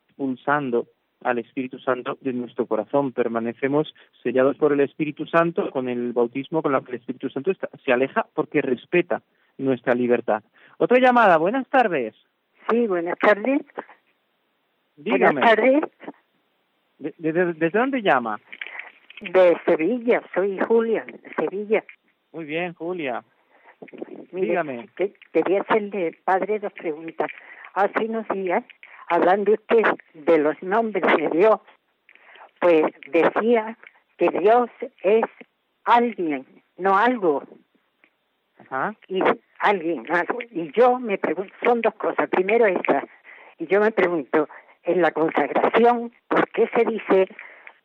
expulsando 0.09 0.88
al 1.22 1.39
Espíritu 1.39 1.80
Santo 1.80 2.18
de 2.22 2.34
nuestro 2.34 2.66
corazón. 2.66 3.11
Permanecemos 3.11 3.93
sellados 4.22 4.57
por 4.57 4.74
el 4.74 4.82
Espíritu 4.82 5.26
Santo 5.26 5.70
con 5.72 5.89
el 5.89 6.13
bautismo 6.13 6.61
con 6.61 6.72
la 6.72 6.82
que 6.82 6.91
el 6.91 6.97
Espíritu 6.99 7.30
Santo 7.30 7.51
se 7.84 7.91
aleja 7.91 8.28
porque 8.34 8.61
respeta 8.61 9.22
nuestra 9.57 9.93
libertad. 9.95 10.43
Otra 10.78 10.99
llamada, 10.99 11.38
buenas 11.38 11.68
tardes. 11.68 12.13
Sí, 12.70 12.88
buenas 12.88 13.18
tardes. 13.20 13.61
Dígame. 14.96 15.41
Buenas 15.41 15.56
tardes. 15.56 15.84
¿Desde, 16.98 17.70
dónde 17.70 18.02
llama? 18.02 18.39
De 19.22 19.58
Sevilla, 19.66 20.22
soy 20.34 20.58
Julia, 20.60 21.06
de 21.06 21.34
Sevilla. 21.36 21.84
Muy 22.32 22.46
bien, 22.46 22.74
Julia. 22.74 23.24
Dígame. 24.32 24.89
quería 25.32 25.62
hacerle, 25.62 26.18
padre, 26.24 26.60
dos 26.60 26.74
preguntas. 26.74 27.30
Hace 27.74 28.06
unos 28.06 28.28
días, 28.30 28.64
hablando 29.08 29.54
usted 29.54 29.84
de 30.14 30.38
los 30.38 30.62
nombres 30.64 31.04
de 31.18 31.30
Dios, 31.30 31.60
pues 32.60 32.86
decía 33.12 33.78
que 34.18 34.30
Dios 34.30 34.70
es 35.04 35.26
alguien, 35.84 36.46
no 36.78 36.98
algo. 36.98 37.43
Ajá. 38.60 38.96
Y 39.08 39.22
alguien, 39.60 40.06
algo. 40.10 40.39
Y 40.52 40.72
yo 40.72 41.00
me 41.00 41.18
pregunto, 41.18 41.54
son 41.64 41.82
dos 41.82 41.93
cosas. 41.96 42.30
Primero 42.30 42.66
esta, 42.66 43.06
y 43.60 43.68
yo 43.68 43.82
me 43.82 43.91
pregunto, 43.91 44.48
en 44.86 45.01
la 45.01 45.11
consagración, 45.11 46.11
¿por 46.27 46.47
qué 46.49 46.69
se 46.75 46.86
dice 46.86 47.27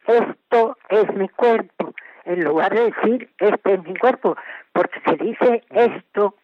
esto 0.06 0.76
es 0.88 1.14
mi 1.14 1.28
cuerpo? 1.28 1.94
En 2.24 2.44
lugar 2.44 2.74
de 2.74 2.92
decir 2.92 3.30
este 3.38 3.74
es 3.74 3.84
mi 3.84 3.96
cuerpo, 3.96 4.36
porque 4.72 5.00
se 5.04 5.16
dice 5.16 5.62
esto, 5.70 6.34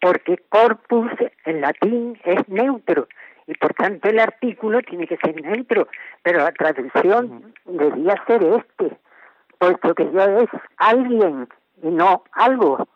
porque 0.00 0.36
corpus 0.48 1.10
en 1.44 1.60
latín 1.60 2.18
es 2.24 2.48
neutro 2.48 3.08
y 3.46 3.54
por 3.54 3.74
tanto 3.74 4.08
el 4.08 4.18
artículo 4.18 4.80
tiene 4.82 5.06
que 5.06 5.16
ser 5.16 5.40
neutro, 5.40 5.88
pero 6.22 6.38
la 6.38 6.52
traducción 6.52 7.54
debía 7.64 8.22
ser 8.26 8.42
este, 8.42 8.96
puesto 9.58 9.94
que 9.94 10.10
yo 10.12 10.22
es 10.38 10.48
alguien 10.76 11.48
y 11.82 11.88
no 11.88 12.24
algo. 12.32 12.86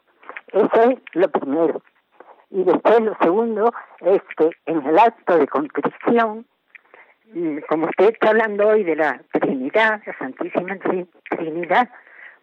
Eso 0.52 0.90
es 0.90 0.98
lo 1.12 1.28
primero. 1.30 1.82
Y 2.50 2.62
después 2.62 3.00
lo 3.00 3.16
segundo 3.20 3.72
es 4.00 4.22
que 4.36 4.50
en 4.66 4.86
el 4.86 4.98
acto 4.98 5.36
de 5.36 5.48
contrición, 5.48 6.46
como 7.68 7.87
usted 7.87 8.12
está 8.12 8.31
hablando 8.31 8.68
hoy 8.68 8.85
de 8.85 8.97
la 8.97 9.20
Trinidad, 9.33 10.01
la 10.07 10.18
Santísima 10.18 10.77
Trinidad, 11.31 11.89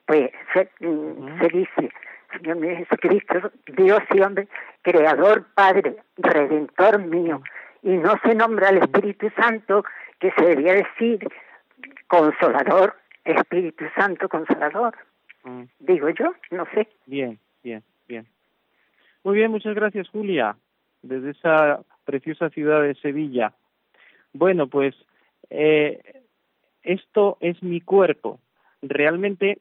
pues 0.06 0.32
se, 0.54 0.70
mm, 0.86 1.40
se 1.40 1.48
dice, 1.48 1.92
Señor 2.38 2.58
mío 2.58 2.76
Jesucristo, 2.78 3.52
Dios 3.68 4.00
y 4.14 4.22
hombre, 4.22 4.48
Creador, 4.82 5.46
Padre, 5.56 5.98
Redentor 6.18 7.00
mío, 7.00 7.42
y 7.82 7.92
no 7.92 8.14
se 8.24 8.36
nombra 8.36 8.70
al 8.70 8.78
Espíritu 8.78 9.30
Santo, 9.36 9.84
que 10.20 10.32
se 10.32 10.44
debería 10.44 10.74
decir 10.74 11.28
Consolador, 12.08 12.96
Espíritu 13.24 13.86
Santo 13.96 14.30
Consolador. 14.30 14.96
Mm. 15.44 15.64
Digo 15.80 16.10
yo, 16.10 16.34
no 16.52 16.66
sé. 16.74 16.88
Bien, 17.06 17.40
bien, 17.64 17.84
bien. 18.08 18.26
Muy 19.24 19.36
bien, 19.36 19.52
muchas 19.52 19.76
gracias 19.76 20.10
Julia, 20.10 20.56
desde 21.02 21.32
esa 21.32 21.82
preciosa 22.06 22.50
ciudad 22.50 22.82
de 22.82 22.96
Sevilla. 22.96 23.54
Bueno, 24.34 24.68
pues 24.68 24.96
eh, 25.50 26.02
esto 26.84 27.38
es 27.40 27.62
mi 27.64 27.82
cuerpo. 27.82 28.40
Realmente 28.82 29.60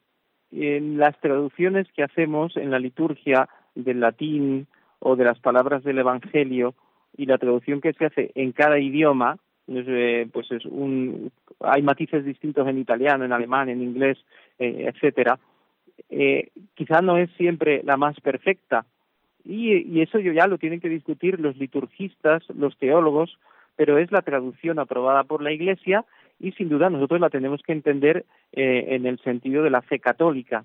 en 0.51 0.99
las 0.99 1.19
traducciones 1.21 1.87
que 1.93 2.03
hacemos 2.03 2.57
en 2.57 2.71
la 2.71 2.79
liturgia 2.79 3.49
del 3.75 4.01
latín 4.01 4.67
o 4.99 5.17
de 5.17 5.25
las 5.25 5.39
palabras 5.41 5.83
del 5.85 5.99
Evangelio 5.99 6.75
y 7.17 7.27
la 7.27 7.39
traducción 7.39 7.81
que 7.81 7.93
se 7.93 8.07
hace 8.07 8.33
en 8.35 8.53
cada 8.53 8.79
idioma, 8.79 9.39
eh, 9.69 10.29
pues 10.33 10.51
es 10.51 10.65
un, 10.67 11.31
hay 11.61 11.83
matices 11.83 12.25
distintos 12.25 12.67
en 12.69 12.79
italiano, 12.79 13.25
en 13.25 13.33
alemán, 13.33 13.69
en 13.69 13.83
inglés, 13.83 14.19
eh, 14.59 14.91
etcétera. 14.93 15.39
Eh, 16.11 16.51
quizá 16.75 17.01
no 17.01 17.17
es 17.17 17.31
siempre 17.33 17.83
la 17.85 17.97
más 17.97 18.19
perfecta 18.21 18.85
y, 19.45 19.77
y 19.77 20.03
eso 20.03 20.19
ya 20.19 20.47
lo 20.47 20.59
tienen 20.59 20.81
que 20.81 20.89
discutir 20.89 21.41
los 21.41 21.57
liturgistas, 21.57 22.43
los 22.55 22.77
teólogos, 22.79 23.39
pero 23.77 23.99
es 23.99 24.13
la 24.13 24.23
traducción 24.23 24.79
aprobada 24.79 25.25
por 25.25 25.43
la 25.43 25.53
Iglesia 25.53 26.05
y 26.39 26.53
sin 26.53 26.69
duda 26.69 26.91
nosotros 26.91 27.21
la 27.21 27.31
tenemos 27.31 27.63
que 27.63 27.73
entender 27.73 28.25
eh, 28.53 28.87
en 28.91 29.07
el 29.07 29.19
sentido 29.21 29.63
de 29.63 29.71
la 29.71 29.83
fe 29.83 29.99
católica. 29.99 30.65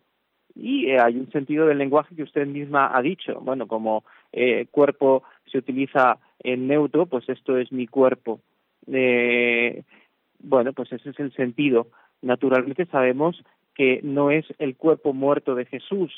Y 0.55 0.89
eh, 0.89 0.99
hay 0.99 1.17
un 1.17 1.31
sentido 1.31 1.67
del 1.67 1.77
lenguaje 1.77 2.15
que 2.15 2.23
usted 2.23 2.47
misma 2.47 2.95
ha 2.95 3.01
dicho. 3.01 3.39
Bueno, 3.41 3.67
como 3.67 4.03
eh, 4.31 4.65
cuerpo 4.71 5.23
se 5.51 5.59
utiliza 5.59 6.17
en 6.39 6.67
neutro, 6.67 7.05
pues 7.05 7.29
esto 7.29 7.57
es 7.57 7.71
mi 7.71 7.87
cuerpo. 7.87 8.39
Eh, 8.91 9.83
bueno, 10.39 10.73
pues 10.73 10.91
ese 10.91 11.11
es 11.11 11.19
el 11.19 11.33
sentido. 11.33 11.87
Naturalmente 12.21 12.85
sabemos 12.87 13.43
que 13.75 13.99
no 14.03 14.31
es 14.31 14.45
el 14.57 14.75
cuerpo 14.75 15.13
muerto 15.13 15.53
de 15.53 15.65
Jesús 15.65 16.11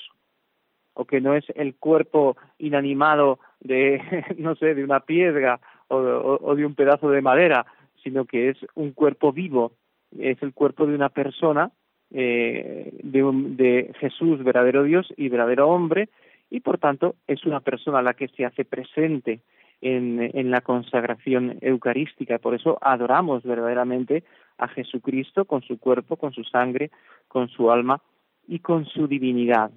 o 0.94 1.06
que 1.06 1.20
no 1.20 1.34
es 1.34 1.46
el 1.56 1.76
cuerpo 1.76 2.38
inanimado 2.58 3.40
de, 3.60 4.02
no 4.38 4.56
sé, 4.56 4.74
de 4.74 4.84
una 4.84 5.02
piedra 5.02 5.60
o 5.90 6.56
de 6.56 6.66
un 6.66 6.76
pedazo 6.76 7.10
de 7.10 7.22
madera, 7.22 7.66
sino 8.04 8.26
que 8.26 8.50
es 8.50 8.58
un 8.76 8.92
cuerpo 8.92 9.32
vivo, 9.32 9.74
es 10.18 10.42
el 10.42 10.54
cuerpo 10.54 10.86
de 10.86 10.96
una 10.96 11.10
persona, 11.10 11.72
eh, 12.12 12.92
de, 13.04 13.22
de 13.24 13.94
Jesús, 14.00 14.44
verdadero 14.44 14.84
Dios 14.84 15.14
y 15.16 15.30
verdadero 15.30 15.70
hombre, 15.70 16.10
y 16.50 16.62
por 16.62 16.80
tanto 16.80 17.16
es 17.28 17.46
una 17.46 17.60
persona 17.60 18.02
la 18.02 18.16
que 18.16 18.28
se 18.30 18.46
hace 18.46 18.66
presente 18.66 19.42
en, 19.82 20.20
en 20.34 20.50
la 20.50 20.62
consagración 20.62 21.58
eucarística. 21.62 22.40
Por 22.40 22.56
eso 22.56 22.78
adoramos 22.82 23.44
verdaderamente 23.44 24.24
a 24.58 24.68
Jesucristo 24.68 25.46
con 25.46 25.62
su 25.62 25.78
cuerpo, 25.78 26.18
con 26.18 26.34
su 26.34 26.44
sangre, 26.44 26.90
con 27.28 27.50
su 27.50 27.72
alma 27.72 28.02
y 28.48 28.60
con 28.60 28.86
su 28.86 29.08
divinidad. 29.08 29.72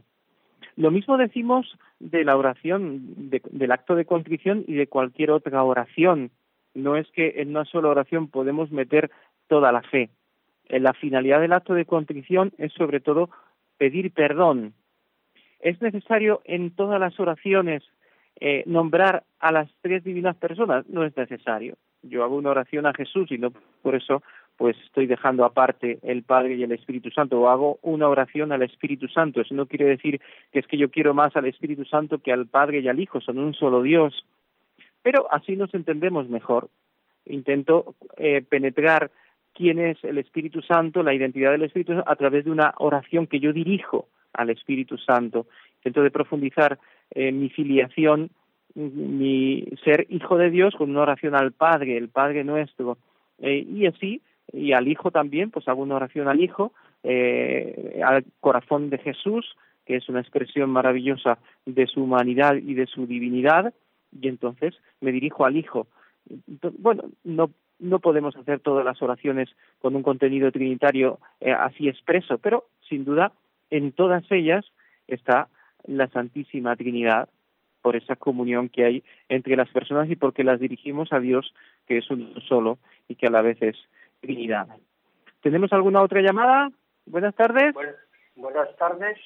Lo 0.76 0.90
mismo 0.90 1.16
decimos 1.16 1.78
de 2.00 2.24
la 2.24 2.36
oración, 2.36 3.30
del 3.50 3.72
acto 3.72 3.94
de 3.94 4.04
contrición 4.04 4.64
y 4.66 4.74
de 4.74 4.86
cualquier 4.86 5.30
otra 5.30 5.62
oración 5.62 6.30
no 6.74 6.96
es 6.96 7.10
que 7.12 7.34
en 7.36 7.50
una 7.50 7.64
sola 7.64 7.88
oración 7.88 8.28
podemos 8.28 8.70
meter 8.70 9.10
toda 9.48 9.72
la 9.72 9.82
fe. 9.82 10.10
La 10.68 10.94
finalidad 10.94 11.40
del 11.40 11.52
acto 11.52 11.74
de 11.74 11.84
contrición 11.84 12.52
es 12.58 12.72
sobre 12.72 13.00
todo 13.00 13.30
pedir 13.76 14.12
perdón. 14.12 14.74
¿Es 15.60 15.80
necesario 15.82 16.40
en 16.44 16.74
todas 16.74 16.98
las 16.98 17.18
oraciones 17.20 17.82
eh, 18.40 18.62
nombrar 18.66 19.24
a 19.38 19.52
las 19.52 19.70
tres 19.82 20.02
divinas 20.02 20.36
personas? 20.36 20.88
No 20.88 21.04
es 21.04 21.16
necesario. 21.16 21.76
Yo 22.02 22.24
hago 22.24 22.36
una 22.36 22.50
oración 22.50 22.86
a 22.86 22.94
Jesús 22.94 23.30
y 23.30 23.38
no 23.38 23.52
por 23.82 23.94
eso 23.94 24.22
pues 24.62 24.76
estoy 24.86 25.08
dejando 25.08 25.44
aparte 25.44 25.98
el 26.04 26.22
Padre 26.22 26.54
y 26.54 26.62
el 26.62 26.70
Espíritu 26.70 27.10
Santo 27.10 27.40
o 27.40 27.48
hago 27.48 27.80
una 27.82 28.08
oración 28.08 28.52
al 28.52 28.62
Espíritu 28.62 29.08
Santo. 29.08 29.40
Eso 29.40 29.56
no 29.56 29.66
quiere 29.66 29.86
decir 29.86 30.20
que 30.52 30.60
es 30.60 30.68
que 30.68 30.78
yo 30.78 30.88
quiero 30.88 31.14
más 31.14 31.34
al 31.34 31.46
Espíritu 31.46 31.84
Santo 31.84 32.20
que 32.20 32.32
al 32.32 32.46
Padre 32.46 32.78
y 32.78 32.86
al 32.86 33.00
Hijo, 33.00 33.20
son 33.20 33.38
un 33.38 33.54
solo 33.54 33.82
Dios 33.82 34.24
pero 35.02 35.26
así 35.32 35.56
nos 35.56 35.74
entendemos 35.74 36.28
mejor. 36.28 36.68
Intento 37.26 37.96
eh, 38.16 38.42
penetrar 38.48 39.10
quién 39.52 39.78
es 39.80 39.98
el 40.04 40.18
Espíritu 40.18 40.62
Santo, 40.62 41.02
la 41.02 41.12
identidad 41.12 41.50
del 41.50 41.64
Espíritu 41.64 41.94
Santo, 41.94 42.08
a 42.08 42.16
través 42.16 42.44
de 42.44 42.50
una 42.50 42.74
oración 42.78 43.26
que 43.26 43.40
yo 43.40 43.52
dirijo 43.52 44.06
al 44.32 44.50
Espíritu 44.50 44.96
Santo. 44.98 45.46
Intento 45.78 46.02
de 46.02 46.10
profundizar 46.10 46.78
eh, 47.10 47.32
mi 47.32 47.50
filiación, 47.50 48.30
mi 48.74 49.66
ser 49.84 50.06
hijo 50.08 50.38
de 50.38 50.50
Dios 50.50 50.74
con 50.76 50.90
una 50.90 51.02
oración 51.02 51.34
al 51.34 51.50
Padre, 51.50 51.96
el 51.96 52.08
Padre 52.08 52.44
nuestro. 52.44 52.96
Eh, 53.40 53.66
y 53.68 53.86
así, 53.86 54.22
y 54.52 54.72
al 54.72 54.88
Hijo 54.88 55.10
también, 55.10 55.50
pues 55.50 55.68
hago 55.68 55.82
una 55.82 55.96
oración 55.96 56.28
al 56.28 56.40
Hijo, 56.40 56.72
al 57.04 58.24
corazón 58.40 58.90
de 58.90 58.98
Jesús, 58.98 59.56
que 59.86 59.96
es 59.96 60.08
una 60.08 60.20
expresión 60.20 60.70
maravillosa 60.70 61.38
de 61.66 61.86
su 61.86 62.02
humanidad 62.02 62.56
y 62.56 62.74
de 62.74 62.86
su 62.86 63.06
divinidad, 63.06 63.74
y 64.18 64.28
entonces 64.28 64.74
me 65.00 65.12
dirijo 65.12 65.44
al 65.44 65.56
Hijo. 65.56 65.86
Bueno, 66.78 67.04
no, 67.24 67.50
no 67.82 67.98
podemos 67.98 68.36
hacer 68.36 68.60
todas 68.60 68.84
las 68.84 69.02
oraciones 69.02 69.48
con 69.80 69.96
un 69.96 70.02
contenido 70.02 70.50
trinitario 70.52 71.18
eh, 71.40 71.52
así 71.52 71.88
expreso, 71.88 72.38
pero 72.38 72.66
sin 72.88 73.04
duda 73.04 73.32
en 73.70 73.92
todas 73.92 74.24
ellas 74.30 74.64
está 75.08 75.48
la 75.84 76.08
Santísima 76.08 76.76
Trinidad 76.76 77.28
por 77.82 77.96
esa 77.96 78.14
comunión 78.14 78.68
que 78.68 78.84
hay 78.84 79.04
entre 79.28 79.56
las 79.56 79.68
personas 79.70 80.08
y 80.08 80.14
porque 80.14 80.44
las 80.44 80.60
dirigimos 80.60 81.12
a 81.12 81.18
Dios, 81.18 81.52
que 81.88 81.98
es 81.98 82.08
uno 82.10 82.28
solo 82.46 82.78
y 83.08 83.16
que 83.16 83.26
a 83.26 83.30
la 83.30 83.42
vez 83.42 83.60
es 83.60 83.76
Trinidad. 84.22 84.68
¿Tenemos 85.42 85.72
alguna 85.72 86.00
otra 86.00 86.22
llamada? 86.22 86.70
Buenas 87.06 87.34
tardes. 87.34 87.74
buenas 88.36 88.76
tardes. 88.76 89.18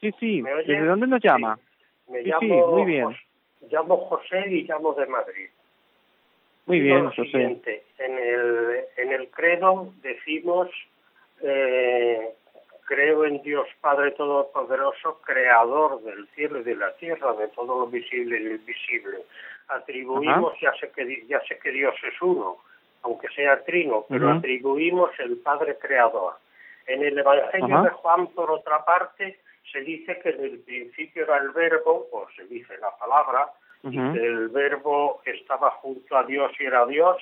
Sí, 0.00 0.10
sí. 0.18 0.42
¿Desde 0.42 0.86
dónde 0.86 1.06
nos 1.06 1.22
llama? 1.22 1.58
Me 2.08 2.22
sí, 2.22 2.30
llamo, 2.30 2.40
sí, 2.40 2.72
muy 2.72 2.84
bien. 2.84 3.04
José, 3.04 3.18
llamo 3.70 3.96
José 4.08 4.48
y 4.48 4.62
llamo 4.64 4.94
de 4.94 5.06
Madrid. 5.06 5.48
Muy 6.66 6.80
bien, 6.80 7.10
José. 7.10 7.42
en 7.98 8.18
el, 8.18 8.84
en 8.96 9.12
el 9.12 9.28
credo 9.28 9.92
decimos, 10.02 10.70
eh, 11.42 12.30
creo 12.86 13.26
en 13.26 13.42
Dios 13.42 13.68
Padre 13.82 14.12
Todopoderoso, 14.12 15.20
creador 15.26 16.02
del 16.04 16.26
cielo 16.28 16.60
y 16.60 16.64
de 16.64 16.76
la 16.76 16.94
tierra, 16.96 17.34
de 17.34 17.48
todo 17.48 17.80
lo 17.80 17.86
visible 17.88 18.38
y 18.38 18.44
lo 18.44 18.54
invisible. 18.54 19.18
Atribuimos, 19.68 20.54
ya 20.60 20.72
sé, 20.80 20.90
que, 20.90 21.26
ya 21.26 21.40
sé 21.40 21.58
que 21.58 21.70
Dios 21.70 21.94
es 22.02 22.20
uno, 22.22 22.58
aunque 23.04 23.28
sea 23.28 23.62
trino, 23.64 24.04
pero 24.08 24.30
atribuimos 24.38 25.10
el 25.20 25.36
Padre 25.38 25.76
Creador. 25.78 26.34
En 26.86 27.02
el 27.02 27.18
Evangelio 27.18 27.66
de 27.84 27.90
Juan, 27.90 28.26
por 28.28 28.50
otra 28.50 28.84
parte, 28.84 29.38
se 29.72 29.80
dice 29.80 30.18
que 30.20 30.30
en 30.30 30.44
el 30.44 30.58
principio 30.60 31.24
era 31.24 31.38
el 31.38 31.50
verbo, 31.50 32.06
o 32.12 32.26
se 32.36 32.44
dice 32.44 32.76
la 32.78 32.90
palabra, 32.98 33.48
y 33.82 33.96
que 34.14 34.24
el 34.26 34.48
verbo 34.48 35.20
estaba 35.24 35.70
junto 35.72 36.16
a 36.16 36.24
Dios 36.24 36.50
y 36.58 36.64
era 36.64 36.84
Dios, 36.86 37.16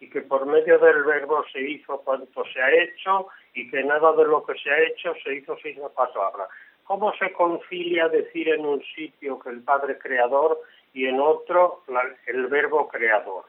y 0.00 0.08
que 0.10 0.22
por 0.22 0.46
medio 0.46 0.78
del 0.78 1.02
verbo 1.04 1.44
se 1.52 1.60
hizo 1.60 1.98
cuanto 2.02 2.44
se 2.52 2.60
ha 2.62 2.70
hecho, 2.72 3.28
y 3.54 3.68
que 3.70 3.82
nada 3.82 4.12
de 4.12 4.24
lo 4.24 4.44
que 4.44 4.54
se 4.58 4.70
ha 4.70 4.78
hecho 4.80 5.14
se 5.24 5.34
hizo 5.34 5.56
sin 5.58 5.80
la 5.80 5.88
palabra. 5.88 6.46
¿Cómo 6.84 7.12
se 7.14 7.32
concilia 7.32 8.08
decir 8.08 8.48
en 8.48 8.64
un 8.64 8.82
sitio 8.96 9.38
que 9.40 9.50
el 9.50 9.62
Padre 9.62 9.98
Creador 9.98 10.58
y 10.94 11.06
en 11.06 11.20
otro 11.20 11.82
la- 11.88 12.14
el 12.26 12.46
verbo 12.46 12.88
creador? 12.88 13.44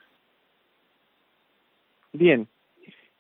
Bien, 2.14 2.48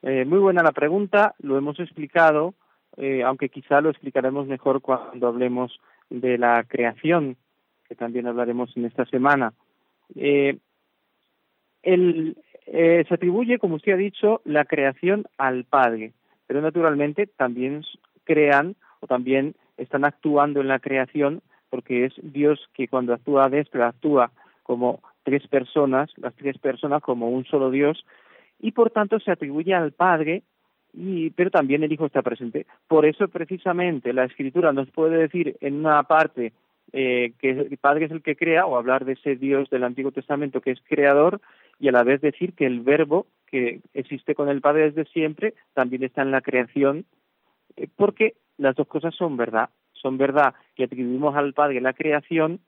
Eh, 0.01 0.23
muy 0.23 0.39
buena 0.39 0.63
la 0.63 0.71
pregunta, 0.71 1.35
lo 1.39 1.57
hemos 1.57 1.77
explicado, 1.77 2.53
eh, 2.95 3.21
aunque 3.21 3.49
quizá 3.49 3.81
lo 3.81 3.89
explicaremos 3.89 4.47
mejor 4.47 4.79
cuando 4.81 5.27
hablemos 5.27 5.77
de 6.09 6.37
la 6.37 6.63
creación, 6.63 7.35
que 7.85 7.95
también 7.95 8.25
hablaremos 8.25 8.75
en 8.77 8.85
esta 8.85 9.05
semana. 9.07 9.51
Eh, 10.15 10.57
el, 11.83 12.37
eh, 12.65 13.03
se 13.09 13.13
atribuye, 13.13 13.59
como 13.59 13.75
usted 13.75 13.91
ha 13.91 13.97
dicho, 13.97 14.39
la 14.45 14.63
creación 14.63 15.25
al 15.37 15.65
Padre, 15.65 16.13
pero 16.47 16.61
naturalmente 16.61 17.27
también 17.27 17.83
crean 18.23 18.77
o 19.01 19.07
también 19.07 19.53
están 19.75 20.05
actuando 20.05 20.61
en 20.61 20.69
la 20.69 20.79
creación 20.79 21.41
porque 21.69 22.05
es 22.05 22.13
Dios 22.21 22.69
que 22.73 22.87
cuando 22.87 23.13
actúa 23.13 23.49
de 23.49 23.59
esto 23.59 23.83
actúa 23.83 24.31
como 24.63 25.01
tres 25.23 25.45
personas, 25.47 26.09
las 26.17 26.33
tres 26.35 26.57
personas 26.57 27.01
como 27.01 27.29
un 27.29 27.45
solo 27.45 27.69
Dios, 27.69 28.05
y 28.59 28.71
por 28.71 28.91
tanto 28.91 29.19
se 29.19 29.31
atribuye 29.31 29.73
al 29.73 29.91
Padre, 29.91 30.43
y, 30.93 31.29
pero 31.31 31.51
también 31.51 31.83
el 31.83 31.91
Hijo 31.91 32.05
está 32.05 32.21
presente. 32.21 32.65
Por 32.87 33.05
eso 33.05 33.27
precisamente 33.27 34.13
la 34.13 34.25
Escritura 34.25 34.73
nos 34.73 34.89
puede 34.89 35.17
decir 35.17 35.57
en 35.61 35.75
una 35.75 36.03
parte 36.03 36.53
eh, 36.91 37.33
que 37.39 37.51
el 37.51 37.77
Padre 37.77 38.05
es 38.05 38.11
el 38.11 38.23
que 38.23 38.35
crea, 38.35 38.65
o 38.65 38.77
hablar 38.77 39.05
de 39.05 39.13
ese 39.13 39.35
Dios 39.35 39.69
del 39.69 39.83
Antiguo 39.83 40.11
Testamento 40.11 40.61
que 40.61 40.71
es 40.71 40.81
creador, 40.87 41.39
y 41.79 41.87
a 41.87 41.91
la 41.91 42.03
vez 42.03 42.21
decir 42.21 42.53
que 42.53 42.65
el 42.65 42.81
verbo 42.81 43.27
que 43.47 43.81
existe 43.93 44.35
con 44.35 44.49
el 44.49 44.61
Padre 44.61 44.91
desde 44.91 45.09
siempre 45.11 45.53
también 45.73 46.03
está 46.03 46.21
en 46.21 46.31
la 46.31 46.41
creación, 46.41 47.05
eh, 47.77 47.87
porque 47.95 48.35
las 48.57 48.75
dos 48.75 48.87
cosas 48.87 49.15
son 49.15 49.37
verdad. 49.37 49.69
Son 49.93 50.17
verdad 50.17 50.53
que 50.75 50.85
atribuimos 50.85 51.35
al 51.35 51.53
Padre 51.53 51.81
la 51.81 51.93
creación, 51.93 52.59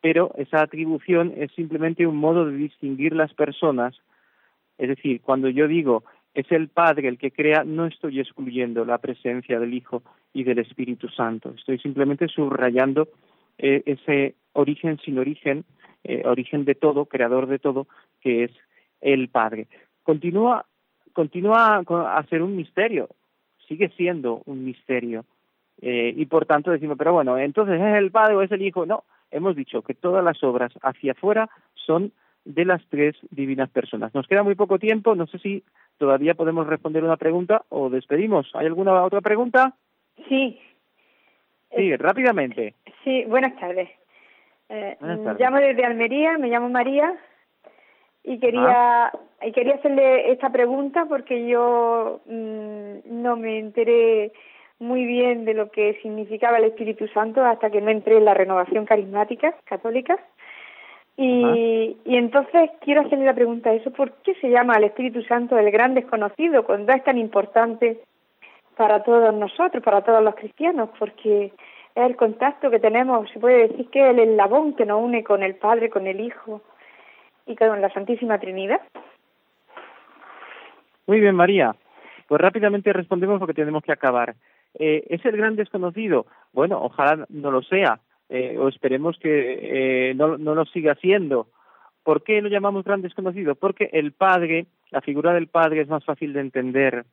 pero 0.00 0.32
esa 0.36 0.60
atribución 0.60 1.32
es 1.36 1.50
simplemente 1.52 2.06
un 2.06 2.16
modo 2.16 2.46
de 2.46 2.56
distinguir 2.56 3.14
las 3.14 3.32
personas 3.34 3.94
es 4.78 4.88
decir, 4.88 5.20
cuando 5.20 5.48
yo 5.48 5.68
digo 5.68 6.04
es 6.34 6.50
el 6.50 6.68
Padre 6.68 7.08
el 7.08 7.16
que 7.16 7.30
crea, 7.30 7.62
no 7.64 7.86
estoy 7.86 8.18
excluyendo 8.20 8.84
la 8.84 8.98
presencia 8.98 9.60
del 9.60 9.72
Hijo 9.72 10.02
y 10.32 10.42
del 10.42 10.58
Espíritu 10.58 11.08
Santo. 11.08 11.54
Estoy 11.56 11.78
simplemente 11.78 12.26
subrayando 12.26 13.08
eh, 13.56 13.82
ese 13.86 14.34
origen 14.52 14.98
sin 14.98 15.18
origen, 15.18 15.64
eh, 16.02 16.22
origen 16.24 16.64
de 16.64 16.74
todo, 16.74 17.06
creador 17.06 17.46
de 17.46 17.60
todo, 17.60 17.86
que 18.20 18.44
es 18.44 18.50
el 19.00 19.28
Padre. 19.28 19.68
Continúa, 20.02 20.66
continúa 21.12 21.76
a 21.76 22.26
ser 22.26 22.42
un 22.42 22.56
misterio, 22.56 23.08
sigue 23.68 23.90
siendo 23.90 24.42
un 24.46 24.64
misterio. 24.64 25.24
Eh, 25.80 26.14
y 26.16 26.26
por 26.26 26.46
tanto 26.46 26.70
decimos, 26.70 26.96
pero 26.98 27.12
bueno, 27.12 27.38
entonces 27.38 27.80
es 27.80 27.96
el 27.96 28.10
Padre 28.10 28.34
o 28.34 28.42
es 28.42 28.50
el 28.50 28.62
Hijo. 28.62 28.86
No, 28.86 29.04
hemos 29.30 29.54
dicho 29.54 29.82
que 29.82 29.94
todas 29.94 30.24
las 30.24 30.42
obras 30.42 30.72
hacia 30.82 31.12
afuera 31.12 31.48
son 31.74 32.12
de 32.44 32.64
las 32.64 32.82
tres 32.88 33.16
divinas 33.30 33.70
personas. 33.70 34.14
Nos 34.14 34.26
queda 34.26 34.42
muy 34.42 34.54
poco 34.54 34.78
tiempo, 34.78 35.14
no 35.14 35.26
sé 35.26 35.38
si 35.38 35.62
todavía 35.98 36.34
podemos 36.34 36.66
responder 36.66 37.02
una 37.04 37.16
pregunta 37.16 37.62
o 37.68 37.88
despedimos. 37.90 38.50
¿Hay 38.54 38.66
alguna 38.66 39.02
otra 39.04 39.20
pregunta? 39.20 39.74
Sí, 40.28 40.60
Sí, 41.76 41.96
rápidamente. 41.96 42.74
sí, 43.02 43.24
buenas 43.24 43.56
tardes. 43.58 43.88
Eh, 44.68 44.96
Buenas 45.00 45.24
tardes. 45.24 45.40
Llamo 45.40 45.56
desde 45.58 45.84
Almería, 45.84 46.38
me 46.38 46.48
llamo 46.48 46.68
María 46.68 47.14
y 48.22 48.38
quería 48.38 49.12
y 49.42 49.52
quería 49.52 49.74
hacerle 49.74 50.32
esta 50.32 50.50
pregunta 50.50 51.04
porque 51.06 51.46
yo 51.46 52.20
mm, 52.26 53.22
no 53.22 53.36
me 53.36 53.58
enteré 53.58 54.32
muy 54.78 55.04
bien 55.04 55.44
de 55.44 55.54
lo 55.54 55.70
que 55.70 55.98
significaba 56.00 56.58
el 56.58 56.64
Espíritu 56.64 57.06
Santo 57.08 57.44
hasta 57.44 57.70
que 57.70 57.80
no 57.80 57.90
entré 57.90 58.16
en 58.16 58.24
la 58.24 58.34
renovación 58.34 58.86
carismática 58.86 59.54
católica. 59.64 60.16
Y, 61.16 61.96
y 62.04 62.16
entonces 62.16 62.70
quiero 62.80 63.02
hacerle 63.02 63.24
la 63.26 63.34
pregunta 63.34 63.70
a 63.70 63.74
eso, 63.74 63.92
¿por 63.92 64.12
qué 64.22 64.34
se 64.36 64.50
llama 64.50 64.74
al 64.74 64.84
Espíritu 64.84 65.22
Santo 65.22 65.56
el 65.56 65.70
gran 65.70 65.94
desconocido 65.94 66.64
cuando 66.64 66.92
es 66.92 67.04
tan 67.04 67.18
importante 67.18 68.00
para 68.76 69.04
todos 69.04 69.32
nosotros, 69.32 69.82
para 69.82 70.02
todos 70.02 70.22
los 70.24 70.34
cristianos? 70.34 70.90
Porque 70.98 71.52
es 71.94 72.04
el 72.04 72.16
contacto 72.16 72.70
que 72.70 72.80
tenemos, 72.80 73.30
se 73.30 73.38
puede 73.38 73.68
decir 73.68 73.88
que 73.90 74.00
es 74.00 74.10
el 74.10 74.18
eslabón 74.18 74.74
que 74.74 74.86
nos 74.86 75.02
une 75.02 75.22
con 75.22 75.44
el 75.44 75.54
Padre, 75.54 75.88
con 75.88 76.08
el 76.08 76.20
Hijo 76.20 76.62
y 77.46 77.54
con 77.54 77.80
la 77.80 77.90
Santísima 77.90 78.38
Trinidad. 78.38 78.80
Muy 81.06 81.20
bien, 81.20 81.36
María. 81.36 81.76
Pues 82.26 82.40
rápidamente 82.40 82.92
respondemos 82.92 83.38
porque 83.38 83.54
tenemos 83.54 83.82
que 83.82 83.92
acabar. 83.92 84.34
Eh, 84.76 85.04
¿Es 85.08 85.24
el 85.24 85.36
gran 85.36 85.54
desconocido? 85.54 86.26
Bueno, 86.52 86.80
ojalá 86.82 87.26
no 87.28 87.50
lo 87.50 87.62
sea, 87.62 88.00
eh, 88.34 88.58
o 88.58 88.66
esperemos 88.66 89.16
que 89.20 90.10
eh, 90.10 90.14
no, 90.16 90.36
no 90.38 90.56
lo 90.56 90.64
siga 90.64 90.96
siendo. 90.96 91.46
¿Por 92.02 92.24
qué 92.24 92.42
lo 92.42 92.48
llamamos 92.48 92.82
gran 92.82 93.00
desconocido? 93.00 93.54
Porque 93.54 93.90
el 93.92 94.10
Padre, 94.10 94.66
la 94.90 95.00
figura 95.02 95.32
del 95.32 95.46
Padre 95.46 95.82
es 95.82 95.88
más 95.88 96.04
fácil 96.04 96.32
de 96.32 96.40
entender. 96.40 97.04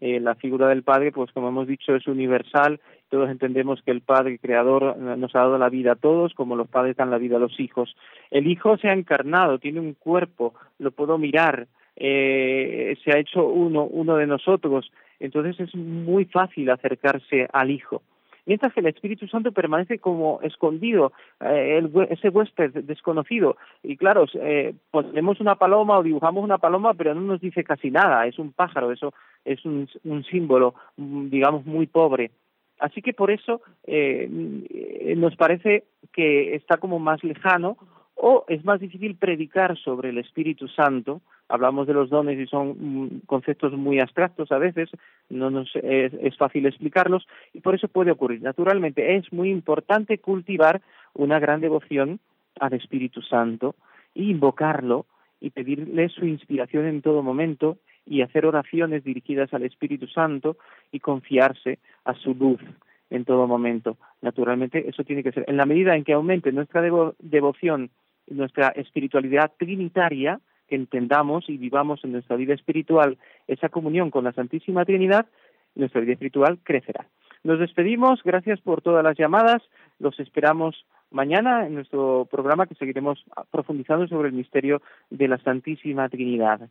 Eh, 0.00 0.18
la 0.18 0.34
figura 0.34 0.66
del 0.66 0.82
Padre, 0.82 1.12
pues 1.12 1.30
como 1.30 1.50
hemos 1.50 1.68
dicho, 1.68 1.94
es 1.94 2.08
universal. 2.08 2.80
Todos 3.08 3.30
entendemos 3.30 3.80
que 3.82 3.92
el 3.92 4.00
Padre 4.00 4.40
Creador 4.40 4.96
nos 4.96 5.36
ha 5.36 5.38
dado 5.38 5.56
la 5.56 5.68
vida 5.68 5.92
a 5.92 5.96
todos, 5.96 6.34
como 6.34 6.56
los 6.56 6.66
padres 6.66 6.96
dan 6.96 7.12
la 7.12 7.18
vida 7.18 7.36
a 7.36 7.40
los 7.40 7.60
hijos. 7.60 7.94
El 8.32 8.48
Hijo 8.48 8.76
se 8.76 8.88
ha 8.88 8.92
encarnado, 8.92 9.60
tiene 9.60 9.78
un 9.78 9.94
cuerpo, 9.94 10.54
lo 10.80 10.90
puedo 10.90 11.16
mirar, 11.16 11.68
eh, 11.94 12.98
se 13.04 13.12
ha 13.12 13.20
hecho 13.20 13.46
uno, 13.46 13.84
uno 13.84 14.16
de 14.16 14.26
nosotros. 14.26 14.90
Entonces 15.20 15.60
es 15.60 15.76
muy 15.76 16.24
fácil 16.24 16.68
acercarse 16.70 17.46
al 17.52 17.70
Hijo. 17.70 18.02
Mientras 18.46 18.72
que 18.72 18.80
el 18.80 18.86
Espíritu 18.86 19.26
Santo 19.28 19.52
permanece 19.52 19.98
como 19.98 20.40
escondido, 20.42 21.12
eh, 21.40 21.78
el, 21.78 21.90
ese 22.10 22.28
huésped 22.28 22.72
desconocido. 22.84 23.56
Y 23.82 23.96
claro, 23.96 24.24
eh, 24.34 24.74
ponemos 24.90 25.40
una 25.40 25.56
paloma 25.56 25.98
o 25.98 26.02
dibujamos 26.02 26.42
una 26.42 26.58
paloma, 26.58 26.94
pero 26.94 27.14
no 27.14 27.20
nos 27.20 27.40
dice 27.40 27.64
casi 27.64 27.90
nada. 27.90 28.26
Es 28.26 28.38
un 28.38 28.52
pájaro, 28.52 28.92
eso 28.92 29.12
es 29.44 29.64
un, 29.64 29.88
un 30.04 30.24
símbolo, 30.24 30.74
mm, 30.96 31.28
digamos, 31.28 31.66
muy 31.66 31.86
pobre. 31.86 32.30
Así 32.78 33.00
que 33.02 33.12
por 33.12 33.30
eso 33.30 33.62
eh, 33.84 34.28
eh, 34.68 35.14
nos 35.16 35.34
parece 35.36 35.84
que 36.12 36.54
está 36.54 36.76
como 36.76 36.98
más 36.98 37.22
lejano 37.24 37.76
o 38.14 38.44
es 38.48 38.64
más 38.64 38.80
difícil 38.80 39.16
predicar 39.16 39.76
sobre 39.78 40.10
el 40.10 40.18
Espíritu 40.18 40.68
Santo. 40.68 41.20
Hablamos 41.48 41.86
de 41.86 41.94
los 41.94 42.10
dones 42.10 42.38
y 42.38 42.46
son 42.46 42.76
mm, 42.78 43.20
conceptos 43.26 43.72
muy 43.72 44.00
abstractos 44.00 44.50
a 44.50 44.58
veces, 44.58 44.90
no 45.28 45.50
nos 45.50 45.70
es, 45.76 46.36
fácil 46.36 46.66
explicarlos 46.66 47.26
y 47.52 47.60
por 47.60 47.74
eso 47.74 47.88
puede 47.88 48.10
ocurrir. 48.10 48.42
Naturalmente 48.42 49.16
es 49.16 49.32
muy 49.32 49.50
importante 49.50 50.18
cultivar 50.18 50.82
una 51.14 51.38
gran 51.38 51.60
devoción 51.60 52.20
al 52.58 52.72
Espíritu 52.72 53.22
Santo 53.22 53.74
y 54.14 54.30
invocarlo 54.30 55.06
y 55.40 55.50
pedirle 55.50 56.08
su 56.08 56.26
inspiración 56.26 56.86
en 56.86 57.02
todo 57.02 57.22
momento 57.22 57.78
y 58.06 58.22
hacer 58.22 58.46
oraciones 58.46 59.04
dirigidas 59.04 59.52
al 59.52 59.64
Espíritu 59.64 60.06
Santo 60.06 60.56
y 60.90 61.00
confiarse 61.00 61.78
a 62.04 62.14
su 62.14 62.34
luz. 62.34 62.60
en 63.08 63.24
todo 63.24 63.46
momento. 63.46 63.96
Naturalmente, 64.20 64.88
eso 64.88 65.04
tiene 65.04 65.22
que 65.22 65.30
ser. 65.30 65.44
En 65.46 65.56
la 65.56 65.64
medida 65.64 65.94
en 65.94 66.02
que 66.02 66.12
aumente 66.12 66.50
nuestra 66.50 66.82
devoción, 67.20 67.90
nuestra 68.28 68.70
espiritualidad 68.70 69.52
trinitaria, 69.56 70.40
que 70.68 70.76
entendamos 70.76 71.48
y 71.48 71.56
vivamos 71.56 72.04
en 72.04 72.12
nuestra 72.12 72.36
vida 72.36 72.54
espiritual 72.54 73.18
esa 73.46 73.68
comunión 73.68 74.10
con 74.10 74.24
la 74.24 74.32
Santísima 74.32 74.84
Trinidad, 74.84 75.26
nuestra 75.74 76.00
vida 76.00 76.12
espiritual 76.12 76.58
crecerá. 76.62 77.06
Nos 77.44 77.60
despedimos, 77.60 78.22
gracias 78.24 78.60
por 78.60 78.82
todas 78.82 79.04
las 79.04 79.16
llamadas, 79.16 79.62
los 79.98 80.18
esperamos 80.18 80.84
mañana 81.10 81.66
en 81.66 81.74
nuestro 81.74 82.26
programa 82.30 82.66
que 82.66 82.74
seguiremos 82.74 83.24
profundizando 83.50 84.08
sobre 84.08 84.28
el 84.28 84.34
misterio 84.34 84.82
de 85.10 85.28
la 85.28 85.38
Santísima 85.38 86.08
Trinidad. 86.08 86.68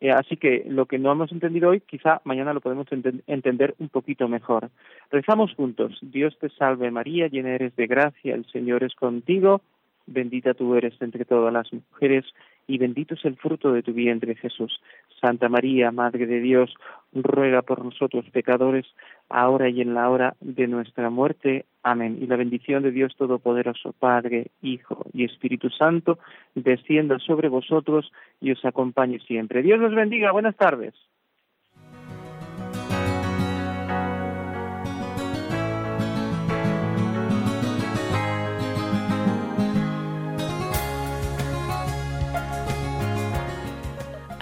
Eh, 0.00 0.10
así 0.10 0.36
que 0.36 0.64
lo 0.68 0.86
que 0.86 0.98
no 0.98 1.12
hemos 1.12 1.32
entendido 1.32 1.70
hoy, 1.70 1.80
quizá 1.80 2.20
mañana 2.24 2.52
lo 2.52 2.60
podemos 2.60 2.86
entender 3.26 3.74
un 3.78 3.88
poquito 3.88 4.28
mejor. 4.28 4.70
Rezamos 5.10 5.54
juntos. 5.54 5.98
Dios 6.02 6.36
te 6.38 6.50
salve 6.50 6.90
María, 6.90 7.28
llena 7.28 7.54
eres 7.54 7.74
de 7.76 7.86
gracia, 7.86 8.34
el 8.34 8.44
Señor 8.46 8.84
es 8.84 8.94
contigo, 8.94 9.62
bendita 10.06 10.52
tú 10.52 10.74
eres 10.74 10.94
entre 11.00 11.24
todas 11.24 11.52
las 11.52 11.72
mujeres 11.72 12.24
y 12.66 12.78
bendito 12.78 13.14
es 13.14 13.24
el 13.24 13.36
fruto 13.36 13.72
de 13.72 13.82
tu 13.82 13.92
vientre, 13.92 14.34
Jesús. 14.34 14.80
Santa 15.20 15.48
María, 15.48 15.90
Madre 15.90 16.26
de 16.26 16.40
Dios, 16.40 16.74
ruega 17.12 17.62
por 17.62 17.84
nosotros 17.84 18.24
pecadores, 18.30 18.86
ahora 19.28 19.68
y 19.68 19.80
en 19.80 19.94
la 19.94 20.10
hora 20.10 20.36
de 20.40 20.66
nuestra 20.66 21.10
muerte. 21.10 21.64
Amén. 21.82 22.18
Y 22.20 22.26
la 22.26 22.36
bendición 22.36 22.82
de 22.82 22.90
Dios 22.90 23.14
Todopoderoso, 23.16 23.94
Padre, 23.98 24.48
Hijo 24.62 25.06
y 25.12 25.24
Espíritu 25.24 25.70
Santo, 25.70 26.18
descienda 26.54 27.18
sobre 27.18 27.48
vosotros 27.48 28.12
y 28.40 28.52
os 28.52 28.64
acompañe 28.64 29.18
siempre. 29.20 29.62
Dios 29.62 29.78
los 29.78 29.94
bendiga. 29.94 30.32
Buenas 30.32 30.56
tardes. 30.56 30.94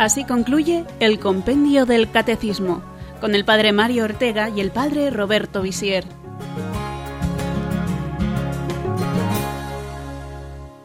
Así 0.02 0.24
concluye 0.24 0.84
el 0.98 1.20
compendio 1.20 1.86
del 1.86 2.10
Catecismo, 2.10 2.82
con 3.20 3.36
el 3.36 3.44
Padre 3.44 3.70
Mario 3.70 4.02
Ortega 4.02 4.48
y 4.48 4.60
el 4.60 4.72
Padre 4.72 5.10
Roberto 5.10 5.62
Visier. 5.62 6.04